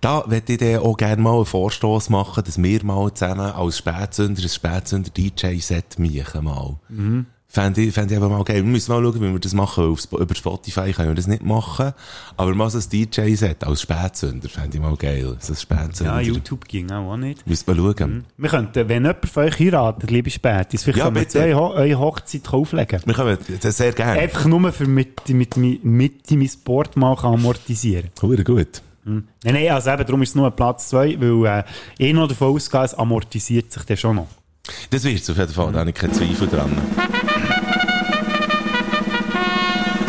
[0.00, 3.78] Da möchte ich dann auch gerne mal einen Vorstoß machen, dass wir mal zusammen als
[3.78, 6.76] Spätsünder ein Spätsünder-DJ-Set machen mal.
[6.88, 7.26] Mhm.
[7.50, 8.56] Fände ich, fände ich aber mal geil.
[8.56, 9.90] Wir müssen mal schauen, wie wir das machen.
[9.90, 11.94] Auf, über Spotify können wir das nicht machen.
[12.36, 15.34] Aber mal so ein DJ-Set als Spätsünder fände ich mal geil.
[15.40, 16.20] So ein Spätsünder.
[16.20, 17.46] Ja, YouTube ging auch, nicht.
[17.46, 18.24] Müssen wir schauen.
[18.36, 21.38] Wir könnten, wenn jemand von euch heiratet, liebe Spätis, vielleicht Ja, können wir bitte.
[21.38, 23.00] zwei Ho eure Hochzeit auflegen.
[23.06, 24.20] Wir können das sehr gerne.
[24.20, 28.10] Einfach nur für mit, mit, mit, mit mein Sport mal amortisieren.
[28.20, 28.82] Hure gut.
[29.08, 31.64] Nein, nein, also eben, darum ist es nur Platz 2, weil
[31.98, 34.28] ich noch davon ausgehe, es amortisiert sich dann schon noch.
[34.90, 36.70] Das wird auf jeden Fall, da habe ich keinen Zweifel dran.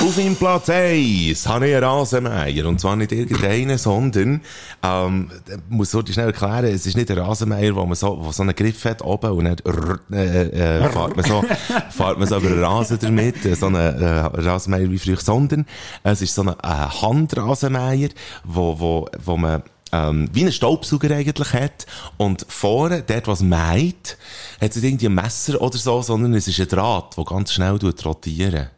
[0.02, 2.66] Auf dem Platz 1 habe ich einen Rasenmeier.
[2.66, 4.42] Und zwar nicht irgendeinen, sondern,
[4.82, 5.30] ähm,
[5.68, 8.56] muss ich schnell erklären, es ist nicht ein Rasenmeier, wo man so, wo so einen
[8.56, 11.44] Griff hat oben und dann, äh, äh, fährt man so,
[11.90, 15.66] fährt man so über den Rasen damit, äh, so einen äh, Rasenmeier wie früher, sondern
[16.04, 16.54] es ist so ein äh,
[17.02, 18.10] Handrasenmeier,
[18.46, 21.86] wo, wo, wo man ähm, wie einen Staubsauger eigentlich hat.
[22.18, 24.18] Und vorne, dort, was meint,
[24.62, 27.54] hat es nicht irgendwie ein Messer oder so, sondern es ist ein Draht, der ganz
[27.54, 28.70] schnell rotieren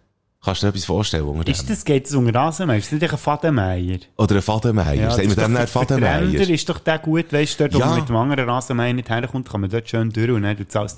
[0.43, 1.67] Kannst du dir etwas vorstellen unter Ist dem?
[1.69, 2.79] das, geht es um Rasenmeier?
[2.79, 3.99] Ist das nicht ein Fadenmeier?
[4.17, 5.11] Oder ein Fadenmeier.
[5.11, 6.21] Sagen wir das dem ist nicht Fadenmeier?
[6.21, 7.85] Ränder ist doch der gut, weißt du, dort, wo Ja.
[7.85, 10.75] man mit dem anderen Rasenmeier nicht herkommt, kann man dort schön durch und dann es
[10.75, 10.97] alles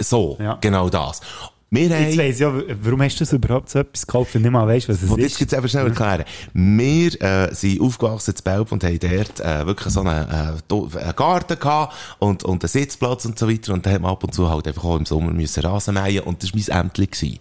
[0.00, 0.56] So, Ja.
[0.60, 1.20] genau das.
[1.70, 2.52] Wir Jetzt weiss ja,
[2.82, 5.18] warum hast du so überhaupt so etwas gekauft und nicht mal weißt, was es Und
[5.18, 5.38] jetzt ist?
[5.38, 6.24] gibt's eben schnell erklären.
[6.52, 11.16] Wir äh, sind aufgewachsen in Belp und haben dort äh, wirklich so einen, äh, einen
[11.16, 13.72] Garten gehabt und, und einen Sitzplatz und so weiter.
[13.72, 16.20] Und da haben wir ab und zu halt einfach auch im Sommer müssen Rasen mähen
[16.22, 17.06] und das war mein Ämtli.
[17.08, 17.40] gewesen.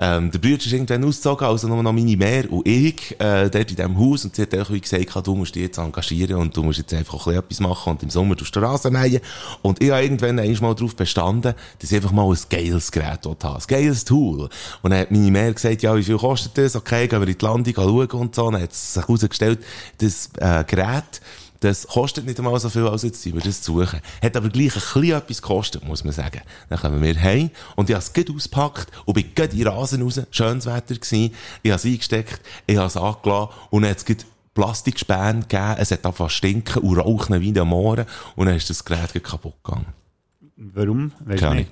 [0.00, 3.70] Ähm, der Bruder ist irgendwann ausgezogen, also nur noch meine Mehr und ich, äh, dort
[3.70, 4.24] in diesem Haus.
[4.24, 7.26] Und sie hat auch gesagt, du musst dich jetzt engagieren und du musst jetzt einfach
[7.26, 9.20] ein etwas machen und im Sommer tust du Rasen mähen.
[9.62, 13.42] Und ich habe irgendwann einmal darauf bestanden, dass ich einfach mal ein geiles Gerät dort
[13.42, 13.58] habe.
[13.58, 14.48] Ein geiles Tool.
[14.82, 16.76] Und dann hat meine Mehr gesagt, ja, wie viel kostet das?
[16.76, 18.46] Okay, gehen wir in die Landung schauen und so.
[18.46, 19.58] Und dann hat es sich herausgestellt,
[19.98, 21.20] das äh, Gerät,
[21.60, 24.00] das kostet nicht einmal so viel, als jetzt sind wir das zu suchen.
[24.22, 26.40] Hat aber gleich ein bisschen etwas gekostet, muss man sagen.
[26.68, 30.02] Dann kommen wir heim und ich habe es gut ausgepackt und bin gut in Rasen
[30.02, 30.20] raus.
[30.30, 31.34] Schönes Wetter gewesen.
[31.62, 35.76] Ich habe es eingesteckt, ich habe es angelassen und dann hat es Plastikspäne gegeben.
[35.78, 38.06] Es hat angefangen zu stinken und rauchen wie in den Mooren
[38.36, 39.86] und dann ist das Gerät kaputt gegangen.
[40.56, 41.12] Warum?
[41.20, 41.70] Weißt du Keine nicht?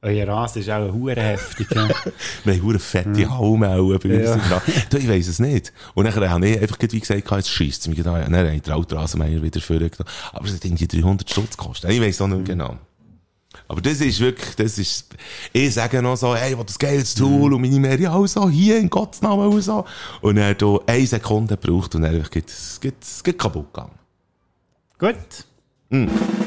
[0.00, 1.66] Euer Rasen ist auch hure heftig.
[1.74, 1.88] ja.
[2.44, 4.62] Wir haben hure fette Halme auch bei uns Ja.
[4.90, 5.72] Du, ich weiss es nicht.
[5.94, 8.18] Und dann habe ich einfach wie gesagt, es mich da.
[8.18, 10.04] Dann habe ich den Altrasenmeier wieder vorgenommen.
[10.32, 11.90] Aber es hat irgendwie 300 Stutz gekostet.
[11.90, 12.76] Ich weiss auch nicht genau.
[13.66, 15.08] Aber das ist wirklich, das ist,
[15.52, 18.78] ich sage noch so, hey, was das geiles Tool, und meine Mehr, ja, so, hier,
[18.78, 19.84] in Gottes Namen, und so.
[20.20, 23.72] Und er hat da eine Sekunde gebraucht, und einfach, geht, es geht, es geht kaputt
[23.72, 23.98] gegangen.
[24.98, 26.37] Gut.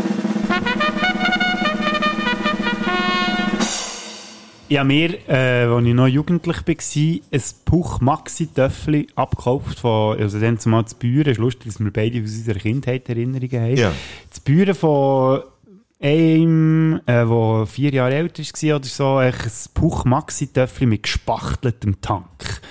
[4.71, 10.17] Ich habe mir, äh, als ich noch jugendlich war, ein Puch Maxi Töffel abgekauft von,
[10.17, 11.25] also dann zumal zu Büren.
[11.29, 13.75] Es ist lustig, dass wir beide aus unserer Kindheit Erinnerungen haben.
[13.75, 13.91] Ja.
[14.29, 15.41] Das Büren von
[16.01, 19.33] einem, äh, der vier Jahre älter war oder so, ein
[19.73, 22.61] Puch Maxi Töffel mit gespachteltem Tank.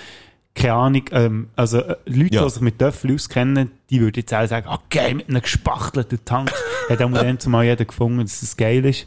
[0.55, 2.45] Keine Ahnung, ähm, also äh, Leute, Ja.
[2.45, 6.51] die sich mit Töffeln auskennen, die würden jetzt auch sagen, okay, mit einem gespachtelten Tank.
[6.89, 9.07] Hat auch dann zumal jeder gefunden, dass das geil ist.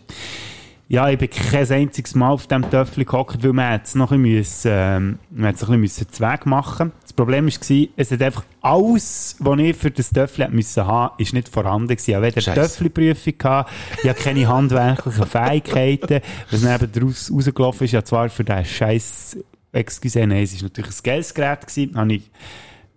[0.93, 4.21] Ja, ich bin kein einziges Mal auf diesem Töffel gehockt, weil man jetzt noch ein
[4.21, 9.35] bisschen, ähm, man es ein bisschen Zweig machen Das Problem war, es hat einfach alles,
[9.39, 12.11] was ich für das Töffel hätte müssen haben, ist nicht vorhanden gewesen.
[12.11, 12.61] Ich hatte weder Scheisse.
[12.61, 13.71] Töffelprüfung gehabt,
[14.03, 16.21] ich hatte keine handwerklichen Fähigkeiten.
[16.51, 19.37] Was dann eben daraus rausgelaufen ist, ja zwar für den Scheiß,
[19.71, 22.29] excuse, nein, es war natürlich ein geiles Gerät gewesen, habe ich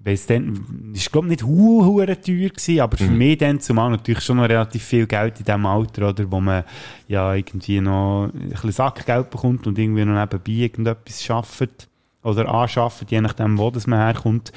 [0.07, 4.37] weiss dann, ist glaube nicht hu teuer gewesen, aber für mich dann zumal natürlich schon
[4.37, 6.65] noch relativ viel Geld in diesem Alter, oder, wo man
[7.09, 11.89] ja irgendwie noch ein bisschen Sackgeld bekommt und irgendwie noch nebenbei irgendetwas schafft
[12.23, 14.53] oder anschafft, je nachdem, wo das man herkommt.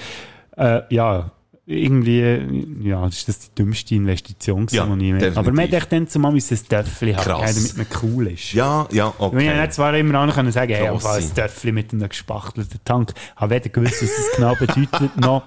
[0.55, 1.31] Äh, ja,
[1.71, 5.37] irgendwie, ja, ist das die dümmste Investition gewesen, Ja, die ich definitiv.
[5.37, 7.25] Aber man hätte dann zumal müssen ein Töffel haben,
[7.55, 8.53] damit man cool ist.
[8.53, 9.43] Ja, ja, Okay.
[9.43, 9.59] Ich okay.
[9.59, 13.13] hätte zwar immer auch können sagen, hey, einfach ein Töffel mit einem gespachtelten Tank.
[13.35, 15.43] Habe weder gewusst, was das genau bedeutet, noch.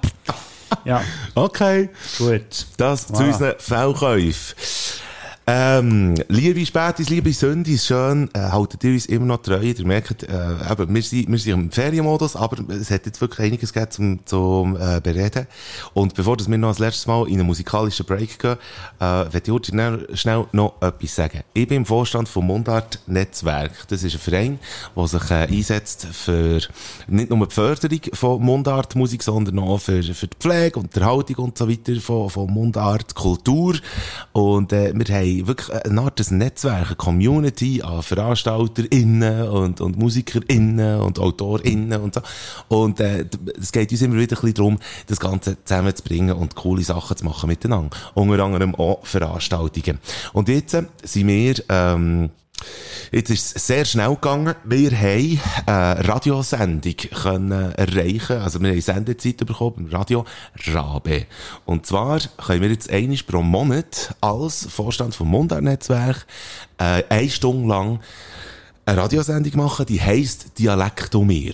[0.85, 1.03] Ja,
[1.35, 1.91] Okay.
[2.19, 2.67] gut.
[2.77, 3.27] Das zu Voilà.
[3.27, 4.55] unseren Fehlkäufen.
[5.45, 9.61] Ähm, liebe Spätis, liebe Sündis, schön, äh, haltet ihr uns immer noch treu.
[9.61, 10.27] Ihr merkt, äh,
[10.71, 15.01] eben, wir sind, im Ferienmodus, aber es hat jetzt wirklich einiges gegeben zum, zum äh,
[15.01, 15.49] Bereden.
[15.95, 18.57] Und bevor wir noch das letzte Mal in einen musikalischen Break gehen,
[19.01, 21.41] äh, werde ich schnell, schnell noch etwas sagen.
[21.55, 23.73] Ich bin im Vorstand vom Mundart Netzwerk.
[23.89, 24.59] Das ist ein Verein,
[24.95, 26.61] der sich einsetzt für
[27.09, 31.59] nicht nur die Förderung von Mundartmusik, sondern auch für, die Pflege und die Erhaltung und
[31.59, 33.75] so weiter von, von Mundart, Kultur.
[34.31, 35.05] Und wir
[35.47, 42.15] wirklich eine Art ein Netzwerk, eine Community an VeranstalterInnen und, und MusikerInnen und AutorInnen und
[42.15, 42.21] so.
[42.69, 43.27] Und äh,
[43.61, 47.25] es geht uns immer wieder ein bisschen darum, das Ganze zusammenzubringen und coole Sachen zu
[47.25, 47.97] machen miteinander.
[48.15, 49.99] Unter anderem auch Veranstaltungen.
[50.33, 51.55] Und jetzt äh, sind wir...
[51.69, 52.31] Ähm,
[53.11, 54.55] Jetzt ist es sehr schnell gegangen.
[54.65, 58.39] Wir haben eine Radiosendung können erreichen.
[58.39, 60.25] Also wir haben Sendezeit bekommen beim Radio
[60.67, 61.27] Rabe.
[61.65, 66.27] Und zwar können wir jetzt einmal pro Monat als Vorstand vom Mundart-Netzwerk
[66.79, 68.01] äh, eine Stunde lang
[68.85, 71.53] eine Radiosendung machen, die heisst Dialektomir.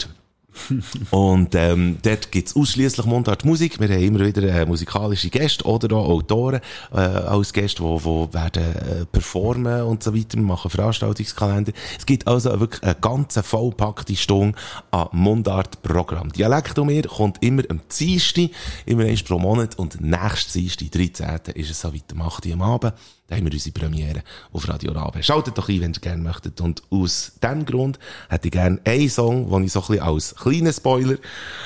[1.10, 3.80] Und ähm, dort gibt's ausschließlich Mundartmusik.
[3.80, 6.60] Wir haben immer wieder äh, musikalische Gäste oder auch Autoren
[6.92, 10.36] äh, als Gäste, die, die werden äh, performen und so weiter.
[10.36, 11.72] Wir machen Veranstaltungskalender.
[11.98, 14.58] Es gibt also wirklich eine ganze vollpackte Stunde
[14.90, 16.32] an Mundart-Programm.
[16.32, 18.50] Dialekt um kommt immer am Dienstag,
[18.86, 21.54] immer eins pro Monat und nächstes Dienstag, 13.
[21.54, 22.46] ist es so weit, am 8.
[22.46, 22.94] Uhr am Abend.
[23.28, 24.22] Da haben wir unsere Premiere
[24.52, 25.22] auf Radio Rabe.
[25.22, 26.62] Schaltet doch ein, wenn ihr gerne möchtet.
[26.62, 27.98] Und aus diesem Grund
[28.30, 31.16] hätte ich gerne einen Song, den ich so ein bisschen als kleinen Spoiler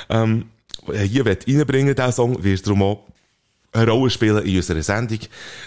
[0.08, 0.46] ähm,
[0.92, 3.06] hier reinbringen diesen Song, wird darum auch
[3.72, 5.20] eine Rolle spielen in unserer Sendung.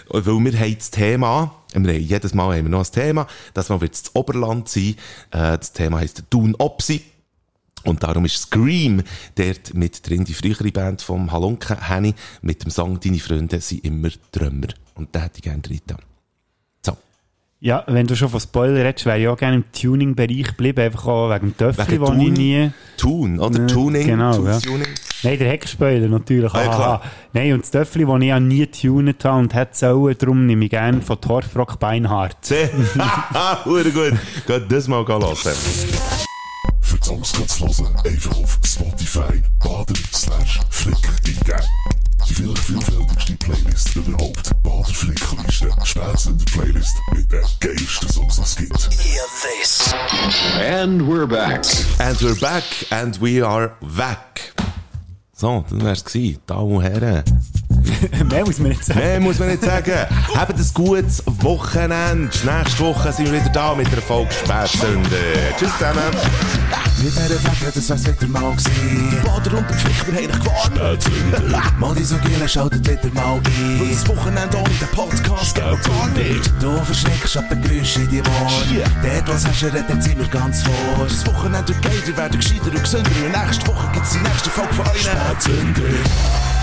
[0.08, 3.80] Weil wir haben das Thema, haben jedes Mal haben wir noch ein Thema, das Mal
[3.80, 4.96] wird das Oberland sein.
[5.30, 7.02] Äh, das Thema heisst Thun Opsi.
[7.84, 9.02] Und darum ist Scream
[9.36, 13.84] dort mit drin, die frühere Band vom Halunke Henny, mit dem Song Deine Freunde sind
[13.84, 14.68] immer Trümmer.
[14.94, 15.80] Und da hätte ich gerne drin.
[17.58, 21.06] Ja, wenn du schon von Spoiler redest, wäre ich auch gerne im Tuning-Bereich geblieben, einfach
[21.06, 22.70] auch wegen dem Töffel, Wegen den ich Tun- nie...
[22.98, 23.60] Tun, oder?
[23.60, 24.06] Ja, Tuning.
[24.06, 24.58] genau, ja.
[24.60, 24.86] Tuning.
[25.22, 26.52] Nein, der Heckspoiler natürlich.
[26.52, 27.02] Ah, ja, klar.
[27.32, 30.66] Nein, und das Töffel, das ich ja nie getunet habe und hätte sollen, darum nehme
[30.66, 32.36] ich gerne von Torfrock Beinhardt.
[32.44, 34.12] Sehr gut.
[34.46, 35.22] Geht das mal hören.
[36.82, 41.62] Für die Songs kannst du hören, einfach auf Spotify, baden slash flick eingeben.
[42.28, 44.50] Die vielleicht vielfältigste Playlist überhaupt.
[44.62, 45.70] Bader Flickliste.
[45.84, 48.88] Spätzünder Playlist mit den geilsten Songs, es gibt.
[50.60, 51.64] And we're back.
[51.98, 54.54] And we're back and we are back.
[55.32, 56.40] So, das wär's gewesen.
[56.46, 57.22] Damen und Herren.
[58.30, 59.00] Mehr muss man nicht sagen.
[59.00, 59.92] Mehr muss man nicht sagen.
[60.34, 62.30] Habt ein gutes Wochenende.
[62.44, 65.08] Nächste Woche sind wir wieder da mit der Folge Spätstunde.
[65.58, 66.02] Tschüss zusammen.
[66.98, 69.10] Mit dieser Flecke, das wär's wieder mal gewesen.
[69.10, 71.78] Die Bader und der Flick, wir haben dich gewarnt.
[71.78, 73.80] Mal die so Gielen, schaltet wieder mal ein.
[73.80, 76.52] Weil das Wochenende ohne den Podcast geht gar nicht.
[76.60, 78.92] Du verschreckst ab den Geräuschen in die Ohren.
[79.02, 81.06] Dort, was hast du, redet sind wir ganz vor.
[81.06, 83.10] Das Wochenende wird geil, ihr werdet gescheiter und gesünder.
[83.24, 85.02] Und nächste Woche gibt's die nächste Folge von euch.
[85.02, 86.55] Spätzünder.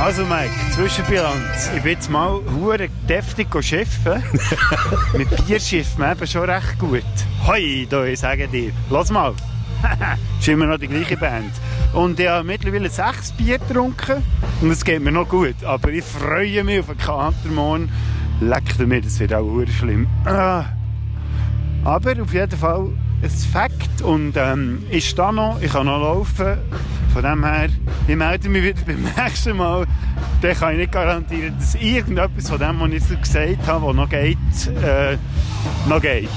[0.00, 1.70] Also Mike, Zwischenbilanz.
[1.74, 4.22] Ich bin jetzt mal hure deftig schiffen.
[5.16, 7.02] Mit Bier schifft man eben schon recht gut.
[7.44, 8.70] Hoi, da, ich sage dir.
[8.90, 9.34] Lass mal.
[10.38, 11.50] ist immer noch die gleiche Band.
[11.92, 14.22] Und ich habe mittlerweile sechs Bier getrunken.
[14.62, 15.64] Und es geht mir noch gut.
[15.64, 17.90] Aber ich freue mich auf einen Kater morgen.
[18.40, 20.06] Leckt mir, das wird auch hure schlimm.
[20.24, 20.64] Ah.
[21.82, 22.86] Aber auf jeden Fall
[23.20, 24.02] ein Fakt.
[24.02, 26.58] Und ähm, ich stehe noch, ich kann noch laufen.
[27.20, 27.68] Von dem her,
[28.06, 29.86] ich melde mich wieder beim nächsten Mal.
[30.40, 34.08] Dann kann ich nicht garantieren, dass irgendetwas von dem, was ich gesagt habe, was noch
[34.08, 34.38] geht,
[34.84, 35.18] äh,
[35.88, 36.28] noch geht.